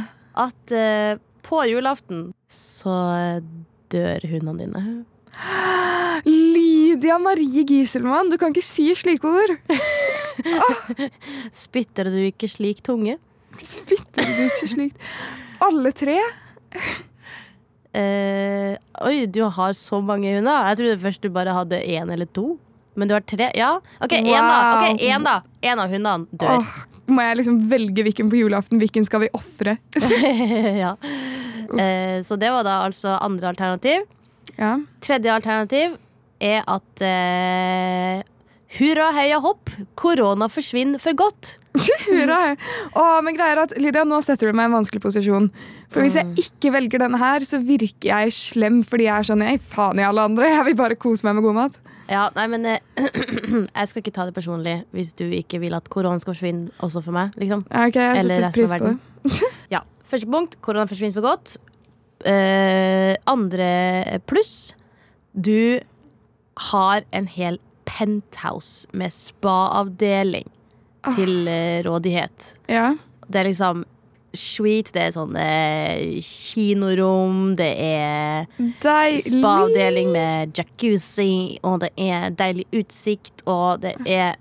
At 0.41 0.75
eh, 0.75 1.21
på 1.47 1.63
julaften 1.71 2.31
så 2.51 2.95
dør 3.93 4.27
hundene 4.31 4.67
dine. 4.67 4.85
Lydia 6.27 7.17
Marie 7.23 7.65
Giselmann, 7.69 8.31
du 8.31 8.37
kan 8.41 8.55
ikke 8.55 8.65
si 8.65 8.91
slike 8.99 9.27
ord. 9.27 9.57
Spytter 11.65 12.11
du 12.13 12.19
ikke 12.27 12.51
slik 12.51 12.83
tunge? 12.87 13.19
Spytter 13.59 14.27
du 14.27 14.43
ikke 14.47 14.69
slikt? 14.75 15.07
Alle 15.65 15.93
tre? 15.97 16.19
Uh, 17.91 18.77
oi, 19.03 19.25
du 19.27 19.43
har 19.51 19.75
så 19.75 19.99
mange 20.05 20.31
hunder. 20.37 20.69
Jeg 20.71 20.81
trodde 20.81 21.01
først 21.03 21.25
du 21.25 21.33
bare 21.35 21.55
hadde 21.57 21.81
én 21.83 22.13
eller 22.13 22.29
to. 22.31 22.55
Men 22.99 23.11
du 23.11 23.17
har 23.17 23.25
tre? 23.27 23.51
Ja. 23.59 23.73
OK, 24.03 24.15
én 24.15 24.31
da. 24.31 24.61
Okay, 24.77 24.95
Ok, 24.95 25.03
en 25.09 25.27
da 25.27 25.37
En 25.63 25.83
av 25.83 25.91
hundene 25.93 26.27
dør. 26.31 26.61
Åh, 26.61 26.77
må 27.13 27.23
jeg 27.27 27.41
liksom 27.41 27.59
velge 27.71 28.05
hvilken 28.07 28.31
på 28.33 28.39
julaften? 28.41 28.81
Hvilken 28.83 29.05
skal 29.09 29.25
vi 29.27 29.31
ofre? 29.37 29.77
ja. 30.85 30.95
eh, 31.79 32.21
så 32.27 32.37
det 32.41 32.51
var 32.55 32.65
da 32.67 32.81
altså 32.87 33.17
andre 33.21 33.53
alternativ. 33.53 34.07
Ja. 34.57 34.77
Tredje 35.05 35.33
alternativ 35.35 35.97
er 36.41 36.63
at 36.69 37.03
eh, 37.05 38.23
Hurra, 38.79 39.09
heia 39.17 39.41
hopp, 39.43 39.71
korona 39.99 40.47
forsvinner 40.51 41.01
for 41.03 41.17
godt. 41.19 41.57
Hurra. 42.07 42.55
Oh, 42.95 43.17
men 43.27 43.35
greia 43.35 43.57
er 43.57 43.63
at 43.65 43.73
Lydia, 43.83 44.05
nå 44.07 44.21
setter 44.23 44.51
du 44.53 44.55
meg 44.57 44.69
i 44.69 44.71
en 44.71 44.77
vanskelig 44.79 45.03
posisjon. 45.03 45.49
For 45.91 46.05
hvis 46.05 46.15
Mm. 46.15 46.37
jeg 46.37 46.45
ikke 46.47 46.71
velger 46.77 47.03
denne 47.03 47.19
her, 47.19 47.43
så 47.43 47.59
virker 47.67 48.13
jeg 48.13 48.31
slem 48.37 48.77
fordi 48.87 49.09
jeg 49.09 49.17
er 49.25 49.27
sånn 49.27 49.43
Jeg 49.43 49.59
faen 49.73 49.99
i 49.99 50.07
alle 50.07 50.23
andre. 50.23 50.53
Jeg 50.53 50.69
vil 50.69 50.77
bare 50.79 50.95
kose 51.03 51.27
meg 51.27 51.35
med 51.41 51.49
god 51.49 51.57
mat. 51.59 51.81
Ja, 52.11 52.25
nei, 52.35 52.47
men 52.51 52.65
eh, 52.67 52.81
Jeg 53.79 53.89
skal 53.91 54.03
ikke 54.03 54.13
ta 54.17 54.25
det 54.27 54.35
personlig 54.35 54.81
hvis 54.97 55.13
du 55.19 55.25
ikke 55.31 55.61
vil 55.63 55.77
at 55.79 55.87
korona 55.93 56.19
skal 56.23 56.35
forsvinne 56.35 56.73
også 56.83 57.03
for 57.07 57.15
meg. 57.17 57.37
Liksom. 57.39 57.63
Ja, 57.71 57.87
ok, 57.87 57.99
jeg 58.01 58.19
Eller 58.25 58.35
setter 58.35 58.47
resten 58.49 58.61
pris 58.61 58.75
av 58.75 58.79
på 58.83 58.91
det. 58.91 59.51
Ja, 59.77 59.83
Første 60.11 60.27
punkt 60.27 60.57
korona 60.65 60.89
forsvinner 60.91 61.15
for 61.15 61.23
godt. 61.29 61.57
Eh, 62.27 63.15
andre 63.31 64.19
pluss 64.29 64.73
du 65.33 65.79
har 66.73 67.05
en 67.15 67.29
hel 67.31 67.61
penthouse 67.87 68.89
med 68.93 69.15
spa-avdeling 69.15 70.49
Ah. 71.01 71.15
til 71.17 71.47
eh, 71.49 71.79
rådighet. 71.87 72.51
Ja. 72.69 72.91
Det 73.25 73.39
er 73.41 73.47
liksom 73.49 73.87
sweet. 74.37 74.93
Det 74.95 75.03
er 75.09 75.15
sånn 75.17 75.35
eh, 75.41 76.21
kinorom, 76.25 77.55
det 77.59 77.71
er 77.83 78.47
spa-avdeling 79.25 80.13
med 80.15 80.55
jacuzzi, 80.59 81.59
og 81.67 81.81
det 81.85 81.91
er 82.01 82.31
deilig 82.39 82.67
utsikt, 82.83 83.43
og 83.51 83.81
det 83.85 83.95
er 84.07 84.37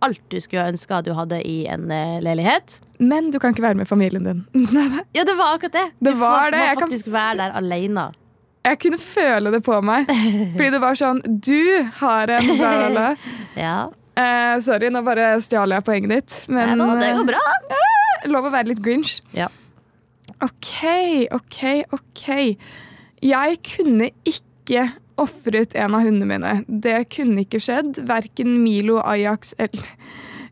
alt 0.00 0.20
du 0.32 0.38
skulle 0.40 0.64
ønske 0.72 1.02
du 1.04 1.10
hadde 1.12 1.42
i 1.44 1.58
en 1.68 1.90
eh, 1.92 2.16
leilighet. 2.24 2.78
Men 3.04 3.28
du 3.34 3.38
kan 3.42 3.52
ikke 3.52 3.66
være 3.66 3.80
med 3.82 3.88
familien 3.90 4.24
din. 4.24 4.40
Ja, 5.16 5.24
det 5.28 5.34
var 5.36 5.56
akkurat 5.58 5.76
det. 5.76 5.86
Det 6.00 6.14
du 6.14 6.20
var 6.22 6.46
får, 6.46 6.50
det. 6.56 6.62
må 6.64 6.80
faktisk 6.86 7.04
kan- 7.10 7.16
være 7.18 7.36
der 7.42 7.56
alene. 7.60 8.06
Jeg 8.64 8.76
kunne 8.82 8.98
føle 9.00 9.50
det 9.54 9.62
på 9.64 9.78
meg. 9.84 10.08
Fordi 10.56 10.70
det 10.74 10.80
var 10.82 10.96
sånn 11.00 11.20
Du 11.24 11.88
har 12.02 12.28
en 12.28 12.44
bla, 12.58 12.72
bla, 12.76 12.88
bla. 12.92 13.06
Ja. 13.56 13.76
Eh, 14.20 14.56
sorry, 14.60 14.90
nå 14.92 15.00
bare 15.06 15.30
stjal 15.40 15.72
jeg 15.72 15.84
poenget 15.86 16.10
ditt. 16.12 16.34
Men 16.52 16.74
Nei, 16.74 16.76
nå, 16.80 16.88
det 17.00 17.12
går 17.16 17.28
bra. 17.30 17.40
eh, 17.72 17.99
lov 18.28 18.48
å 18.48 18.52
være 18.54 18.72
litt 18.72 18.82
grinch. 18.84 19.20
Ja. 19.36 19.48
OK, 20.44 21.28
OK, 21.36 21.60
OK. 21.96 22.26
Jeg 23.20 23.60
kunne 23.66 24.10
ikke 24.28 24.86
ofret 25.20 25.74
en 25.76 25.96
av 25.98 26.06
hundene 26.06 26.28
mine. 26.30 26.52
Det 26.66 27.02
kunne 27.12 27.44
ikke 27.44 27.60
skjedd. 27.62 28.00
Verken 28.08 28.58
Milo, 28.64 29.00
Ajax 29.04 29.54
eller 29.60 29.92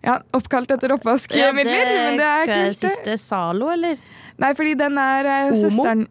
ja, 0.05 0.19
Oppkalt 0.37 0.71
etter 0.71 0.93
oppvaskmidler, 0.95 1.57
men 1.57 2.19
det 2.21 2.27
er 2.27 2.45
hva 2.47 2.59
kult. 2.69 2.79
Siste 2.79 3.17
Zalo, 3.21 3.71
eller? 3.73 3.99
Nei, 4.39 4.53
fordi 4.55 4.77
den 4.79 5.01
er 5.03 5.27
eh, 5.27 5.49
Homo? 5.49 5.63
søsteren 5.65 6.05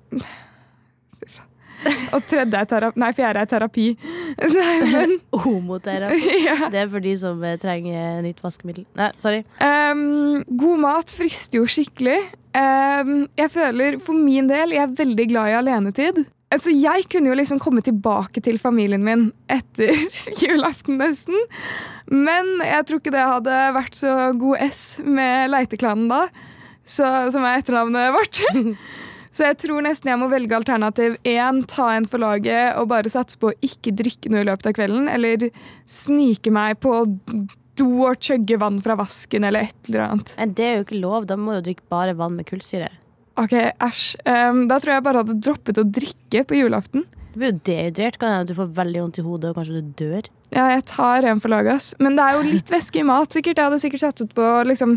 Og 2.16 2.24
tredje 2.30 2.62
er 2.62 2.70
terapi 2.70 3.02
Nei, 3.02 3.12
fjerde 3.18 3.44
er 3.44 3.50
terapi. 3.52 3.88
Nei, 4.58 4.76
men 4.86 5.18
Homoterapi. 5.44 6.38
ja. 6.46 6.72
Det 6.74 6.84
er 6.84 6.90
for 6.92 7.04
de 7.04 7.14
som 7.20 7.44
eh, 7.46 7.58
trenger 7.62 8.22
nytt 8.26 8.42
vaskemiddel. 8.44 8.88
Nei, 8.98 9.12
sorry. 9.24 9.44
Um, 9.62 10.42
God 10.60 10.82
mat 10.84 11.14
frister 11.14 11.62
jo 11.62 11.68
skikkelig. 11.70 12.20
Um, 12.58 13.28
jeg 13.38 13.54
føler 13.54 14.00
for 14.02 14.18
min 14.18 14.48
del 14.50 14.72
Jeg 14.74 14.88
er 14.88 14.98
veldig 14.98 15.28
glad 15.30 15.52
i 15.52 15.58
alenetid. 15.60 16.24
Altså, 16.48 16.72
jeg 16.72 17.04
kunne 17.12 17.28
jo 17.28 17.36
liksom 17.36 17.60
komme 17.60 17.84
tilbake 17.84 18.40
til 18.44 18.56
familien 18.62 19.04
min 19.04 19.28
etter 19.52 19.92
julaften 20.42 20.96
nesten. 21.02 21.36
Men 22.08 22.48
jeg 22.64 22.86
tror 22.88 23.02
ikke 23.02 23.14
det 23.14 23.26
hadde 23.34 23.58
vært 23.76 23.98
så 24.00 24.14
god 24.40 24.64
S 24.70 24.84
med 25.04 25.52
Leiteklanen 25.52 26.08
da, 26.08 26.22
så, 26.88 27.28
som 27.36 27.44
er 27.44 27.60
etternavnet 27.60 28.16
vårt. 28.16 28.42
Så 29.38 29.46
jeg 29.46 29.60
tror 29.62 29.84
nesten 29.86 30.10
jeg 30.10 30.18
må 30.18 30.32
velge 30.32 30.58
alternativ 30.58 31.20
én, 31.28 31.62
ta 31.70 31.92
en 31.94 32.08
for 32.10 32.24
laget 32.24 32.74
og 32.80 32.90
bare 32.90 33.12
satse 33.14 33.38
på 33.38 33.52
å 33.52 33.58
ikke 33.62 33.94
drikke 33.94 34.32
noe 34.34 34.42
i 34.42 34.48
løpet 34.48 34.72
av 34.72 34.78
kvelden, 34.80 35.06
eller 35.14 35.52
snike 35.86 36.50
meg 36.54 36.80
på 36.82 37.04
do 37.78 37.90
og 38.08 38.18
chugge 38.18 38.58
vann 38.58 38.80
fra 38.82 38.96
vasken 38.98 39.46
eller 39.46 39.68
et 39.68 39.92
eller 39.92 40.08
annet. 40.08 40.34
Men 40.40 40.56
det 40.58 40.66
er 40.66 40.80
jo 40.80 40.88
ikke 40.88 41.02
lov. 41.04 41.28
Da 41.30 41.38
må 41.38 41.54
du 41.54 41.68
drikke 41.68 41.86
bare 41.94 42.18
vann 42.18 42.34
med 42.40 42.50
kullsyre. 42.50 42.90
Ok, 43.38 43.54
æsj. 43.54 44.08
Um, 44.26 44.64
da 44.72 44.80
tror 44.82 44.96
jeg 44.96 45.06
bare 45.06 45.22
hadde 45.22 45.38
droppet 45.46 45.78
å 45.78 45.86
drikke 45.86 46.42
på 46.50 46.58
julaften. 46.58 47.06
Du 47.36 47.38
blir 47.38 47.54
jo 47.54 47.60
dehydrert. 47.70 48.18
Kan 48.18 48.34
hende 48.34 48.50
du 48.50 48.58
får 48.58 48.74
veldig 48.80 49.04
vondt 49.04 49.22
i 49.22 49.28
hodet 49.28 49.52
og 49.52 49.60
kanskje 49.60 49.84
du 49.84 49.92
dør. 50.02 50.32
Ja, 50.56 50.70
jeg 50.72 50.86
tar 50.88 51.26
en 51.28 51.42
for 51.44 51.52
laget, 51.52 51.76
ass. 51.76 51.88
Men 52.00 52.16
det 52.18 52.24
er 52.24 52.34
jo 52.38 52.44
litt 52.48 52.70
væske 52.72 53.02
i 53.02 53.08
mat, 53.08 53.34
sikkert. 53.36 53.58
Jeg 53.60 53.68
hadde 53.68 53.80
sikkert 53.84 54.04
satset 54.06 54.32
på 54.38 54.46
liksom 54.68 54.92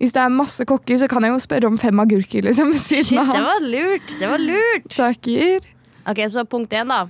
Hvis 0.00 0.14
det 0.16 0.22
er 0.24 0.30
masse 0.32 0.62
kokker, 0.66 0.96
så 0.98 1.06
kan 1.10 1.22
jeg 1.22 1.32
jo 1.34 1.44
spørre 1.44 1.66
om 1.70 1.78
fem 1.78 2.00
agurker, 2.02 2.42
liksom. 2.44 2.72
ved 2.74 2.82
Shit, 2.82 3.06
Siden 3.12 3.30
det 3.30 3.44
var 3.44 3.60
lurt! 3.62 4.08
Det 4.20 4.28
var 4.30 4.40
lurt. 4.42 4.88
Takker. 4.90 5.60
Ok, 6.10 6.18
så 6.28 6.44
punkt 6.48 6.72
én, 6.74 6.88
da. 6.90 7.06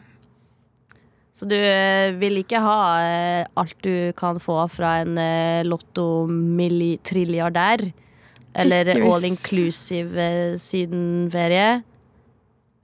Så 1.35 1.45
du 1.51 1.57
eh, 1.57 2.15
vil 2.21 2.39
ikke 2.45 2.61
ha 2.63 2.79
eh, 3.03 3.47
alt 3.59 3.79
du 3.83 4.13
kan 4.19 4.39
få 4.43 4.69
fra 4.71 4.99
en 5.03 5.19
eh, 5.19 5.65
lotto-trilliardær? 5.67 7.93
Eller 8.55 9.03
all 9.03 9.25
inclusive 9.27 10.55
sydenferie? 10.63 11.83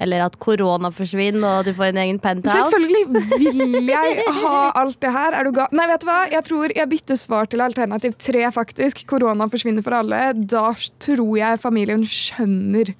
Eller 0.01 0.25
at 0.25 0.39
korona 0.41 0.89
forsvinner 0.95 1.61
og 1.61 1.67
du 1.69 1.75
får 1.77 1.91
en 1.91 2.01
egen 2.05 2.21
penthouse? 2.23 2.57
Selvfølgelig 2.73 3.59
vil 3.77 3.91
jeg 3.91 4.25
ha 4.41 4.55
alt 4.81 4.97
det 5.05 5.13
her. 5.13 5.37
Er 5.37 5.45
du 5.45 5.53
ga 5.57 5.67
Nei, 5.77 5.87
vet 5.91 6.05
du 6.05 6.09
hva? 6.09 6.21
Jeg 6.33 6.47
tror 6.49 6.75
jeg 6.77 6.91
bytter 6.95 7.21
svar 7.21 7.51
til 7.53 7.65
alternativ 7.65 8.17
tre, 8.21 8.47
faktisk. 8.55 9.05
Korona 9.11 9.49
forsvinner 9.53 9.85
for 9.85 9.99
alle. 10.01 10.23
Da 10.41 10.71
tror 11.05 11.35
jeg 11.39 11.61
familien 11.63 12.07
skjønner 12.07 12.95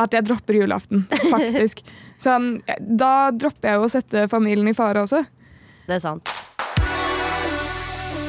at 0.00 0.16
jeg 0.16 0.24
dropper 0.26 0.56
julaften, 0.56 1.04
faktisk. 1.28 1.84
Sånn, 2.22 2.56
da 2.80 3.30
dropper 3.34 3.68
jeg 3.68 3.80
jo 3.80 3.86
å 3.86 3.92
sette 3.92 4.24
familien 4.30 4.70
i 4.70 4.76
fare 4.76 5.04
også. 5.04 5.20
Det 5.88 5.98
er 5.98 6.02
sant. 6.02 6.30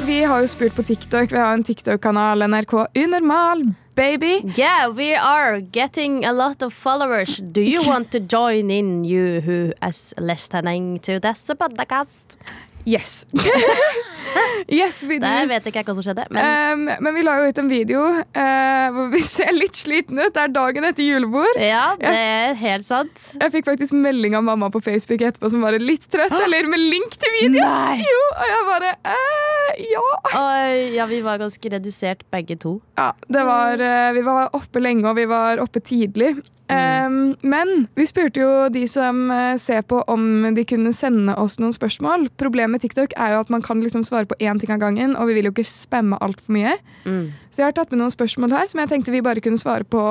Vi 0.05 0.23
har 0.23 0.41
jo 0.41 0.47
spurt 0.47 0.75
på 0.75 0.83
TikTok. 0.83 1.31
Vi 1.31 1.37
har 1.37 1.53
en 1.53 1.63
TikTok-kanal, 1.63 2.43
NRK 2.49 2.73
Unormal, 2.95 3.73
baby. 3.95 4.41
Yeah, 4.57 4.91
we 4.91 5.15
are 5.15 5.61
getting 5.61 6.25
a 6.25 6.31
lot 6.33 6.61
of 6.61 6.73
followers. 6.73 7.37
Do 7.37 7.61
you 7.61 7.81
want 7.87 8.11
to 8.11 8.19
join 8.19 8.71
in, 8.71 9.05
you 9.05 9.39
who 9.41 9.71
is 9.87 10.13
listening 10.17 10.99
to 10.99 11.19
this 11.19 11.47
podcast? 11.47 12.37
Yes. 12.85 13.25
yes. 14.79 15.03
Der 15.03 15.47
vet 15.49 15.67
ikke 15.69 15.81
jeg 15.81 15.87
hva 15.89 15.95
som 15.97 16.05
skjedde. 16.05 16.27
Men 16.31 16.51
Um, 16.73 16.85
men 17.05 17.15
vi 17.15 17.23
la 17.25 17.33
jo 17.41 17.49
ut 17.51 17.59
en 17.59 17.69
video 17.69 18.01
uh, 18.03 18.85
hvor 18.95 19.09
vi 19.13 19.21
ser 19.35 19.51
litt 19.55 19.77
slitne 19.77 20.27
ut. 20.27 20.33
Det 20.35 20.41
er 20.45 20.53
dagen 20.53 20.87
etter 20.87 21.05
julebord. 21.05 21.59
ja, 21.61 21.93
det 21.99 22.13
er 22.13 22.55
helt 22.59 22.87
sant. 22.87 23.25
Jeg 23.41 23.53
fikk 23.53 23.67
faktisk 23.67 23.95
melding 23.97 24.37
av 24.37 24.45
mamma 24.47 24.69
på 24.73 24.81
Facebook 24.83 25.21
etterpå 25.25 25.51
som 25.53 25.65
var 25.65 25.77
litt 25.81 26.07
trøtt, 26.13 26.33
eller 26.45 26.69
med 26.71 26.81
link 26.81 27.17
til 27.19 27.35
videoen. 27.41 28.01
Jo, 28.01 28.23
og 28.37 28.47
jeg 28.53 28.63
bare 28.71 28.93
eh, 29.13 29.83
Ja. 29.89 30.07
Oi, 30.39 30.73
ja, 30.95 31.05
vi 31.09 31.19
var 31.25 31.41
ganske 31.41 31.73
redusert 31.73 32.23
begge 32.33 32.57
to. 32.61 32.77
ja 32.99 33.11
det 33.33 33.43
var, 33.47 33.81
eh, 33.81 34.11
vi 34.13 34.21
var 34.25 34.53
oppe 34.53 34.81
lenge, 34.81 35.07
og 35.09 35.17
vi 35.17 35.25
var 35.29 35.61
oppe 35.63 35.81
tidlig. 35.81 36.35
Um, 36.73 37.35
men 37.45 37.87
vi 37.97 38.05
spurte 38.07 38.39
jo 38.39 38.51
de 38.73 38.85
som 38.89 39.27
ser 39.61 39.81
på, 39.85 39.99
om 40.09 40.53
de 40.55 40.63
kunne 40.65 40.93
sende 40.95 41.35
oss 41.37 41.57
noen 41.61 41.73
spørsmål. 41.75 42.29
Problemet 42.39 42.77
med 42.77 42.85
TikTok 42.85 43.13
er 43.19 43.35
jo 43.35 43.41
at 43.43 43.51
man 43.53 43.61
kan 43.65 43.81
liksom 43.83 44.05
svare 44.07 44.12
på 44.29 44.37
én 44.39 44.59
ting 44.61 44.71
av 44.73 44.79
gangen, 44.81 45.15
og 45.17 45.27
vi 45.29 45.37
vil 45.37 45.49
jo 45.49 45.53
ikke 45.55 45.65
spamme 45.67 46.19
altfor 46.23 46.53
mye. 46.55 46.75
Mm. 47.03 47.33
Så 47.49 47.61
jeg 47.61 47.67
har 47.67 47.75
tatt 47.77 47.91
med 47.93 48.01
noen 48.01 48.13
spørsmål 48.13 48.53
her 48.55 48.69
som 48.69 48.81
jeg 48.81 48.91
tenkte 48.93 49.13
vi 49.13 49.23
bare 49.25 49.43
kunne 49.43 49.61
svare 49.61 49.85
på 49.85 50.01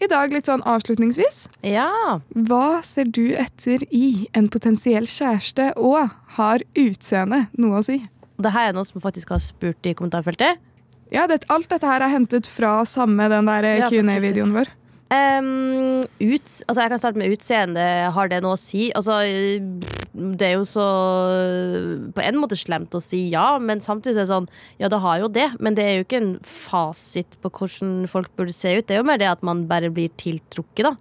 i 0.00 0.08
dag, 0.08 0.32
litt 0.32 0.48
sånn 0.48 0.64
avslutningsvis. 0.68 1.42
Ja. 1.66 2.20
Hva 2.36 2.80
ser 2.86 3.10
du 3.10 3.34
etter 3.40 3.84
i 3.90 4.28
en 4.36 4.48
potensiell 4.52 5.08
kjæreste, 5.10 5.72
og 5.76 6.12
har 6.36 6.64
utseende 6.78 7.46
noe 7.60 7.80
å 7.80 7.86
si? 7.86 8.00
Det 8.40 8.52
her 8.54 8.70
er 8.70 8.76
noe 8.76 8.88
som 8.88 9.02
faktisk 9.02 9.34
har 9.34 9.42
spurt 9.44 9.88
i 9.88 9.96
kommentarfeltet. 9.96 10.60
Ja, 11.10 11.26
det, 11.26 11.42
Alt 11.50 11.68
dette 11.72 11.88
her 11.88 12.04
er 12.04 12.12
hentet 12.12 12.46
fra 12.48 12.80
samme 12.86 13.26
den 13.32 13.48
der 13.50 13.88
Q&A-videoen 13.90 14.54
vår. 14.54 14.70
Um, 15.10 16.04
ut, 16.22 16.50
altså 16.68 16.84
jeg 16.84 16.90
kan 16.92 17.00
starte 17.02 17.18
med 17.18 17.32
utseende. 17.34 17.82
Har 18.14 18.30
det 18.30 18.38
noe 18.44 18.54
å 18.54 18.60
si? 18.60 18.92
Altså, 18.94 19.16
det 20.14 20.46
er 20.46 20.54
jo 20.54 20.66
så 20.68 20.84
på 22.14 22.22
en 22.22 22.38
måte 22.38 22.58
slemt 22.58 22.94
å 22.94 23.02
si 23.02 23.24
ja, 23.32 23.56
men 23.58 23.82
samtidig 23.82 24.16
er 24.16 24.24
det 24.24 24.30
sånn 24.30 24.48
Ja, 24.78 24.90
det 24.90 25.00
har 25.02 25.20
jo 25.22 25.30
det, 25.32 25.48
men 25.58 25.74
det 25.78 25.86
er 25.86 25.98
jo 25.98 26.06
ikke 26.06 26.20
en 26.22 26.32
fasit 26.46 27.34
på 27.42 27.50
hvordan 27.58 28.04
folk 28.10 28.30
burde 28.38 28.54
se 28.54 28.76
ut. 28.78 28.86
Det 28.86 28.96
er 28.96 29.02
jo 29.02 29.08
mer 29.10 29.18
det 29.18 29.30
at 29.32 29.42
man 29.46 29.66
bare 29.70 29.90
blir 29.94 30.14
tiltrukket, 30.20 30.92
da. 30.92 30.94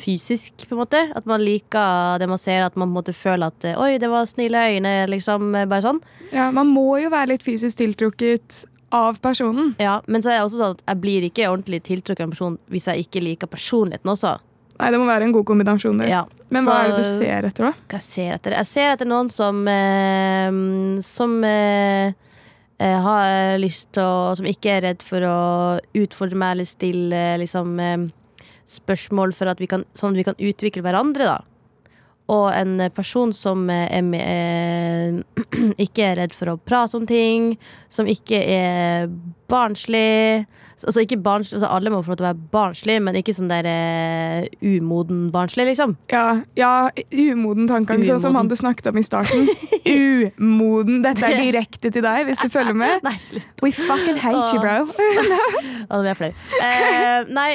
Fysisk, 0.00 0.66
på 0.68 0.72
en 0.74 0.80
måte. 0.80 1.00
At 1.16 1.26
man 1.28 1.42
liker 1.44 2.20
det 2.20 2.28
man 2.30 2.40
ser, 2.40 2.62
at 2.64 2.76
man 2.80 2.88
på 2.88 2.90
en 2.90 2.96
måte 2.96 3.12
føler 3.16 3.52
at 3.52 3.66
Oi, 3.76 3.98
det 4.00 4.08
var 4.08 4.28
snille 4.28 4.62
øyne, 4.72 4.94
liksom. 5.12 5.50
Bare 5.52 5.84
sånn. 5.84 6.00
Ja, 6.32 6.50
Man 6.54 6.70
må 6.72 6.98
jo 7.02 7.10
være 7.12 7.34
litt 7.34 7.44
fysisk 7.44 7.80
tiltrukket 7.80 8.64
av 8.92 9.18
personen. 9.22 9.74
Ja, 9.78 10.00
men 10.06 10.22
så 10.22 10.30
er 10.32 10.38
det 10.40 10.46
også 10.48 10.58
sånn 10.60 10.76
at 10.76 10.84
jeg 10.86 11.00
blir 11.00 11.26
ikke 11.28 11.48
ordentlig 11.50 11.82
tiltrukket 11.86 12.20
av 12.24 12.28
en 12.28 12.34
person 12.34 12.58
hvis 12.70 12.88
jeg 12.90 13.06
ikke 13.06 13.22
liker 13.22 13.46
personligheten 13.50 14.10
også. 14.10 14.38
Nei, 14.80 14.90
Det 14.90 14.98
må 14.98 15.06
være 15.06 15.26
en 15.28 15.32
god 15.32 15.44
kombinasjon. 15.46 16.00
Ja, 16.08 16.24
Men 16.48 16.64
hva 16.64 16.72
så- 16.72 16.84
er 16.84 16.88
det 16.88 16.96
du 16.96 17.04
ser 17.04 17.42
etter, 17.46 17.64
da? 17.68 17.72
hva 17.72 17.98
jeg 17.98 18.02
ser 18.02 18.32
etter? 18.34 18.50
Jeg 18.56 18.66
ser 18.66 18.90
etter 18.94 19.06
noen 19.06 19.28
som 19.30 19.68
eh, 19.68 20.50
Som 21.02 21.44
eh, 21.44 22.12
eh, 22.80 22.98
har 23.00 23.58
lyst 23.58 23.92
til 23.92 24.02
å 24.02 24.34
Som 24.36 24.46
ikke 24.46 24.70
er 24.78 24.80
redd 24.88 25.02
for 25.02 25.20
å 25.20 25.80
utfordre 25.94 26.34
meg 26.34 26.52
eller 26.52 26.64
stille 26.64 27.38
liksom, 27.38 27.78
eh, 27.78 28.08
spørsmål 28.66 29.34
for 29.34 29.48
at 29.48 29.58
vi 29.58 29.66
kan, 29.66 29.84
sånn 29.94 30.10
at 30.14 30.16
vi 30.16 30.24
kan 30.24 30.34
utvikle 30.38 30.82
hverandre, 30.82 31.26
da. 31.26 31.38
Og 32.30 32.46
en 32.54 32.78
person 32.94 33.32
som 33.34 33.66
er 33.72 34.02
med, 34.06 34.22
eh, 34.22 35.70
ikke 35.84 36.10
er 36.12 36.18
redd 36.22 36.36
for 36.36 36.52
å 36.52 36.58
prate 36.62 36.98
om 36.98 37.06
ting. 37.08 37.54
Som 37.90 38.10
ikke 38.10 38.38
er 38.38 39.10
barnslig. 39.50 40.46
Altså 40.80 41.02
ikke 41.04 41.18
barnslig, 41.20 41.58
altså 41.58 41.68
Alle 41.76 41.90
må 41.92 42.00
få 42.00 42.14
lov 42.14 42.20
til 42.20 42.24
å 42.24 42.28
være 42.30 42.50
barnslig, 42.54 42.96
men 43.04 43.18
ikke 43.18 43.34
sånn 43.36 43.50
der 43.50 43.66
eh, 43.68 44.46
umoden 44.64 45.26
barnslig, 45.34 45.66
liksom. 45.68 45.96
Ja, 46.12 46.40
ja 46.56 46.88
umoden 47.12 47.68
tankegang, 47.68 48.04
sånn 48.06 48.22
som 48.22 48.38
han 48.38 48.48
du 48.48 48.56
snakket 48.56 48.88
om 48.92 49.00
i 49.00 49.04
starten. 49.04 49.44
Umoden. 49.90 51.00
Dette 51.04 51.26
er 51.26 51.40
direkte 51.40 51.90
til 51.92 52.04
deg, 52.04 52.24
hvis 52.28 52.40
du 52.40 52.48
følger 52.52 52.76
med. 52.76 53.00
Nei, 53.08 53.16
slutt. 53.28 53.52
We 53.64 53.72
fucking 53.74 54.20
hate 54.20 54.54
you, 54.54 54.62
bro. 54.62 54.86
Ja, 55.90 55.96
nå 55.96 56.04
blir 56.04 56.12
jeg 56.12 56.18
flau. 56.20 56.28
Eh, 56.62 57.30
nei, 57.34 57.48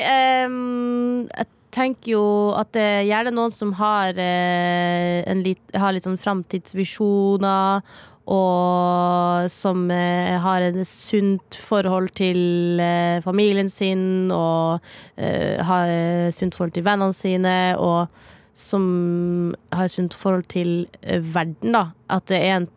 um, 0.49 1.27
jeg 1.29 1.45
tenker 1.75 2.15
jo 2.15 2.25
at 2.57 2.71
det 2.75 2.83
er 2.83 3.07
gjerne 3.09 3.35
noen 3.35 3.53
som 3.53 3.73
har, 3.79 4.17
eh, 4.17 5.21
en 5.27 5.43
lit, 5.45 5.61
har 5.75 5.95
litt 5.95 6.07
sånn 6.07 6.21
framtidsvisjoner. 6.21 7.85
Og 8.25 9.51
som 9.53 9.83
eh, 9.93 10.33
har 10.41 10.63
et 10.65 10.79
sunt 10.89 11.57
forhold 11.61 12.15
til 12.17 12.79
eh, 12.81 13.21
familien 13.21 13.69
sin, 13.69 14.31
og 14.33 14.81
eh, 15.13 15.61
har 15.61 15.91
et 15.91 16.33
sunt 16.33 16.57
forhold 16.57 16.73
til 16.73 16.87
vennene 16.87 17.13
sine, 17.13 17.53
og 17.77 18.09
som 18.57 19.53
har 19.75 19.85
et 19.85 19.93
sunt 19.93 20.17
forhold 20.17 20.47
til 20.49 20.87
eh, 21.03 21.21
verden, 21.21 21.75
da. 21.77 21.91
At 22.09 22.25
det 22.31 22.41
er 22.41 22.63
en, 22.63 22.67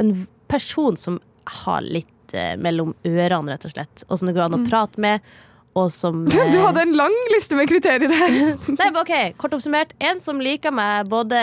en 0.00 0.14
person 0.48 0.96
som 0.96 1.20
har 1.66 1.84
litt 1.84 2.32
eh, 2.32 2.54
mellom 2.56 2.94
ørene, 3.04 3.52
rett 3.52 3.68
og 3.68 3.76
slett. 3.76 4.06
Og 4.08 4.16
som 4.16 4.30
det 4.30 4.38
går 4.38 4.48
an 4.48 4.62
å 4.62 4.64
prate 4.70 5.04
med, 5.04 5.36
og 5.76 5.92
som 5.92 6.24
Du 6.30 6.38
eh, 6.40 6.62
hadde 6.62 6.86
en 6.86 6.96
lang 6.96 7.16
liste 7.34 7.58
med 7.58 7.68
kriterier 7.70 8.12
her. 8.12 8.36
Nei, 8.78 8.90
men 8.90 9.00
ok, 9.02 9.14
Kort 9.40 9.56
oppsummert. 9.56 9.94
En 10.00 10.20
som 10.22 10.40
liker 10.42 10.74
meg 10.74 11.10
både 11.12 11.40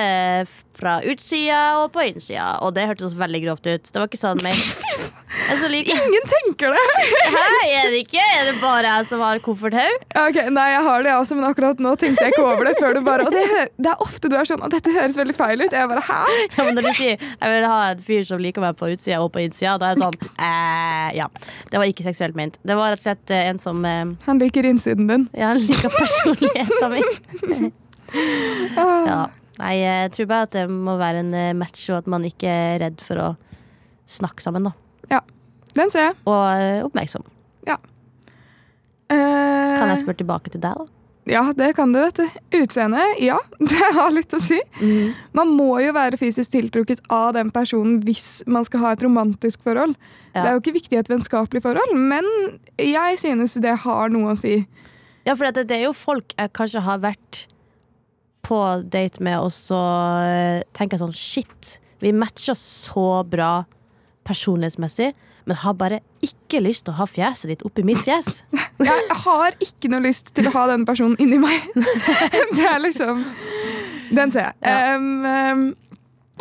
fra 0.78 1.00
utsida 1.06 1.62
og 1.84 1.92
på 1.94 2.08
innsida. 2.10 2.58
Og 2.66 2.74
det 2.76 2.88
hørtes 2.90 3.18
veldig 3.18 3.44
grovt 3.46 3.70
ut. 3.70 3.92
Det 3.92 4.02
var 4.02 4.10
ikke 4.10 4.24
sånn 4.24 4.42
meg. 4.46 4.58
Like... 5.70 5.90
Ingen 5.90 6.26
tenker 6.30 6.74
det. 6.74 6.82
Hæ, 7.36 7.46
er 7.68 7.90
det 7.92 8.02
ikke? 8.04 8.22
Er 8.38 8.50
det 8.52 8.54
bare 8.62 8.86
jeg 8.86 9.08
som 9.10 9.22
har 9.26 9.40
kofferthaug? 9.44 10.06
Ok, 10.22 10.38
Nei, 10.54 10.66
jeg 10.74 10.84
har 10.86 11.06
det 11.06 11.14
også, 11.16 11.38
men 11.38 11.48
akkurat 11.48 11.82
nå 11.82 11.94
tenkte 12.00 12.28
jeg 12.28 12.36
ikke 12.36 12.46
over 12.46 12.70
det. 12.70 12.76
før 12.80 12.98
du 12.98 13.02
bare, 13.06 13.26
Og 13.28 13.34
det, 13.34 13.44
det 13.82 13.92
er 13.92 14.04
ofte 14.04 14.30
du 14.30 14.38
er 14.38 14.50
sånn 14.50 14.64
at 14.66 14.74
dette 14.76 14.94
høres 14.94 15.18
veldig 15.20 15.36
feil 15.38 15.64
ut. 15.66 15.74
Jeg 15.74 15.90
bare, 15.90 16.04
hæ? 16.06 16.20
Ja, 16.58 16.68
men 16.68 16.78
når 16.78 16.90
du 16.90 16.92
sier 17.00 17.18
jeg 17.18 17.56
vil 17.56 17.68
ha 17.70 17.80
en 17.92 18.04
fyr 18.06 18.28
som 18.30 18.42
liker 18.42 18.64
meg 18.64 18.78
på 18.80 18.92
utsida 18.94 19.22
og 19.24 19.32
på 19.34 19.44
innsida, 19.44 19.76
da 19.82 19.90
er 19.90 19.98
jeg 19.98 20.04
sånn 20.04 20.20
eh, 20.38 21.10
Ja. 21.18 21.30
Det 21.72 21.82
var 21.82 21.90
ikke 21.90 22.06
seksuelt 22.06 22.38
ment. 22.38 22.60
Det 22.64 22.78
var 22.78 22.94
rett 22.94 23.02
og 23.02 23.08
slett 23.08 23.34
eh, 23.34 23.50
en 23.50 23.62
som 23.62 23.82
eh, 23.90 24.06
Han 24.26 24.40
liker 24.40 24.66
innsiden 24.68 25.08
din. 25.10 25.26
Ja, 25.36 25.54
han 25.54 25.62
liker 25.64 25.94
personligheten 25.94 27.00
min. 27.48 27.72
Ja. 28.78 29.24
Nei, 29.58 29.72
jeg 29.80 30.12
tror 30.14 30.28
bare 30.30 30.46
at 30.46 30.54
det 30.54 30.64
må 30.70 30.94
være 31.00 31.24
en 31.24 31.32
eh, 31.34 31.54
match, 31.58 31.88
og 31.90 32.04
at 32.04 32.10
man 32.10 32.26
ikke 32.28 32.50
er 32.50 32.76
redd 32.84 33.02
for 33.02 33.18
å 33.22 33.30
snakke 34.10 34.44
sammen. 34.44 34.68
da 34.70 35.22
Den 35.74 35.90
ser 35.90 36.12
jeg. 36.12 36.18
Og 36.30 36.86
oppmerksom. 36.90 37.26
oppmerksom. 37.26 37.80
Uh... 39.14 39.78
Kan 39.78 39.90
jeg 39.92 40.04
spørre 40.04 40.20
tilbake 40.22 40.54
til 40.54 40.62
deg, 40.64 40.78
da? 40.78 41.03
Ja, 41.30 41.54
det 41.56 41.70
kan 41.78 41.94
du, 41.94 42.00
vet 42.02 42.20
du. 42.20 42.42
Utseende, 42.60 43.00
ja. 43.24 43.38
Det 43.60 43.90
har 43.96 44.12
litt 44.12 44.34
å 44.36 44.42
si. 44.44 44.60
Man 45.36 45.54
må 45.56 45.78
jo 45.84 45.94
være 45.96 46.20
fysisk 46.20 46.52
tiltrukket 46.52 47.04
av 47.14 47.32
den 47.38 47.52
personen 47.54 48.02
hvis 48.04 48.44
man 48.50 48.68
skal 48.68 48.84
ha 48.84 48.92
et 48.96 49.06
romantisk 49.06 49.64
forhold. 49.64 49.96
Ja. 50.34 50.42
Det 50.42 50.44
er 50.44 50.58
jo 50.58 50.64
ikke 50.64 50.78
viktig 50.80 50.98
i 50.98 51.02
et 51.02 51.12
vennskapelig 51.12 51.64
forhold, 51.64 51.96
men 51.96 52.28
jeg 52.82 53.20
synes 53.22 53.56
det 53.64 53.78
har 53.86 54.12
noe 54.12 54.34
å 54.34 54.40
si. 54.40 54.64
Ja, 55.24 55.38
for 55.38 55.48
det, 55.48 55.68
det 55.70 55.80
er 55.80 55.88
jo 55.88 55.96
folk 55.96 56.36
jeg 56.36 56.52
kanskje 56.58 56.84
har 56.84 57.04
vært 57.04 57.46
på 58.44 58.60
date 58.92 59.24
med, 59.24 59.40
og 59.40 59.54
så 59.56 59.80
eh, 60.28 60.64
tenker 60.76 60.98
jeg 60.98 61.06
sånn 61.06 61.16
Shit, 61.16 61.76
vi 62.04 62.12
matcher 62.12 62.58
så 62.60 63.24
bra 63.24 63.64
personlighetsmessig, 64.28 65.14
men 65.50 65.58
har 65.60 65.74
bare 65.80 66.00
ikke 66.24 66.62
lyst 66.64 66.86
til 66.86 66.94
å 66.94 67.00
ha 67.02 67.08
fjeset 67.10 67.50
ditt 67.52 67.64
oppi 67.68 67.84
mitt 67.86 68.02
fjes. 68.06 68.44
Jeg 68.88 69.18
har 69.26 69.56
ikke 69.64 69.90
noe 69.92 70.04
lyst 70.06 70.34
til 70.36 70.48
å 70.50 70.54
ha 70.56 70.66
denne 70.72 70.88
personen 70.88 71.16
inni 71.24 71.40
meg. 71.42 71.66
Det 72.58 72.68
er 72.70 72.80
liksom 72.84 73.24
Den 74.14 74.32
ser 74.34 74.50
jeg. 74.52 74.56
Ja. 74.64 74.96
Um, 74.96 75.26
um, 75.26 75.64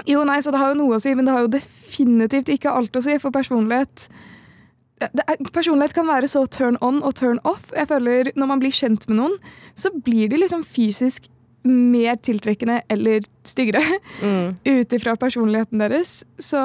Jo, 0.08 0.22
nei, 0.28 0.38
så 0.42 0.50
det 0.50 0.58
har 0.58 0.72
jo 0.72 0.78
noe 0.80 0.96
å 0.96 1.00
si, 1.02 1.12
men 1.14 1.26
det 1.28 1.32
har 1.34 1.44
jo 1.44 1.50
definitivt 1.52 2.48
ikke 2.50 2.72
alt 2.72 2.96
å 2.96 3.02
si 3.04 3.18
for 3.22 3.30
personlighet. 3.34 4.06
Er, 5.02 5.36
personlighet 5.52 5.94
kan 5.94 6.08
være 6.08 6.28
så 6.30 6.44
turn 6.50 6.78
on 6.80 7.02
og 7.04 7.14
turn 7.18 7.38
off. 7.48 7.68
Jeg 7.76 7.88
føler 7.90 8.30
Når 8.38 8.48
man 8.50 8.62
blir 8.62 8.72
kjent 8.74 9.04
med 9.10 9.18
noen, 9.20 9.36
så 9.78 9.92
blir 9.94 10.30
de 10.32 10.40
liksom 10.40 10.64
fysisk 10.66 11.28
mer 11.68 12.16
tiltrekkende 12.18 12.80
eller 12.90 13.22
styggere 13.46 13.82
Mm. 14.22 14.56
ut 14.80 14.92
ifra 14.96 15.14
personligheten 15.16 15.78
deres. 15.82 16.22
Så 16.38 16.58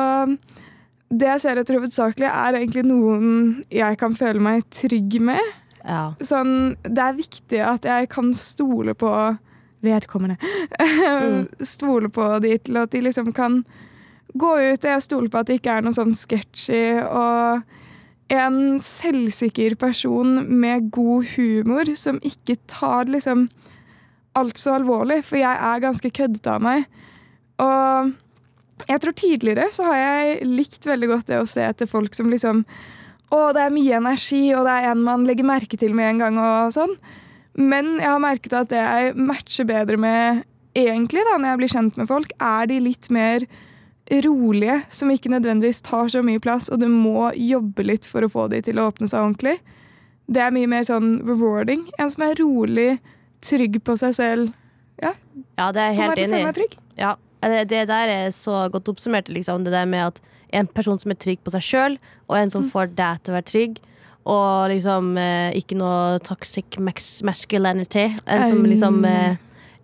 det 1.09 1.29
jeg 1.29 1.43
ser 1.43 1.61
etter 1.61 1.77
hovedsakelig, 1.79 2.27
er 2.27 2.59
egentlig 2.59 2.83
noen 2.87 3.27
jeg 3.71 3.99
kan 3.99 4.15
føle 4.17 4.43
meg 4.43 4.65
trygg 4.73 5.19
med. 5.23 5.53
Ja. 5.87 6.11
Sånn, 6.19 6.75
det 6.83 7.03
er 7.03 7.19
viktig 7.19 7.61
at 7.63 7.87
jeg 7.87 8.09
kan 8.11 8.33
stole 8.35 8.95
på 8.97 9.11
vedkommende. 9.85 10.35
stole 11.75 12.11
på 12.11 12.27
de 12.43 12.57
til 12.59 12.81
at 12.81 12.91
de 12.91 13.03
liksom 13.05 13.31
kan 13.35 13.61
gå 14.37 14.51
ut, 14.59 14.83
og 14.83 14.89
jeg 14.91 15.05
stoler 15.05 15.31
på 15.31 15.39
at 15.39 15.49
det 15.49 15.61
ikke 15.61 15.77
er 15.77 15.85
noe 15.85 15.95
sånn 15.95 16.15
sketchy. 16.17 16.99
Og 17.07 17.63
en 18.33 18.59
selvsikker 18.83 19.77
person 19.79 20.41
med 20.59 20.91
god 20.91 21.31
humor 21.37 21.93
som 21.95 22.19
ikke 22.25 22.57
tar 22.67 23.07
liksom 23.07 23.47
alt 24.37 24.59
så 24.59 24.75
alvorlig, 24.77 25.23
for 25.25 25.39
jeg 25.39 25.55
er 25.71 25.83
ganske 25.83 26.11
køddete 26.13 26.57
av 26.57 26.65
meg. 26.67 26.83
Og 27.63 28.11
jeg 28.85 29.01
tror 29.01 29.15
tidligere 29.17 29.69
så 29.73 29.87
har 29.89 29.97
jeg 29.97 30.47
likt 30.47 30.85
veldig 30.85 31.09
godt 31.09 31.29
det 31.31 31.39
å 31.41 31.49
se 31.49 31.63
etter 31.65 31.89
folk 31.89 32.15
som 32.17 32.29
liksom 32.33 32.63
Å, 33.27 33.39
det 33.51 33.59
er 33.65 33.73
mye 33.75 33.97
energi, 33.97 34.53
og 34.55 34.63
det 34.63 34.73
er 34.77 34.85
en 34.93 35.01
man 35.03 35.25
legger 35.27 35.43
merke 35.43 35.75
til 35.75 35.91
med 35.91 36.13
en 36.13 36.21
gang, 36.21 36.37
og 36.39 36.69
sånn. 36.71 36.93
Men 37.59 37.97
jeg 37.97 38.07
har 38.07 38.21
merket 38.23 38.53
at 38.55 38.69
det 38.71 38.79
jeg 38.79 39.17
matcher 39.19 39.67
bedre 39.67 39.97
med 39.99 40.45
egentlig 40.79 41.25
da, 41.27 41.33
når 41.35 41.49
jeg 41.49 41.59
blir 41.59 41.73
kjent 41.73 41.99
med 41.99 42.07
folk, 42.07 42.31
er 42.39 42.69
de 42.71 42.77
litt 42.85 43.09
mer 43.11 43.43
rolige, 44.23 44.77
som 44.87 45.11
ikke 45.11 45.33
nødvendigvis 45.33 45.83
tar 45.83 46.07
så 46.13 46.23
mye 46.23 46.39
plass, 46.39 46.69
og 46.71 46.79
du 46.79 46.87
må 46.87 47.33
jobbe 47.35 47.83
litt 47.83 48.07
for 48.07 48.23
å 48.23 48.31
få 48.31 48.47
de 48.55 48.61
til 48.63 48.79
å 48.79 48.87
åpne 48.93 49.11
seg 49.11 49.19
ordentlig. 49.25 49.57
Det 50.31 50.43
er 50.43 50.55
mye 50.55 50.71
mer 50.71 50.87
sånn 50.87 51.17
rewarding. 51.27 51.83
En 51.99 52.11
som 52.11 52.23
er 52.29 52.39
rolig, 52.39 52.89
trygg 53.43 53.81
på 53.83 53.99
seg 53.99 54.15
selv. 54.15 54.55
ja, 55.59 55.71
det 55.75 55.83
er 55.83 55.91
jeg 55.91 55.99
helt 55.99 56.23
enig 56.23 56.67
i. 56.69 56.69
Ja, 56.95 57.17
det, 57.41 57.67
det 57.69 57.83
der 57.89 58.11
er 58.11 58.33
så 58.35 58.65
godt 58.73 58.89
oppsummert, 58.89 59.29
liksom. 59.29 59.65
Det 59.65 59.73
der 59.73 59.85
med 59.89 60.07
at 60.11 60.21
en 60.55 60.67
person 60.67 60.99
som 60.99 61.11
er 61.11 61.19
trygg 61.19 61.41
på 61.43 61.53
seg 61.53 61.65
sjøl, 61.65 61.97
og 62.27 62.37
en 62.39 62.51
som 62.51 62.67
får 62.69 62.93
deg 62.97 63.21
til 63.21 63.33
å 63.33 63.37
være 63.37 63.49
trygg. 63.51 63.79
Og 64.27 64.71
liksom 64.73 65.13
eh, 65.21 65.55
ikke 65.55 65.77
noe 65.79 66.19
toxic 66.25 66.79
masculinity. 66.79 68.09
En 68.27 68.43
som 68.49 68.65
liksom 68.67 69.05
eh, 69.07 69.37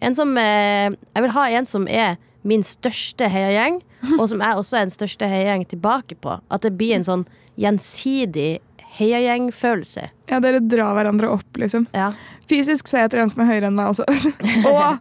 En 0.04 0.16
som 0.16 0.34
eh, 0.36 0.92
Jeg 0.92 1.24
vil 1.24 1.32
ha 1.32 1.44
en 1.48 1.68
som 1.70 1.88
er 1.88 2.18
min 2.44 2.64
største 2.68 3.30
heiagjeng, 3.32 3.80
og 4.20 4.28
som 4.32 4.44
jeg 4.44 4.60
også 4.60 4.78
er 4.78 4.90
den 4.90 4.98
største 4.98 5.30
heiagjeng 5.32 5.64
tilbake 5.72 6.20
på. 6.20 6.36
At 6.52 6.66
det 6.66 6.74
blir 6.76 6.98
en 6.98 7.08
sånn 7.08 7.24
gjensidig 7.56 8.60
heiagjengfølelse. 8.98 10.10
Ja, 10.30 10.40
dere 10.44 10.60
drar 10.60 10.98
hverandre 10.98 11.32
opp, 11.34 11.48
liksom. 11.58 11.88
Ja. 11.96 12.12
Fysisk 12.50 12.90
så 12.90 13.00
er 13.00 13.06
jeg 13.06 13.12
etter 13.12 13.24
en 13.24 13.32
som 13.32 13.46
er 13.46 13.50
høyere 13.50 13.72
enn 13.72 13.78
meg 13.78 13.94
også. 13.94 14.06
og 14.70 15.00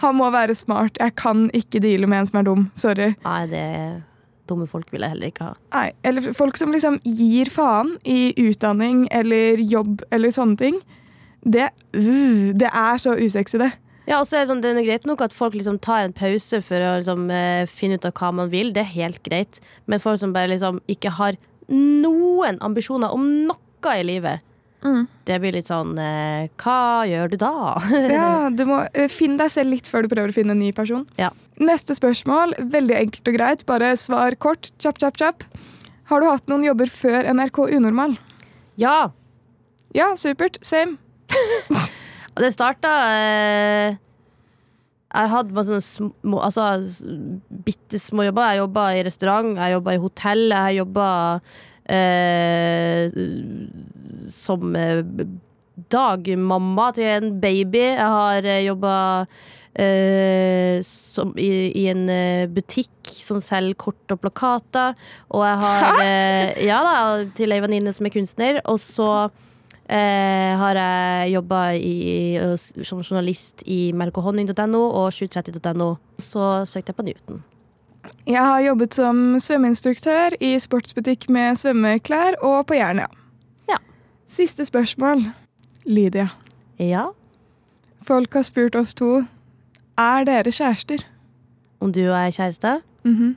han 0.00 0.16
må 0.18 0.30
være 0.32 0.54
smart. 0.58 0.96
Jeg 1.00 1.16
kan 1.20 1.48
ikke 1.56 1.82
deale 1.82 2.08
med 2.08 2.22
en 2.22 2.30
som 2.30 2.40
er 2.40 2.48
dum. 2.48 2.64
Sorry. 2.78 3.12
Nei, 3.24 3.42
det 3.50 3.66
dumme 4.50 4.66
folk 4.66 4.90
vil 4.92 5.04
jeg 5.04 5.14
heller 5.14 5.30
ikke 5.30 5.50
ha. 5.50 5.54
Nei, 5.74 5.92
eller 6.06 6.32
folk 6.36 6.58
som 6.58 6.72
liksom 6.74 6.98
gir 7.06 7.50
faen 7.52 7.94
i 8.08 8.32
utdanning 8.42 9.06
eller 9.14 9.60
jobb 9.60 10.02
eller 10.12 10.34
sånne 10.34 10.58
ting. 10.60 10.82
Det, 11.42 11.70
uh, 11.96 12.50
det 12.54 12.68
er 12.70 13.00
så 13.02 13.16
usexy, 13.18 13.58
det. 13.62 13.72
Ja, 14.08 14.18
og 14.18 14.26
så 14.26 14.36
er 14.36 14.42
det, 14.42 14.50
sånn, 14.50 14.62
det 14.64 14.72
er 14.74 14.86
greit 14.86 15.04
nok 15.06 15.22
at 15.22 15.34
folk 15.34 15.54
liksom 15.54 15.78
tar 15.82 16.08
en 16.08 16.14
pause 16.16 16.58
for 16.64 16.82
å 16.82 16.96
liksom, 16.98 17.28
eh, 17.30 17.68
finne 17.70 18.00
ut 18.00 18.06
av 18.08 18.16
hva 18.18 18.32
man 18.34 18.50
vil. 18.50 18.72
Det 18.74 18.82
er 18.82 18.96
helt 18.96 19.22
greit. 19.22 19.60
Men 19.86 20.02
folk 20.02 20.18
som 20.18 20.34
bare 20.34 20.50
liksom 20.50 20.80
ikke 20.90 21.12
har 21.20 21.38
noen 21.70 22.58
ambisjoner 22.66 23.14
om 23.14 23.28
noe 23.46 23.94
i 23.94 24.02
livet, 24.06 24.42
Mm. 24.82 25.04
det 25.28 25.36
blir 25.38 25.54
litt 25.54 25.68
sånn 25.70 25.92
eh, 26.02 26.48
Hva 26.58 27.04
gjør 27.06 27.28
du 27.30 27.36
da? 27.38 27.52
Ja, 28.10 28.48
du 28.50 28.64
må 28.66 28.80
finne 28.90 29.08
Finn 29.14 29.36
deg 29.38 29.52
selv 29.54 29.70
litt 29.70 29.86
før 29.86 30.02
du 30.02 30.10
prøver 30.10 30.32
å 30.32 30.34
finne 30.34 30.56
en 30.56 30.62
ny 30.62 30.72
person. 30.74 31.04
Ja. 31.20 31.30
Neste 31.62 31.94
spørsmål, 31.94 32.56
veldig 32.72 32.96
enkelt 32.98 33.30
og 33.30 33.36
greit. 33.36 33.62
Bare 33.68 33.92
svar 34.00 34.34
kort. 34.42 34.72
Kjapp, 34.82 34.98
kjapp, 34.98 35.20
kjapp. 35.20 35.46
Har 36.10 36.20
du 36.22 36.26
hatt 36.26 36.48
noen 36.50 36.64
jobber 36.66 36.90
før 36.90 37.28
NRK 37.30 37.66
Unormal? 37.78 38.18
ja! 38.80 39.12
Ja, 39.94 40.14
supert. 40.16 40.56
Same. 40.64 40.96
Det 42.40 42.48
starta 42.54 42.90
eh, 43.12 43.90
Jeg 43.92 45.20
har 45.20 45.28
hatt 45.34 45.50
bare 45.52 45.68
sånne 45.68 45.84
små 45.84 46.40
Altså 46.40 46.64
bitte 47.66 48.00
små 48.00 48.24
jobber. 48.24 48.54
Jeg 48.54 48.62
jobba 48.62 48.86
i 48.96 49.02
restaurant, 49.04 49.52
jeg 49.60 49.74
jobba 49.76 49.92
i 49.94 50.00
hotell, 50.00 50.46
jeg 50.54 50.78
jobba 50.80 51.08
eh, 51.92 53.12
som 54.32 54.76
eh, 54.76 55.02
dagmamma 55.92 56.90
til 56.96 57.08
en 57.08 57.34
baby. 57.40 57.84
Jeg 57.92 58.12
har 58.16 58.48
jobba 58.66 58.94
i, 59.72 61.50
i 61.80 61.86
en 61.88 62.08
eh, 62.12 62.48
butikk 62.52 63.08
som 63.08 63.40
selger 63.40 63.78
kort 63.80 64.12
og 64.12 64.20
plakater. 64.20 64.98
Og 65.32 65.46
jeg 65.46 65.60
har 65.62 66.02
eh, 66.02 66.66
Ja 66.66 66.82
da, 66.84 66.96
til 67.36 67.52
ei 67.52 67.62
venninne 67.62 67.92
som 67.92 68.06
er 68.06 68.14
kunstner. 68.14 68.60
Og 68.68 68.80
så 68.80 69.08
eh, 69.88 70.52
har 70.60 70.76
jeg 70.76 71.32
jobba 71.36 71.62
som 72.84 73.00
journalist 73.00 73.64
i 73.66 73.92
melkehonning.no 73.96 74.82
og 74.90 75.08
730.no. 75.12 75.94
Så 76.18 76.66
søkte 76.66 76.92
jeg 76.92 76.96
på 77.00 77.08
Newton. 77.08 77.42
Jeg 78.26 78.42
har 78.42 78.60
jobbet 78.60 78.94
som 78.94 79.18
svømmeinstruktør 79.40 80.36
i 80.42 80.56
sportsbutikk 80.60 81.28
med 81.32 81.58
svømmeklær 81.58 82.38
og 82.42 82.66
på 82.68 82.78
Jernia. 82.78 83.08
Ja. 83.08 83.21
Siste 84.32 84.64
spørsmål. 84.64 85.26
Lydia. 85.84 86.30
Ja. 86.80 87.10
Folk 88.02 88.32
har 88.34 88.46
spurt 88.48 88.76
oss 88.78 88.94
to 88.96 89.18
er 90.00 90.24
dere 90.24 90.52
kjærester. 90.52 91.02
Om 91.82 91.92
du 91.92 92.00
og 92.06 92.14
jeg 92.16 92.26
er 92.26 92.36
kjæreste? 92.38 92.80
Mhm. 93.04 93.14
-hmm. 93.14 93.34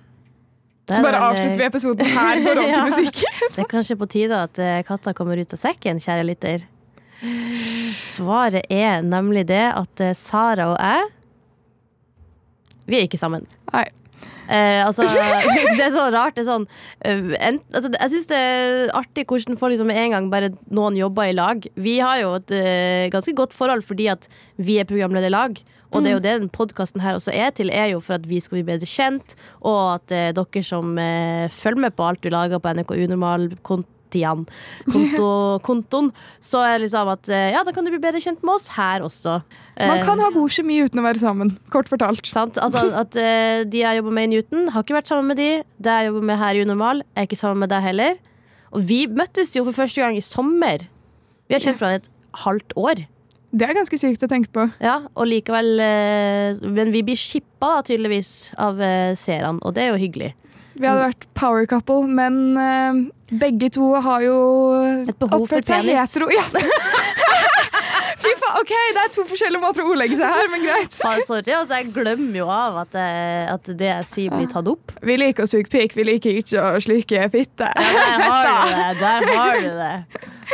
Så 0.93 1.01
bare 1.01 1.17
avslutter 1.17 1.57
vi 1.57 1.65
episoden 1.65 2.05
her 2.05 2.43
på 2.43 2.49
ordentlig 2.49 3.05
Ja. 3.25 3.47
Det 3.55 3.59
er 3.59 3.67
kanskje 3.69 3.95
på 3.95 4.05
tide 4.05 4.43
at 4.43 4.59
eh, 4.59 4.83
katta 4.83 5.13
kommer 5.13 5.37
ut 5.41 5.53
av 5.53 5.57
sekken, 5.57 5.99
kjære 5.99 6.23
lytter. 6.23 6.59
Svaret 8.13 8.61
er 8.69 9.01
nemlig 9.01 9.47
det 9.47 9.73
at 9.75 9.99
eh, 9.99 10.13
Sara 10.13 10.67
og 10.67 10.77
jeg 10.79 11.03
Vi 12.85 12.95
er 12.95 13.01
ikke 13.01 13.17
sammen. 13.17 13.47
Nei. 13.73 13.85
Eh, 14.45 14.81
altså, 14.85 15.05
det 15.77 15.87
er 15.87 15.93
så 15.93 16.07
rart. 16.13 16.35
Det 16.37 16.43
er 16.43 16.49
sånn 16.49 16.67
eh, 17.05 17.31
en, 17.39 17.61
altså, 17.73 17.91
Jeg 17.95 18.13
syns 18.13 18.29
det 18.31 18.41
er 18.41 18.93
artig 18.97 19.25
hvordan 19.29 19.59
folk 19.59 19.75
liksom 19.75 19.89
med 19.89 20.01
en 20.01 20.17
gang 20.17 20.29
bare 20.33 20.51
noen 20.73 20.97
jobber 20.99 21.31
i 21.31 21.37
lag. 21.37 21.65
Vi 21.75 21.97
har 22.01 22.21
jo 22.21 22.35
et 22.39 22.53
uh, 22.53 23.07
ganske 23.13 23.35
godt 23.37 23.55
forhold 23.55 23.85
fordi 23.87 24.09
at 24.13 24.29
vi 24.57 24.79
er 24.81 24.89
programlederlag. 24.89 25.57
Og 25.95 26.03
det 26.03 26.09
er 26.09 26.15
jo 26.17 26.23
det 26.25 26.31
den 26.41 26.51
podkasten 26.51 26.99
her 26.99 27.15
også 27.15 27.31
er 27.31 27.53
til, 27.55 27.69
er 27.71 27.93
jo 27.93 28.01
for 28.03 28.17
at 28.17 28.25
vi 28.27 28.41
skal 28.43 28.57
bli 28.57 28.65
bedre 28.67 28.89
kjent, 28.89 29.35
og 29.63 29.93
at 29.93 30.11
dere 30.35 30.63
som 30.65 30.97
følger 31.55 31.83
med 31.85 31.95
på 31.95 32.03
alt 32.09 32.19
du 32.25 32.27
lager 32.33 32.59
på 32.59 32.73
NRK 32.75 32.91
Unormal 33.05 33.45
kontian, 33.63 33.94
konto, 34.87 35.29
kontoen, 35.67 36.11
så 36.39 36.63
er 36.63 36.77
det 36.77 36.85
liksom 36.87 37.11
at 37.13 37.29
eh, 37.33 37.51
ja, 37.55 37.63
da 37.67 37.73
kan 37.75 37.85
du 37.85 37.91
bli 37.93 38.01
bedre 38.03 38.21
kjent 38.23 38.43
med 38.45 38.55
oss 38.55 38.69
her 38.77 39.05
også. 39.05 39.39
Man 39.75 39.97
Eh, 39.99 40.05
kan 40.07 40.21
ha 40.23 40.29
god 40.31 40.53
kjemi 40.55 40.77
uten 40.85 41.01
å 41.01 41.03
være 41.03 41.19
sammen. 41.19 41.49
Kort 41.73 41.89
fortalt. 41.91 42.25
Sant? 42.31 42.59
Altså 42.63 42.85
at 43.01 43.17
eh, 43.19 43.63
De 43.67 43.81
jeg 43.81 43.99
jobber 43.99 44.15
med 44.15 44.29
i 44.29 44.35
Newton, 44.37 44.69
har 44.71 44.85
ikke 44.85 44.95
vært 44.95 45.11
sammen 45.11 45.33
med 45.33 45.41
de. 45.41 45.49
Det 45.83 45.97
jeg 45.99 46.07
jobber 46.11 46.29
med 46.31 46.39
her 46.39 46.55
i 46.55 46.63
Unormal, 46.63 47.03
er 47.15 47.27
ikke 47.27 47.39
sammen 47.39 47.65
med 47.65 47.73
deg 47.73 47.83
heller. 47.83 48.15
Og 48.75 48.85
vi 48.87 49.05
møttes 49.07 49.51
jo 49.55 49.65
for 49.67 49.75
første 49.75 50.01
gang 50.03 50.15
i 50.15 50.23
sommer. 50.23 50.87
Vi 51.49 51.55
har 51.57 51.63
kjent 51.63 51.81
hverandre 51.81 52.05
et 52.05 52.09
halvt 52.45 52.73
år. 52.79 53.03
Det 53.55 53.63
er 53.67 53.75
ganske 53.77 53.97
sykt 53.99 54.23
å 54.25 54.27
tenke 54.31 54.51
på. 54.51 54.65
Ja, 54.83 54.97
og 55.15 55.29
likevel 55.31 55.77
eh, 55.79 56.57
Men 56.75 56.91
vi 56.91 57.03
blir 57.07 57.19
shippa 57.19 57.77
da 57.77 57.83
tydeligvis 57.87 58.31
av 58.59 58.81
eh, 58.83 59.13
seerne, 59.19 59.61
og 59.63 59.75
det 59.77 59.85
er 59.85 59.93
jo 59.93 60.01
hyggelig. 60.01 60.33
Vi 60.75 60.87
hadde 60.87 61.05
vært 61.07 61.27
power 61.39 61.65
couple, 61.71 62.03
men 62.07 62.57
uh, 62.59 62.99
begge 63.39 63.69
to 63.75 63.93
har 64.03 64.21
jo 64.25 64.37
Et 65.07 65.15
behov 65.19 65.45
for 65.47 65.57
oppført 65.57 65.69
seg 65.71 65.85
penis. 65.85 66.01
hetero. 66.15 66.27
Ja. 66.35 66.43
Fy 68.25 68.31
faen, 68.41 68.55
ok, 68.61 68.71
Det 68.95 69.01
er 69.03 69.09
to 69.13 69.23
forskjellige 69.27 69.61
måter 69.61 69.83
å 69.83 69.89
ordlegge 69.91 70.15
seg 70.17 70.31
her, 70.31 70.47
men 70.49 70.63
greit. 70.65 70.95
Faen, 70.97 71.21
sorry, 71.27 71.51
altså, 71.53 71.77
jeg 71.81 71.91
glemmer 71.93 72.39
jo 72.39 72.47
av 72.49 72.77
at, 72.85 72.95
eh, 72.97 73.43
at 73.51 73.67
det 73.77 73.89
jeg 73.91 74.07
sier, 74.09 74.33
blir 74.33 74.47
tatt 74.49 74.69
opp. 74.71 74.93
Vi 75.05 75.17
liker 75.19 75.45
å 75.45 75.49
suge 75.51 75.69
pikk, 75.69 75.93
vi 75.99 76.05
liker 76.07 76.39
ikke 76.41 76.63
å 76.63 76.79
slike 76.81 77.25
fitte. 77.33 77.67
Der 77.75 78.25
har 78.31 78.65
du 78.65 78.71
det. 78.71 79.03
Der 79.03 79.29
har 79.35 79.59
du 79.61 79.69
det. 79.81 79.93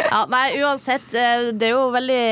Ja, 0.02 0.22
nei, 0.32 0.46
uansett. 0.60 1.14
eh, 1.14 1.52
Det 1.54 1.70
er 1.70 1.76
jo 1.78 1.86
veldig 1.94 2.24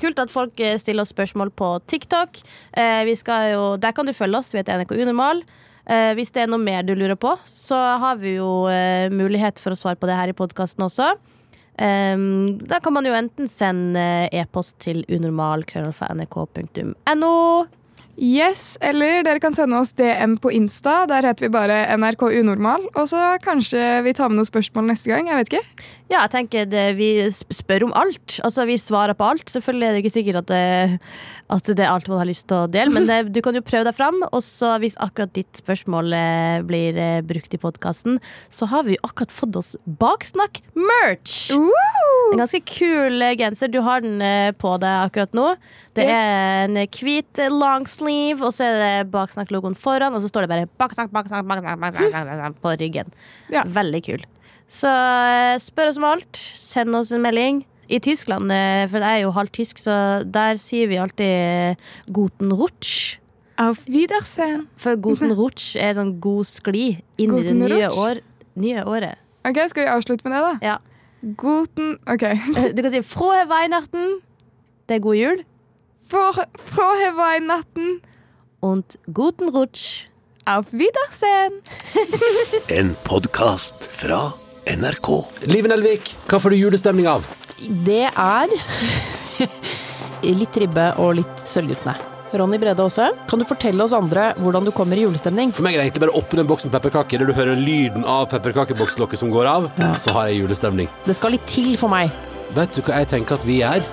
kult 0.00 0.22
at 0.22 0.30
folk 0.34 0.60
stiller 0.84 1.02
oss 1.06 1.12
spørsmål 1.14 1.50
på 1.58 1.72
TikTok. 1.90 2.38
Eh, 2.76 3.02
Vi 3.08 3.16
skal 3.18 3.52
jo, 3.56 3.62
der 3.80 3.96
kan 3.96 4.06
du 4.06 4.12
følge 4.14 4.38
oss. 4.42 4.52
Vi 4.54 4.60
heter 4.62 4.78
NRK 4.84 4.94
Unormal. 5.02 5.42
Eh, 5.88 6.12
Hvis 6.18 6.32
det 6.36 6.42
er 6.44 6.50
noe 6.52 6.60
mer 6.60 6.82
du 6.84 6.92
lurer 6.94 7.16
på, 7.16 7.32
så 7.48 7.76
har 8.02 8.16
vi 8.20 8.34
jo 8.36 8.68
eh, 8.68 9.08
mulighet 9.12 9.58
for 9.62 9.70
å 9.72 9.76
svare 9.78 9.96
på 9.96 10.06
det 10.10 10.16
her 10.18 10.28
i 10.28 10.34
podkasten 10.36 10.84
også. 10.84 11.14
Eh, 11.80 12.16
da 12.68 12.80
kan 12.84 12.92
man 12.96 13.06
jo 13.08 13.14
enten 13.16 13.48
sende 13.48 14.28
e-post 14.32 14.78
til 14.84 15.04
unormal.nrk.no. 15.08 17.32
Yes, 18.18 18.76
eller 18.82 19.22
dere 19.22 19.38
kan 19.38 19.54
sende 19.54 19.78
oss 19.78 19.92
DM 19.94 20.32
på 20.42 20.50
Insta. 20.50 21.04
Der 21.06 21.22
heter 21.28 21.46
vi 21.46 21.52
bare 21.54 21.76
NRK 21.94 22.24
Unormal. 22.40 22.88
Og 22.98 23.06
så 23.06 23.20
kanskje 23.44 23.78
vi 24.02 24.10
tar 24.18 24.26
med 24.32 24.40
noen 24.40 24.48
spørsmål 24.48 24.88
neste 24.90 25.12
gang. 25.12 25.28
jeg 25.30 25.38
vet 25.38 25.52
ikke. 25.52 25.84
Ja, 26.10 26.24
jeg 26.24 26.32
tenker 26.32 26.66
det, 26.66 26.96
Vi 26.98 27.10
spør 27.30 27.84
om 27.86 27.92
alt. 27.94 28.40
Altså, 28.42 28.66
Vi 28.66 28.74
svarer 28.82 29.14
på 29.14 29.28
alt. 29.28 29.46
Selvfølgelig 29.54 29.86
er 29.86 29.92
det 29.94 30.02
ikke 30.02 30.14
sikkert 30.16 30.40
at 30.42 30.50
det, 30.50 31.00
at 31.48 31.70
det 31.70 31.78
er 31.86 31.92
alt 31.94 32.08
man 32.10 32.18
har 32.18 32.26
lyst 32.26 32.48
til 32.50 32.58
å 32.64 32.66
dele, 32.68 32.90
men 32.90 33.06
det, 33.06 33.20
du 33.32 33.38
kan 33.40 33.54
jo 33.54 33.62
prøve 33.62 33.86
deg 33.86 33.94
fram. 33.94 34.18
Og 34.32 34.42
så 34.42 34.74
hvis 34.82 34.98
akkurat 34.98 35.32
ditt 35.38 35.62
spørsmål 35.62 36.12
eh, 36.18 36.58
blir 36.66 36.98
eh, 36.98 37.20
brukt 37.22 37.54
i 37.54 37.62
podkasten, 37.62 38.18
så 38.50 38.66
har 38.66 38.82
vi 38.90 38.98
akkurat 39.06 39.30
fått 39.32 39.54
oss 39.62 39.76
Baksnakk-merch! 39.86 41.52
En 41.54 42.42
ganske 42.42 42.60
kul 42.66 43.22
eh, 43.22 43.36
genser. 43.38 43.70
Du 43.72 43.78
har 43.86 44.02
den 44.04 44.18
eh, 44.20 44.50
på 44.58 44.74
deg 44.82 45.06
akkurat 45.06 45.32
nå. 45.38 45.52
Det 45.98 46.04
Yes. 46.06 46.14
er 46.14 46.68
en 46.68 46.76
hvit 46.94 47.38
eh, 47.42 47.48
sleeve, 48.08 48.44
og 48.46 48.54
så 48.54 48.66
er 48.66 48.78
det 48.80 49.10
Baksnakk-logoen 49.12 49.76
foran, 49.78 50.14
og 50.16 50.22
så 50.24 50.30
står 50.30 50.46
det 50.46 50.50
bare 50.52 50.68
Baksnakk, 50.80 51.12
Baksnakk, 51.12 51.46
Baksnakk, 51.48 51.78
Baksnakk, 51.80 52.12
Baksnakk 52.12 52.60
på 52.62 52.74
ryggen. 52.80 53.12
Ja. 53.52 53.64
Veldig 53.66 54.02
kul. 54.06 54.24
Så 54.68 54.88
eh, 54.88 55.56
spør 55.62 55.92
oss 55.92 56.00
om 56.00 56.06
alt. 56.08 56.36
Send 56.36 56.96
oss 56.96 57.12
en 57.12 57.24
melding. 57.24 57.64
I 57.88 58.00
Tyskland, 58.04 58.50
eh, 58.52 58.84
for 58.90 59.00
jeg 59.00 59.20
er 59.20 59.24
jo 59.24 59.32
halvt 59.32 59.54
tysk, 59.56 59.78
så 59.80 60.20
der 60.28 60.58
sier 60.60 60.90
vi 60.90 60.98
alltid 61.00 61.24
eh, 61.24 61.86
Guten 62.12 62.52
Rutsch. 62.52 63.18
Auf 63.58 63.86
Wiedersehen. 63.88 64.66
For 64.76 64.98
Guten 65.00 65.32
Rutsch 65.38 65.72
er 65.80 65.96
sånn 65.96 66.18
god 66.22 66.48
skli 66.48 66.90
inn 67.18 67.32
i 67.38 67.46
det 67.46 67.56
nye, 67.56 67.88
år, 67.88 68.20
nye 68.60 68.84
året. 68.84 69.16
Ok, 69.48 69.62
Skal 69.72 69.86
vi 69.86 69.92
avslutte 69.94 70.28
med 70.28 70.36
det, 70.36 70.44
da? 70.44 70.72
Ja. 70.74 70.76
Guten 71.40 71.96
Ok. 72.06 72.22
Du 72.76 72.84
kan 72.84 72.92
si 72.92 73.00
Frohe 73.02 73.46
Weihnachten. 73.50 74.18
Det 74.88 74.98
er 74.98 75.04
god 75.04 75.16
jul. 75.18 75.40
For, 76.08 76.32
Frohe 76.64 77.16
Weihnachten. 77.16 78.00
Und 78.60 78.98
Guten 79.12 79.50
Rutsch. 79.50 80.06
Auf 80.46 80.72
Wiedersehen. 80.72 81.60
En 82.68 82.96
podkast 83.04 83.84
fra 83.92 84.32
NRK. 84.64 85.08
Liven 85.52 85.68
Nelvik, 85.68 86.08
hva 86.30 86.40
får 86.40 86.54
du 86.54 86.56
julestemning 86.62 87.08
av? 87.12 87.26
Det 87.84 88.06
er 88.08 88.54
litt 90.24 90.56
ribbe 90.62 90.86
og 90.96 91.18
litt 91.20 91.44
Sølvguttene. 91.44 91.92
Ronny 92.40 92.56
Brede 92.60 92.84
Aase, 92.84 93.10
kan 93.28 93.40
du 93.40 93.44
fortelle 93.48 93.84
oss 93.84 93.92
andre 93.96 94.30
hvordan 94.40 94.64
du 94.64 94.72
kommer 94.72 94.96
i 94.96 95.04
julestemning? 95.04 95.52
For 95.52 95.64
meg 95.68 95.76
er 95.76 95.82
det 95.82 95.90
egentlig 95.90 96.06
bare 96.06 96.16
å 96.16 96.24
åpne 96.24 96.44
en 96.46 96.48
boks 96.48 96.64
med 96.70 96.76
pepperkaker, 96.78 97.20
der 97.20 97.28
du 97.28 97.36
hører 97.36 97.60
lyden 97.60 98.08
av 98.08 98.30
pepperkakebokslokket 98.32 99.20
som 99.20 99.32
går 99.32 99.52
av. 99.52 99.68
Så 100.00 100.16
har 100.16 100.32
jeg 100.32 100.40
julestemning. 100.46 100.88
Det 101.04 101.20
skal 101.20 101.36
litt 101.36 101.44
til 101.48 101.74
for 101.80 101.92
meg. 101.92 102.12
Vet 102.56 102.76
du 102.76 102.80
hva 102.86 103.02
jeg 103.02 103.10
tenker 103.12 103.36
at 103.36 103.44
vi 103.46 103.60
er? 103.66 103.84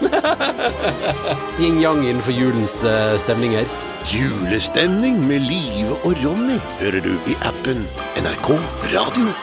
Yin-yang 1.61 2.05
innenfor 2.05 2.35
julens 2.35 2.77
eh, 2.87 3.17
stemninger. 3.19 3.67
Julestemning 4.11 5.19
med 5.27 5.39
Live 5.49 5.97
og 6.05 6.15
Ronny 6.23 6.59
hører 6.79 7.01
du 7.03 7.15
i 7.27 7.35
appen 7.49 7.83
NRK 8.21 8.53
Radio. 8.93 9.33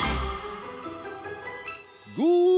God! 2.17 2.52